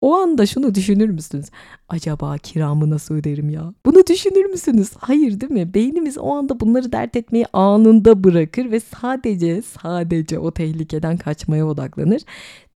O 0.00 0.14
anda 0.14 0.46
şunu 0.46 0.74
düşünür 0.74 1.08
müsünüz? 1.08 1.46
Acaba 1.92 2.38
kiramı 2.38 2.90
nasıl 2.90 3.14
öderim 3.14 3.50
ya? 3.50 3.74
Bunu 3.86 4.06
düşünür 4.06 4.44
müsünüz? 4.44 4.90
Hayır 4.98 5.40
değil 5.40 5.52
mi? 5.52 5.74
Beynimiz 5.74 6.18
o 6.18 6.34
anda 6.34 6.60
bunları 6.60 6.92
dert 6.92 7.16
etmeyi 7.16 7.46
anında 7.52 8.24
bırakır 8.24 8.70
ve 8.70 8.80
sadece 8.80 9.62
sadece 9.62 10.38
o 10.38 10.50
tehlikeden 10.50 11.16
kaçmaya 11.16 11.66
odaklanır. 11.66 12.22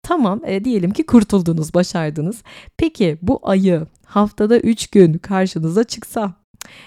Tamam 0.02 0.40
e, 0.46 0.64
diyelim 0.64 0.90
ki 0.90 1.06
kurtuldunuz, 1.06 1.74
başardınız. 1.74 2.42
Peki 2.76 3.18
bu 3.22 3.40
ayı 3.42 3.86
haftada 4.04 4.58
3 4.58 4.86
gün 4.86 5.12
karşınıza 5.12 5.84
çıksa 5.84 6.34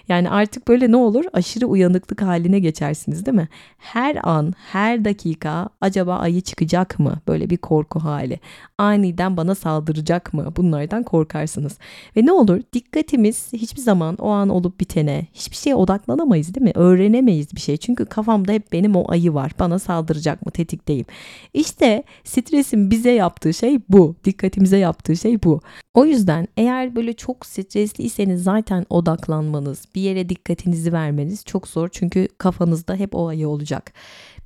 yani 0.07 0.29
artık 0.29 0.67
böyle 0.67 0.91
ne 0.91 0.95
olur? 0.95 1.25
Aşırı 1.33 1.67
uyanıklık 1.67 2.21
haline 2.21 2.59
geçersiniz 2.59 3.25
değil 3.25 3.37
mi? 3.37 3.49
Her 3.77 4.19
an, 4.23 4.53
her 4.71 5.05
dakika 5.05 5.69
acaba 5.81 6.17
ayı 6.17 6.41
çıkacak 6.41 6.99
mı? 6.99 7.19
Böyle 7.27 7.49
bir 7.49 7.57
korku 7.57 7.99
hali. 7.99 8.39
Aniden 8.77 9.37
bana 9.37 9.55
saldıracak 9.55 10.33
mı? 10.33 10.53
Bunlardan 10.57 11.03
korkarsınız. 11.03 11.77
Ve 12.17 12.25
ne 12.25 12.31
olur? 12.31 12.61
Dikkatimiz 12.73 13.53
hiçbir 13.53 13.81
zaman 13.81 14.15
o 14.15 14.29
an 14.29 14.49
olup 14.49 14.79
bitene, 14.79 15.27
hiçbir 15.33 15.55
şeye 15.55 15.75
odaklanamayız 15.75 16.55
değil 16.55 16.63
mi? 16.63 16.71
Öğrenemeyiz 16.75 17.55
bir 17.55 17.61
şey. 17.61 17.77
Çünkü 17.77 18.05
kafamda 18.05 18.51
hep 18.51 18.71
benim 18.71 18.95
o 18.95 19.11
ayı 19.11 19.33
var. 19.33 19.51
Bana 19.59 19.79
saldıracak 19.79 20.45
mı? 20.45 20.51
Tetikteyim. 20.51 21.05
İşte 21.53 22.03
stresin 22.23 22.91
bize 22.91 23.11
yaptığı 23.11 23.53
şey 23.53 23.79
bu. 23.89 24.15
Dikkatimize 24.23 24.77
yaptığı 24.77 25.17
şey 25.17 25.43
bu. 25.43 25.61
O 25.93 26.05
yüzden 26.05 26.47
eğer 26.57 26.95
böyle 26.95 27.13
çok 27.13 27.45
stresliyseniz 27.45 28.43
zaten 28.43 28.85
odaklanmanız, 28.89 29.68
bir 29.95 30.01
yere 30.01 30.29
dikkatinizi 30.29 30.93
vermeniz 30.93 31.45
çok 31.45 31.67
zor. 31.67 31.89
Çünkü 31.91 32.27
kafanızda 32.37 32.95
hep 32.95 33.15
o 33.15 33.27
ayı 33.27 33.49
olacak. 33.49 33.93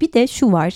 Bir 0.04 0.14
de 0.14 0.28
şu 0.28 0.52
var 0.52 0.72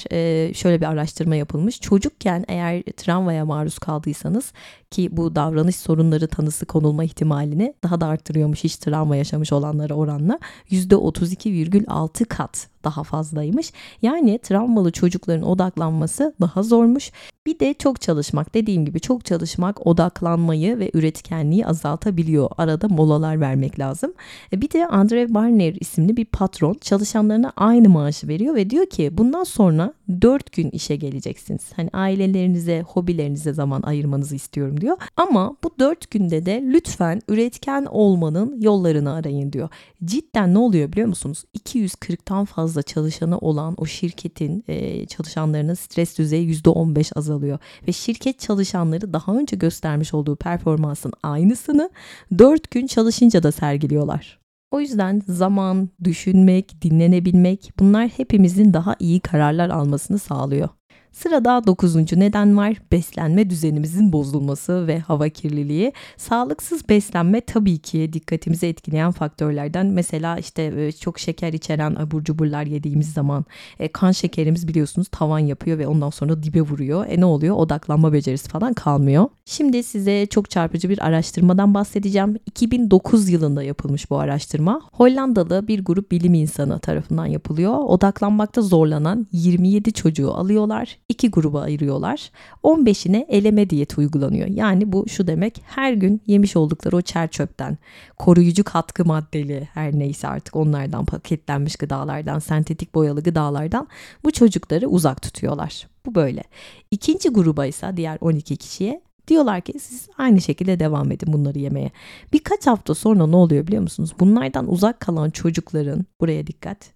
şöyle 0.54 0.82
bir 0.82 0.86
araştırma 0.86 1.36
yapılmış. 1.36 1.82
Çocukken 1.82 2.46
eğer 2.48 2.84
travmaya 2.84 3.46
maruz 3.46 3.80
kaldıysanız 3.80 4.54
ki 4.92 5.18
bu 5.18 5.36
davranış 5.36 5.76
sorunları 5.76 6.28
tanısı 6.28 6.66
konulma 6.66 7.04
ihtimalini 7.04 7.74
daha 7.84 8.02
da 8.02 8.08
arttırıyormuş 8.08 8.64
hiç 8.64 8.76
travma 8.78 9.16
yaşamış 9.16 9.54
olanlara 9.54 9.94
oranla 9.94 10.40
%32,6 10.72 12.26
kat 12.26 12.68
daha 12.84 13.04
fazlaymış. 13.04 13.74
Yani 14.02 14.40
travmalı 14.44 14.92
çocukların 14.92 15.50
odaklanması 15.50 16.36
daha 16.42 16.64
zormuş. 16.64 17.12
Bir 17.46 17.60
de 17.60 17.74
çok 17.74 18.02
çalışmak 18.02 18.54
dediğim 18.54 18.86
gibi 18.86 19.00
çok 19.00 19.26
çalışmak 19.26 19.88
odaklanmayı 19.88 20.80
ve 20.80 20.92
üretkenliği 20.94 21.68
azaltabiliyor. 21.68 22.50
Arada 22.58 22.88
molalar 22.88 23.42
vermek 23.42 23.80
lazım. 23.80 24.14
E, 24.54 24.62
bir 24.62 24.72
de 24.72 24.88
Andre 24.88 25.34
Barner 25.34 25.74
isimli 25.80 26.18
bir 26.18 26.26
patron 26.26 26.74
çalışanlarına 26.82 27.54
aynı 27.56 27.90
maaşı 27.90 28.28
veriyor 28.28 28.56
ve 28.56 28.70
diyor 28.70 28.86
ki 28.86 29.17
bundan 29.18 29.44
sonra 29.44 29.94
4 30.22 30.52
gün 30.52 30.70
işe 30.70 30.96
geleceksiniz. 30.96 31.72
Hani 31.76 31.90
ailelerinize, 31.94 32.82
hobilerinize 32.82 33.54
zaman 33.54 33.82
ayırmanızı 33.82 34.36
istiyorum 34.36 34.82
diyor. 34.82 34.98
Ama 35.18 35.56
bu 35.64 35.72
4 35.80 36.12
günde 36.12 36.46
de 36.46 36.64
lütfen 36.66 37.22
üretken 37.28 37.86
olmanın 37.90 38.62
yollarını 38.62 39.14
arayın 39.14 39.54
diyor. 39.54 39.70
Cidden 40.06 40.54
ne 40.54 40.58
oluyor 40.58 40.92
biliyor 40.92 41.08
musunuz? 41.08 41.44
240'tan 41.60 42.46
fazla 42.46 42.82
çalışanı 42.82 43.38
olan 43.38 43.76
o 43.78 43.86
şirketin 43.86 44.64
e, 44.68 45.06
çalışanlarının 45.06 45.74
stres 45.74 46.18
düzeyi 46.18 46.50
%15 46.50 47.14
azalıyor. 47.16 47.60
Ve 47.88 47.92
şirket 47.92 48.40
çalışanları 48.40 49.14
daha 49.14 49.36
önce 49.36 49.56
göstermiş 49.56 50.14
olduğu 50.14 50.36
performansın 50.36 51.14
aynısını 51.24 51.90
4 52.38 52.72
gün 52.72 52.88
çalışınca 52.88 53.44
da 53.44 53.52
sergiliyorlar. 53.52 54.47
O 54.72 54.80
yüzden 54.80 55.22
zaman, 55.28 55.90
düşünmek, 56.04 56.82
dinlenebilmek 56.82 57.72
bunlar 57.80 58.08
hepimizin 58.08 58.74
daha 58.74 58.96
iyi 59.00 59.20
kararlar 59.20 59.70
almasını 59.70 60.20
sağlıyor. 60.20 60.70
Sırada 61.12 61.68
dokuzuncu 61.68 62.20
neden 62.20 62.58
var. 62.58 62.78
Beslenme 62.92 63.50
düzenimizin 63.50 64.14
bozulması 64.14 64.88
ve 64.88 65.00
hava 65.00 65.30
kirliliği. 65.30 65.94
Sağlıksız 66.18 66.90
beslenme 66.90 67.42
tabii 67.42 67.78
ki 67.78 68.10
dikkatimizi 68.14 68.68
etkileyen 68.68 69.12
faktörlerden. 69.12 69.86
Mesela 69.86 70.38
işte 70.38 70.74
e, 70.78 70.92
çok 70.92 71.20
şeker 71.20 71.54
içeren 71.54 71.96
abur 71.96 72.24
cuburlar 72.24 72.64
yediğimiz 72.64 73.14
zaman 73.14 73.46
e, 73.80 73.88
kan 73.88 74.12
şekerimiz 74.12 74.68
biliyorsunuz 74.68 75.08
tavan 75.12 75.40
yapıyor 75.40 75.78
ve 75.78 75.88
ondan 75.88 76.10
sonra 76.10 76.44
dibe 76.44 76.62
vuruyor. 76.62 77.06
E 77.10 77.20
ne 77.20 77.26
oluyor? 77.26 77.56
Odaklanma 77.56 78.14
becerisi 78.14 78.50
falan 78.50 78.74
kalmıyor. 78.74 79.26
Şimdi 79.46 79.84
size 79.84 80.26
çok 80.26 80.50
çarpıcı 80.50 80.90
bir 80.90 81.06
araştırmadan 81.06 81.74
bahsedeceğim. 81.74 82.38
2009 82.46 83.30
yılında 83.30 83.64
yapılmış 83.64 84.10
bu 84.10 84.20
araştırma. 84.20 84.82
Hollandalı 84.92 85.68
bir 85.68 85.86
grup 85.86 86.12
bilim 86.12 86.34
insanı 86.34 86.80
tarafından 86.80 87.26
yapılıyor. 87.26 87.78
Odaklanmakta 87.78 88.62
zorlanan 88.62 89.28
27 89.32 89.94
çocuğu 89.94 90.34
alıyorlar 90.34 90.98
iki 91.10 91.32
gruba 91.32 91.62
ayırıyorlar. 91.62 92.32
15'ine 92.64 93.26
eleme 93.30 93.70
diyeti 93.70 94.00
uygulanıyor. 94.00 94.48
Yani 94.48 94.92
bu 94.92 95.10
şu 95.10 95.28
demek 95.28 95.62
her 95.66 95.94
gün 95.94 96.22
yemiş 96.28 96.56
oldukları 96.56 96.96
o 96.96 97.02
çer 97.02 97.28
çöpten, 97.28 97.78
koruyucu 98.18 98.64
katkı 98.64 99.06
maddeli 99.06 99.68
her 99.74 99.94
neyse 100.00 100.28
artık 100.28 100.56
onlardan 100.56 101.06
paketlenmiş 101.06 101.76
gıdalardan, 101.76 102.40
sentetik 102.40 102.96
boyalı 102.96 103.24
gıdalardan 103.24 103.88
bu 104.24 104.32
çocukları 104.32 104.88
uzak 104.88 105.22
tutuyorlar. 105.22 105.88
Bu 106.06 106.16
böyle. 106.16 106.44
İkinci 106.92 107.30
gruba 107.30 107.66
ise 107.66 107.94
diğer 107.98 108.18
12 108.22 108.58
kişiye 108.58 109.02
Diyorlar 109.28 109.62
ki 109.62 109.80
siz 109.80 110.08
aynı 110.18 110.42
şekilde 110.42 110.80
devam 110.80 111.12
edin 111.12 111.34
bunları 111.34 111.60
yemeye. 111.60 111.92
Birkaç 112.34 112.68
hafta 112.68 112.96
sonra 112.96 113.28
ne 113.28 113.36
oluyor 113.36 113.68
biliyor 113.68 113.82
musunuz? 113.82 114.14
Bunlardan 114.20 114.72
uzak 114.72 115.00
kalan 115.00 115.30
çocukların 115.30 116.06
buraya 116.22 116.48
dikkat. 116.48 116.94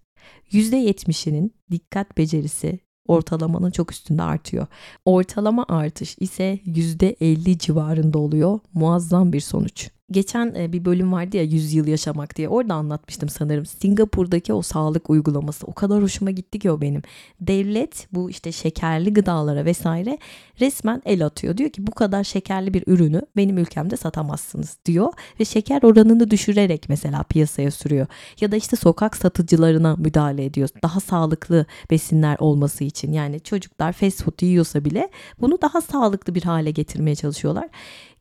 %70'inin 0.52 1.54
dikkat 1.70 2.16
becerisi 2.16 2.78
ortalamanın 3.08 3.70
çok 3.70 3.92
üstünde 3.92 4.22
artıyor. 4.22 4.66
Ortalama 5.04 5.64
artış 5.68 6.16
ise 6.20 6.58
%50 6.66 7.58
civarında 7.58 8.18
oluyor. 8.18 8.60
Muazzam 8.74 9.32
bir 9.32 9.40
sonuç. 9.40 9.90
Geçen 10.12 10.54
e, 10.54 10.72
bir 10.72 10.84
bölüm 10.84 11.12
vardı 11.12 11.36
ya 11.36 11.42
100 11.42 11.74
yıl 11.74 11.86
yaşamak 11.86 12.36
diye. 12.36 12.48
Orada 12.48 12.74
anlatmıştım 12.74 13.28
sanırım. 13.28 13.66
Singapur'daki 13.66 14.52
o 14.52 14.62
sağlık 14.62 15.10
uygulaması 15.10 15.66
o 15.66 15.72
kadar 15.72 16.02
hoşuma 16.02 16.30
gitti 16.30 16.58
ki 16.58 16.70
o 16.70 16.80
benim. 16.80 17.02
Devlet 17.40 18.06
bu 18.12 18.30
işte 18.30 18.52
şekerli 18.52 19.12
gıdalara 19.12 19.64
vesaire 19.64 20.18
resmen 20.60 21.02
el 21.04 21.26
atıyor. 21.26 21.56
Diyor 21.56 21.70
ki 21.70 21.86
bu 21.86 21.90
kadar 21.90 22.24
şekerli 22.24 22.74
bir 22.74 22.84
ürünü 22.86 23.22
benim 23.36 23.58
ülkemde 23.58 23.96
satamazsınız 23.96 24.76
diyor. 24.84 25.12
Ve 25.40 25.44
şeker 25.44 25.82
oranını 25.82 26.30
düşürerek 26.30 26.88
mesela 26.88 27.22
piyasaya 27.22 27.70
sürüyor. 27.70 28.06
Ya 28.40 28.52
da 28.52 28.56
işte 28.56 28.76
sokak 28.76 29.16
satıcılarına 29.16 29.96
müdahale 29.96 30.44
ediyor. 30.44 30.68
Daha 30.82 31.00
sağlıklı 31.00 31.66
besinler 31.90 32.36
olması 32.38 32.84
için. 32.84 33.12
Yani 33.12 33.40
çocuklar 33.40 33.92
fast 33.92 34.22
food 34.22 34.42
yiyorsa 34.42 34.84
bile 34.84 35.10
bunu 35.40 35.58
daha 35.62 35.80
sağlıklı 35.80 36.34
bir 36.34 36.42
hale 36.42 36.70
getirmeye 36.70 37.14
çalışıyorlar. 37.16 37.68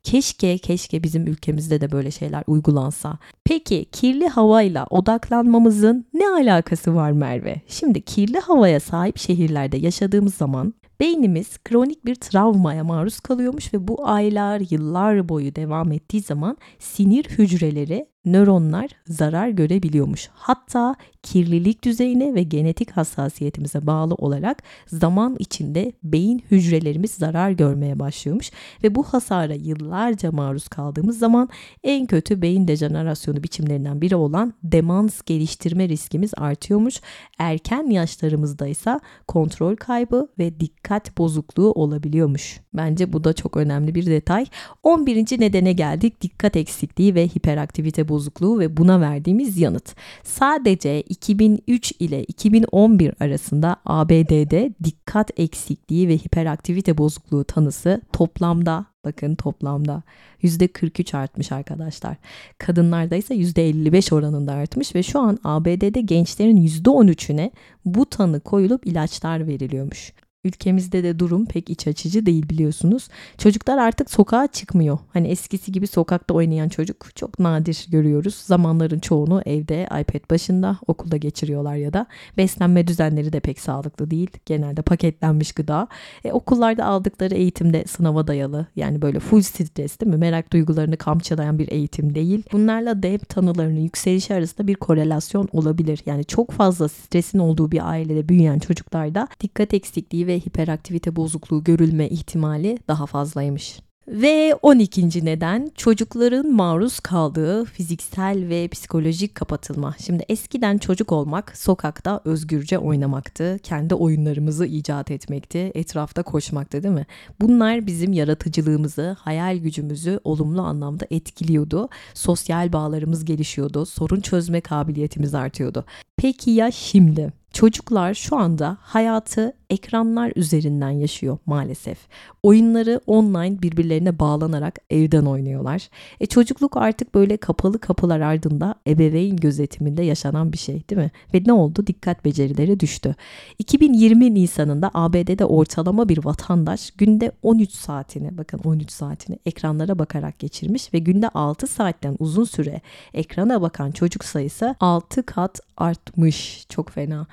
Keşke 0.04 0.58
keşke 0.58 1.04
bizim 1.04 1.28
ülkemizde 1.28 1.82
de 1.82 1.92
böyle 1.92 2.12
şeyler 2.12 2.44
uygulansa. 2.48 3.18
Peki 3.46 3.86
kirli 3.92 4.28
havayla 4.28 4.86
odaklanmamızın 4.90 6.06
ne 6.14 6.30
alakası 6.30 6.96
var 6.96 7.12
Merve? 7.12 7.62
Şimdi 7.68 8.02
kirli 8.02 8.40
havaya 8.40 8.80
sahip 8.80 9.18
şehirlerde 9.18 9.78
yaşadığımız 9.78 10.34
zaman 10.34 10.74
beynimiz 11.02 11.58
kronik 11.58 12.06
bir 12.06 12.16
travmaya 12.16 12.84
maruz 12.84 13.20
kalıyormuş 13.20 13.74
ve 13.74 13.88
bu 13.88 14.08
aylar, 14.08 14.62
yıllar 14.70 15.30
boyu 15.30 15.56
devam 15.56 15.92
ettiği 15.92 16.22
zaman 16.22 16.58
sinir 16.80 17.26
hücreleri 17.26 18.12
nöronlar 18.26 18.90
zarar 19.08 19.50
görebiliyormuş. 19.50 20.30
Hatta 20.34 20.96
kirlilik 21.24 21.84
düzeyine 21.84 22.36
ve 22.36 22.44
genetik 22.44 22.92
hassasiyetimize 22.92 23.88
bağlı 23.88 24.16
olarak 24.16 24.64
zaman 24.88 25.36
içinde 25.40 25.94
beyin 26.04 26.44
hücrelerimiz 26.52 27.12
zarar 27.12 27.52
görmeye 27.52 28.00
başlıyormuş 28.00 28.52
ve 28.84 28.96
bu 28.96 29.04
hasara 29.04 29.54
yıllarca 29.54 30.32
maruz 30.32 30.68
kaldığımız 30.68 31.20
zaman 31.20 31.50
en 31.84 32.06
kötü 32.06 32.42
beyin 32.42 32.68
dejenerasyonu 32.68 33.44
biçimlerinden 33.44 34.02
biri 34.02 34.16
olan 34.16 34.54
demans 34.64 35.22
geliştirme 35.22 35.90
riskimiz 35.90 36.32
artıyormuş. 36.38 37.02
Erken 37.40 37.90
yaşlarımızda 37.90 38.68
ise 38.68 39.00
kontrol 39.28 39.76
kaybı 39.76 40.28
ve 40.40 40.60
dikkat 40.60 40.91
bozukluğu 41.18 41.72
olabiliyormuş. 41.72 42.62
Bence 42.74 43.14
bu 43.14 43.24
da 43.24 43.34
çok 43.34 43.58
önemli 43.58 43.96
bir 43.96 44.06
detay. 44.06 44.46
11. 44.84 45.40
nedene 45.40 45.74
geldik. 45.74 46.22
Dikkat 46.22 46.56
eksikliği 46.56 47.16
ve 47.16 47.28
hiperaktivite 47.28 48.08
bozukluğu 48.08 48.60
ve 48.60 48.78
buna 48.78 49.02
verdiğimiz 49.02 49.58
yanıt. 49.58 49.96
Sadece 50.24 51.02
2003 51.02 51.94
ile 52.00 52.24
2011 52.24 53.14
arasında 53.20 53.76
ABD'de 53.86 54.74
dikkat 54.84 55.40
eksikliği 55.40 56.08
ve 56.08 56.18
hiperaktivite 56.18 56.98
bozukluğu 56.98 57.44
tanısı 57.44 58.02
toplamda 58.14 58.86
bakın 59.06 59.36
toplamda 59.36 60.04
%43 60.44 61.18
artmış 61.18 61.52
arkadaşlar. 61.52 62.18
Kadınlarda 62.58 63.16
ise 63.16 63.36
%55 63.36 64.16
oranında 64.16 64.54
artmış 64.54 64.96
ve 64.96 65.04
şu 65.04 65.20
an 65.20 65.40
ABD'de 65.44 66.02
gençlerin 66.02 66.58
%13'üne 66.58 67.52
bu 67.86 68.06
tanı 68.06 68.40
koyulup 68.40 68.88
ilaçlar 68.88 69.48
veriliyormuş. 69.48 70.14
Ülkemizde 70.46 71.04
de 71.04 71.20
durum 71.20 71.46
pek 71.46 71.70
iç 71.70 71.88
açıcı 71.88 72.26
değil 72.26 72.50
biliyorsunuz. 72.50 73.08
Çocuklar 73.38 73.78
artık 73.78 74.12
sokağa 74.12 74.48
çıkmıyor. 74.48 75.00
Hani 75.14 75.28
eskisi 75.28 75.72
gibi 75.72 75.88
sokakta 75.88 76.34
oynayan 76.34 76.70
çocuk 76.70 77.16
çok 77.16 77.40
nadir 77.40 77.86
görüyoruz. 77.90 78.36
Zamanların 78.36 79.00
çoğunu 79.00 79.42
evde 79.46 79.84
iPad 79.84 80.30
başında 80.32 80.78
okulda 80.88 81.18
geçiriyorlar 81.18 81.76
ya 81.76 81.94
da 81.94 82.06
beslenme 82.38 82.88
düzenleri 82.88 83.34
de 83.34 83.40
pek 83.40 83.60
sağlıklı 83.60 84.12
değil. 84.12 84.30
Genelde 84.46 84.82
paketlenmiş 84.82 85.52
gıda. 85.52 85.88
E, 86.24 86.32
okullarda 86.32 86.86
aldıkları 86.86 87.36
eğitimde 87.36 87.86
sınava 87.88 88.28
dayalı. 88.28 88.68
Yani 88.76 89.02
böyle 89.02 89.20
full 89.20 89.42
stres 89.42 90.00
değil 90.00 90.12
mi? 90.12 90.18
Merak 90.18 90.54
duygularını 90.54 90.98
kamçılayan 90.98 91.60
bir 91.60 91.72
eğitim 91.72 92.16
değil. 92.16 92.44
Bunlarla 92.52 93.04
DEP 93.04 93.30
tanılarının 93.30 93.80
yükselişi 93.80 94.34
arasında 94.34 94.68
bir 94.68 94.76
korelasyon 94.76 95.50
olabilir. 95.54 96.00
Yani 96.06 96.26
çok 96.26 96.52
fazla 96.52 96.88
stresin 96.88 97.40
olduğu 97.40 97.72
bir 97.72 97.90
ailede 97.90 98.30
büyüyen 98.30 98.60
çocuklarda 98.60 99.28
dikkat 99.42 99.74
eksikliği 99.74 100.28
ve 100.28 100.31
hiperaktivite 100.40 101.16
bozukluğu 101.16 101.64
görülme 101.64 102.10
ihtimali 102.10 102.80
daha 102.88 103.06
fazlaymış. 103.06 103.80
Ve 104.08 104.56
12. 104.62 105.26
neden 105.26 105.72
çocukların 105.76 106.52
maruz 106.52 107.00
kaldığı 107.00 107.66
fiziksel 107.66 108.50
ve 108.50 108.68
psikolojik 108.68 109.36
kapatılma. 109.36 109.96
Şimdi 110.06 110.26
eskiden 110.30 110.78
çocuk 110.78 111.12
olmak 111.12 111.58
sokakta 111.58 112.22
özgürce 112.26 112.78
oynamaktı. 112.78 113.60
Kendi 113.64 113.96
oyunlarımızı 113.96 114.66
icat 114.66 115.12
etmekti. 115.12 115.72
Etrafta 115.76 116.24
koşmaktı 116.24 116.84
değil 116.84 116.94
mi? 116.94 117.06
Bunlar 117.42 117.88
bizim 117.88 118.14
yaratıcılığımızı, 118.14 119.18
hayal 119.20 119.58
gücümüzü 119.58 120.20
olumlu 120.24 120.62
anlamda 120.62 121.06
etkiliyordu. 121.12 121.90
Sosyal 122.14 122.74
bağlarımız 122.74 123.26
gelişiyordu. 123.26 123.86
Sorun 123.86 124.22
çözme 124.22 124.62
kabiliyetimiz 124.62 125.36
artıyordu. 125.36 125.86
Peki 126.18 126.52
ya 126.52 126.72
şimdi? 126.72 127.41
Çocuklar 127.62 128.14
şu 128.14 128.36
anda 128.38 128.78
hayatı 128.82 129.54
ekranlar 129.70 130.32
üzerinden 130.36 130.90
yaşıyor 130.90 131.38
maalesef. 131.46 131.98
Oyunları 132.44 133.02
online 133.08 133.62
birbirlerine 133.62 134.20
bağlanarak 134.20 134.80
evden 134.90 135.26
oynuyorlar. 135.26 135.90
E 136.20 136.26
çocukluk 136.26 136.78
artık 136.78 137.16
böyle 137.16 137.38
kapalı 137.38 137.80
kapılar 137.80 138.20
ardında 138.20 138.76
ebeveyn 138.88 139.36
gözetiminde 139.36 140.04
yaşanan 140.04 140.54
bir 140.54 140.58
şey 140.58 140.90
değil 140.90 141.02
mi? 141.02 141.12
Ve 141.34 141.44
ne 141.46 141.54
oldu? 141.54 141.88
Dikkat 141.88 142.26
becerileri 142.26 142.80
düştü. 142.80 143.16
2020 143.60 144.34
Nisan'ında 144.34 144.92
ABD'de 144.94 145.46
ortalama 145.46 146.10
bir 146.10 146.26
vatandaş 146.26 146.92
günde 146.92 147.32
13 147.44 147.72
saatini 147.72 148.38
bakın 148.38 148.62
13 148.64 148.92
saatini 148.92 149.40
ekranlara 149.46 150.00
bakarak 150.00 150.40
geçirmiş 150.40 150.94
ve 150.94 151.00
günde 151.00 151.30
6 151.30 151.68
saatten 151.68 152.16
uzun 152.20 152.44
süre 152.44 152.82
ekrana 153.14 153.62
bakan 153.62 153.92
çocuk 153.92 154.26
sayısı 154.26 154.76
6 154.80 155.24
kat 155.24 155.60
artmış. 155.78 156.66
Çok 156.70 156.90
fena. 156.90 157.28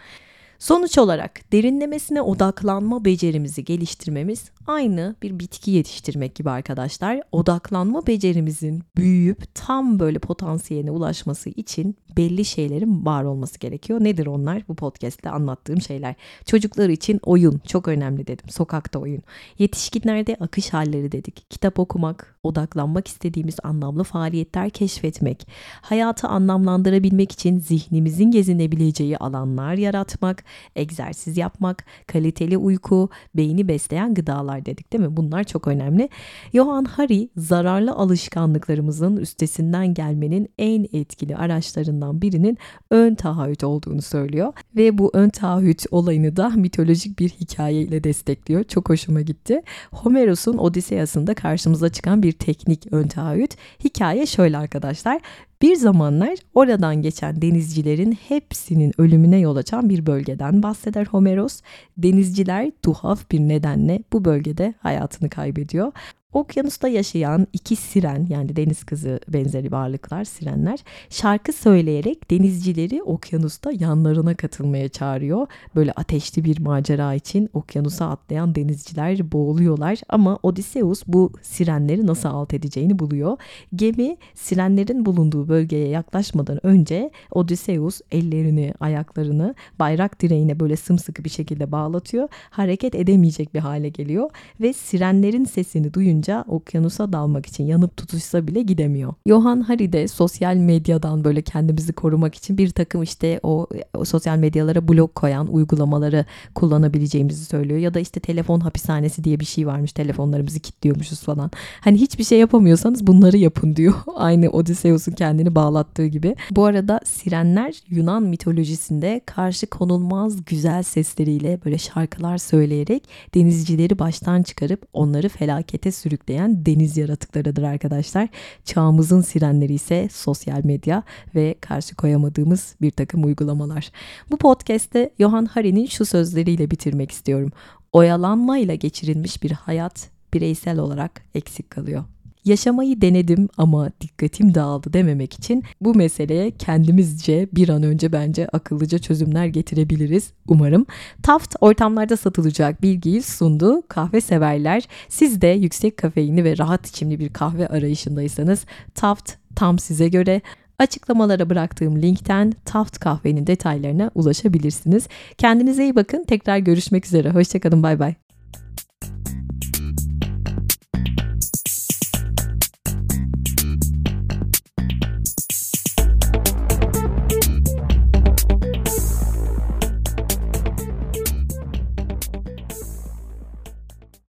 Sonuç 0.59 0.99
olarak 0.99 1.53
derinlemesine 1.53 2.23
odaklanma 2.23 3.05
becerimizi 3.05 3.65
geliştirmemiz 3.65 4.51
aynı 4.69 5.15
bir 5.23 5.39
bitki 5.39 5.71
yetiştirmek 5.71 6.35
gibi 6.35 6.51
arkadaşlar. 6.51 7.21
Odaklanma 7.33 8.07
becerimizin 8.07 8.83
büyüyüp 8.97 9.55
tam 9.55 9.99
böyle 9.99 10.19
potansiyeline 10.19 10.91
ulaşması 10.91 11.51
için 11.51 11.97
belli 12.17 12.45
şeylerin 12.45 13.07
var 13.07 13.25
olması 13.25 13.59
gerekiyor. 13.59 14.05
Nedir 14.05 14.27
onlar? 14.27 14.63
Bu 14.69 14.75
podcast'te 14.75 15.31
anlattığım 15.31 15.81
şeyler. 15.81 16.15
Çocuklar 16.47 16.89
için 16.89 17.21
oyun 17.23 17.61
çok 17.67 17.89
önemli 17.89 18.27
dedim. 18.27 18.49
Sokakta 18.49 18.99
oyun. 18.99 19.23
Yetişkinlerde 19.59 20.37
akış 20.41 20.73
halleri 20.73 21.13
dedik. 21.13 21.51
Kitap 21.51 21.79
okumak, 21.79 22.39
odaklanmak 22.43 23.09
istediğimiz 23.09 23.57
anlamlı 23.63 24.05
faaliyetler 24.05 24.71
keşfetmek, 24.71 25.49
hayatı 25.83 26.29
anlamlandırabilmek 26.29 27.33
için 27.33 27.59
zihnimizin 27.59 28.31
gezinebileceği 28.31 29.19
alanlar 29.19 29.75
yaratmak, 29.75 30.45
egzersiz 30.77 31.37
yapmak, 31.37 31.85
kaliteli 32.07 32.57
uyku, 32.57 33.11
beyni 33.35 33.69
besleyen 33.69 34.15
gıdalar 34.15 34.58
dedik 34.67 34.93
değil 34.93 35.05
mi? 35.05 35.17
Bunlar 35.17 35.45
çok 35.45 35.69
önemli. 35.69 36.09
Johan 36.55 36.85
Hari 36.85 37.29
zararlı 37.37 37.93
alışkanlıklarımızın 37.93 39.17
üstesinden 39.17 39.95
gelmenin 39.95 40.49
en 40.59 40.87
etkili 40.93 41.37
araçlarından 41.37 42.23
birinin 42.23 42.59
ön 42.91 43.15
taahhüt 43.15 43.65
olduğunu 43.65 44.03
söylüyor 44.03 44.53
ve 44.77 44.99
bu 44.99 45.11
ön 45.15 45.29
taahhüt 45.29 45.85
olayını 45.91 46.37
da 46.37 46.49
mitolojik 46.49 47.19
bir 47.19 47.29
hikayeyle 47.29 48.05
destekliyor. 48.05 48.65
Çok 48.65 48.89
hoşuma 48.89 49.21
gitti. 49.21 49.63
Homeros'un 49.93 50.59
Odiseyası'nda 50.59 51.35
karşımıza 51.35 51.89
çıkan 51.89 52.23
bir 52.23 52.33
teknik 52.33 52.93
ön 52.93 53.09
taahhüt. 53.09 53.55
Hikaye 53.85 54.27
şöyle 54.27 54.59
arkadaşlar. 54.59 55.21
Bir 55.63 55.77
zamanlar 55.77 56.39
oradan 56.55 57.03
geçen 57.03 57.43
denizcilerin 57.43 58.13
hepsinin 58.13 58.93
ölümüne 58.99 59.39
yol 59.39 59.57
açan 59.57 59.89
bir 59.89 60.07
bölgeden 60.07 60.63
bahseder 60.63 61.07
Homeros. 61.07 61.61
Denizciler 61.97 62.73
tuhaf 62.83 63.31
bir 63.31 63.41
nedenle 63.41 64.03
bu 64.13 64.25
bölgede 64.25 64.75
hayatını 64.79 65.31
kaybediyor. 65.31 65.93
Okyanusta 66.33 66.89
yaşayan 66.89 67.47
iki 67.53 67.77
siren 67.77 68.27
yani 68.31 68.57
deniz 68.57 68.85
kızı 68.85 69.21
benzeri 69.29 69.73
varlıklar 69.73 70.25
sirenler 70.25 70.79
şarkı 71.11 71.53
söyleyerek 71.53 72.31
denizcileri 72.31 73.03
okyanusta 73.03 73.73
yanlarına 73.73 74.35
katılmaya 74.35 74.89
çağırıyor. 74.89 75.47
Böyle 75.77 75.93
ateşli 75.93 76.45
bir 76.45 76.61
macera 76.61 77.15
için 77.15 77.51
okyanusa 77.53 78.11
atlayan 78.11 78.55
denizciler 78.55 79.33
boğuluyorlar 79.33 79.99
ama 80.09 80.39
Odysseus 80.43 81.03
bu 81.07 81.33
sirenleri 81.43 82.07
nasıl 82.07 82.29
alt 82.29 82.55
edeceğini 82.55 82.99
buluyor. 82.99 83.37
Gemi 83.75 84.17
sirenlerin 84.35 85.07
bulunduğu 85.07 85.49
bölgeye 85.49 85.89
yaklaşmadan 85.89 86.67
önce 86.67 87.11
Odysseus 87.31 88.01
ellerini 88.13 88.75
ayaklarını 88.81 89.55
bayrak 89.79 90.23
direğine 90.23 90.61
böyle 90.61 90.77
sımsıkı 90.77 91.25
bir 91.25 91.31
şekilde 91.31 91.73
bağlatıyor. 91.73 92.29
Hareket 92.51 92.95
edemeyecek 92.95 93.55
bir 93.55 93.61
hale 93.61 93.89
geliyor 93.89 94.31
ve 94.61 94.73
sirenlerin 94.73 95.45
sesini 95.45 95.95
duyunca 95.95 96.18
boyunca 96.19 96.45
okyanusa 96.49 97.13
dalmak 97.13 97.47
için 97.47 97.65
yanıp 97.65 97.97
tutuşsa 97.97 98.47
bile 98.47 98.63
gidemiyor. 98.63 99.15
Johan 99.27 99.61
Hari 99.61 99.93
de 99.93 100.09
sosyal 100.09 100.57
medyadan 100.57 101.25
böyle 101.25 101.43
kendimizi 101.43 101.93
korumak 101.93 102.35
için 102.35 102.59
bir 102.59 102.71
takım 102.71 103.03
işte 103.03 103.41
o, 103.43 103.67
o 103.95 104.05
sosyal 104.05 104.39
medyalara 104.39 104.89
blok 104.89 105.15
koyan 105.15 105.47
uygulamaları 105.47 106.25
kullanabileceğimizi 106.55 107.45
söylüyor. 107.45 107.81
Ya 107.81 107.95
da 107.95 108.01
işte 108.01 108.21
telefon 108.21 108.61
hapishanesi 108.61 109.25
diye 109.25 109.41
bir 109.41 109.45
şey 109.45 109.67
varmış. 109.67 109.93
Telefonlarımızı 109.93 110.61
kilitliyormuşuz 110.61 111.23
falan. 111.23 111.51
Hani 111.81 111.99
hiçbir 112.01 112.25
şey 112.25 112.39
yapamıyorsanız 112.39 113.07
bunları 113.07 113.37
yapın 113.37 113.77
diyor. 113.77 113.95
Aynı 114.17 114.49
Odysseus'un 114.51 115.13
kendini 115.13 115.55
bağlattığı 115.55 116.07
gibi. 116.07 116.37
Bu 116.51 116.65
arada 116.65 117.01
sirenler 117.05 117.75
Yunan 117.89 118.23
mitolojisinde 118.23 119.21
karşı 119.27 119.67
konulmaz 119.67 120.45
güzel 120.45 120.83
sesleriyle 120.83 121.59
böyle 121.65 121.79
şarkılar 121.79 122.39
söyleyerek 122.39 123.09
denizcileri 123.35 123.99
baştan 123.99 124.43
çıkarıp 124.43 124.87
onları 124.93 125.29
felakete 125.29 125.93
sürüklüyor 125.93 126.08
sürükleyen 126.09 126.67
deniz 126.67 126.97
yaratıklarıdır 126.97 127.63
arkadaşlar. 127.63 128.29
Çağımızın 128.65 129.21
sirenleri 129.21 129.75
ise 129.75 130.09
sosyal 130.13 130.65
medya 130.65 131.03
ve 131.35 131.55
karşı 131.61 131.97
koyamadığımız 131.97 132.75
bir 132.81 132.91
takım 132.91 133.25
uygulamalar. 133.25 133.91
Bu 134.31 134.37
podcast'te 134.37 135.11
Johan 135.21 135.45
Hari'nin 135.47 135.87
şu 135.87 136.05
sözleriyle 136.05 136.71
bitirmek 136.71 137.11
istiyorum. 137.11 137.53
Oyalanmayla 137.93 138.75
geçirilmiş 138.75 139.43
bir 139.43 139.51
hayat 139.51 140.09
bireysel 140.35 140.79
olarak 140.79 141.23
eksik 141.35 141.71
kalıyor. 141.71 142.05
Yaşamayı 142.49 143.01
denedim 143.01 143.49
ama 143.57 143.91
dikkatim 144.01 144.55
dağıldı 144.55 144.93
dememek 144.93 145.35
için 145.35 145.65
bu 145.81 145.95
meseleye 145.95 146.51
kendimizce 146.51 147.49
bir 147.53 147.69
an 147.69 147.83
önce 147.83 148.13
bence 148.13 148.49
akıllıca 148.49 148.99
çözümler 148.99 149.47
getirebiliriz 149.47 150.33
umarım. 150.47 150.87
Taft 151.23 151.57
ortamlarda 151.61 152.17
satılacak 152.17 152.83
bilgiyi 152.83 153.23
sundu. 153.23 153.83
Kahve 153.89 154.21
severler 154.21 154.89
siz 155.09 155.41
de 155.41 155.47
yüksek 155.47 155.97
kafeinli 155.97 156.45
ve 156.45 156.59
rahat 156.59 156.87
içimli 156.87 157.19
bir 157.19 157.33
kahve 157.33 157.69
arayışındaysanız 157.69 158.65
Taft 158.95 159.33
tam 159.57 159.79
size 159.79 160.09
göre. 160.09 160.41
Açıklamalara 160.79 161.51
bıraktığım 161.51 162.03
linkten 162.03 162.53
Taft 162.65 162.99
kahvenin 162.99 163.47
detaylarına 163.47 164.11
ulaşabilirsiniz. 164.15 165.09
Kendinize 165.39 165.83
iyi 165.83 165.97
bakın. 165.97 166.25
Tekrar 166.25 166.59
görüşmek 166.59 167.07
üzere. 167.07 167.31
Hoşçakalın. 167.31 167.83
Bay 167.83 167.99
bay. 167.99 168.28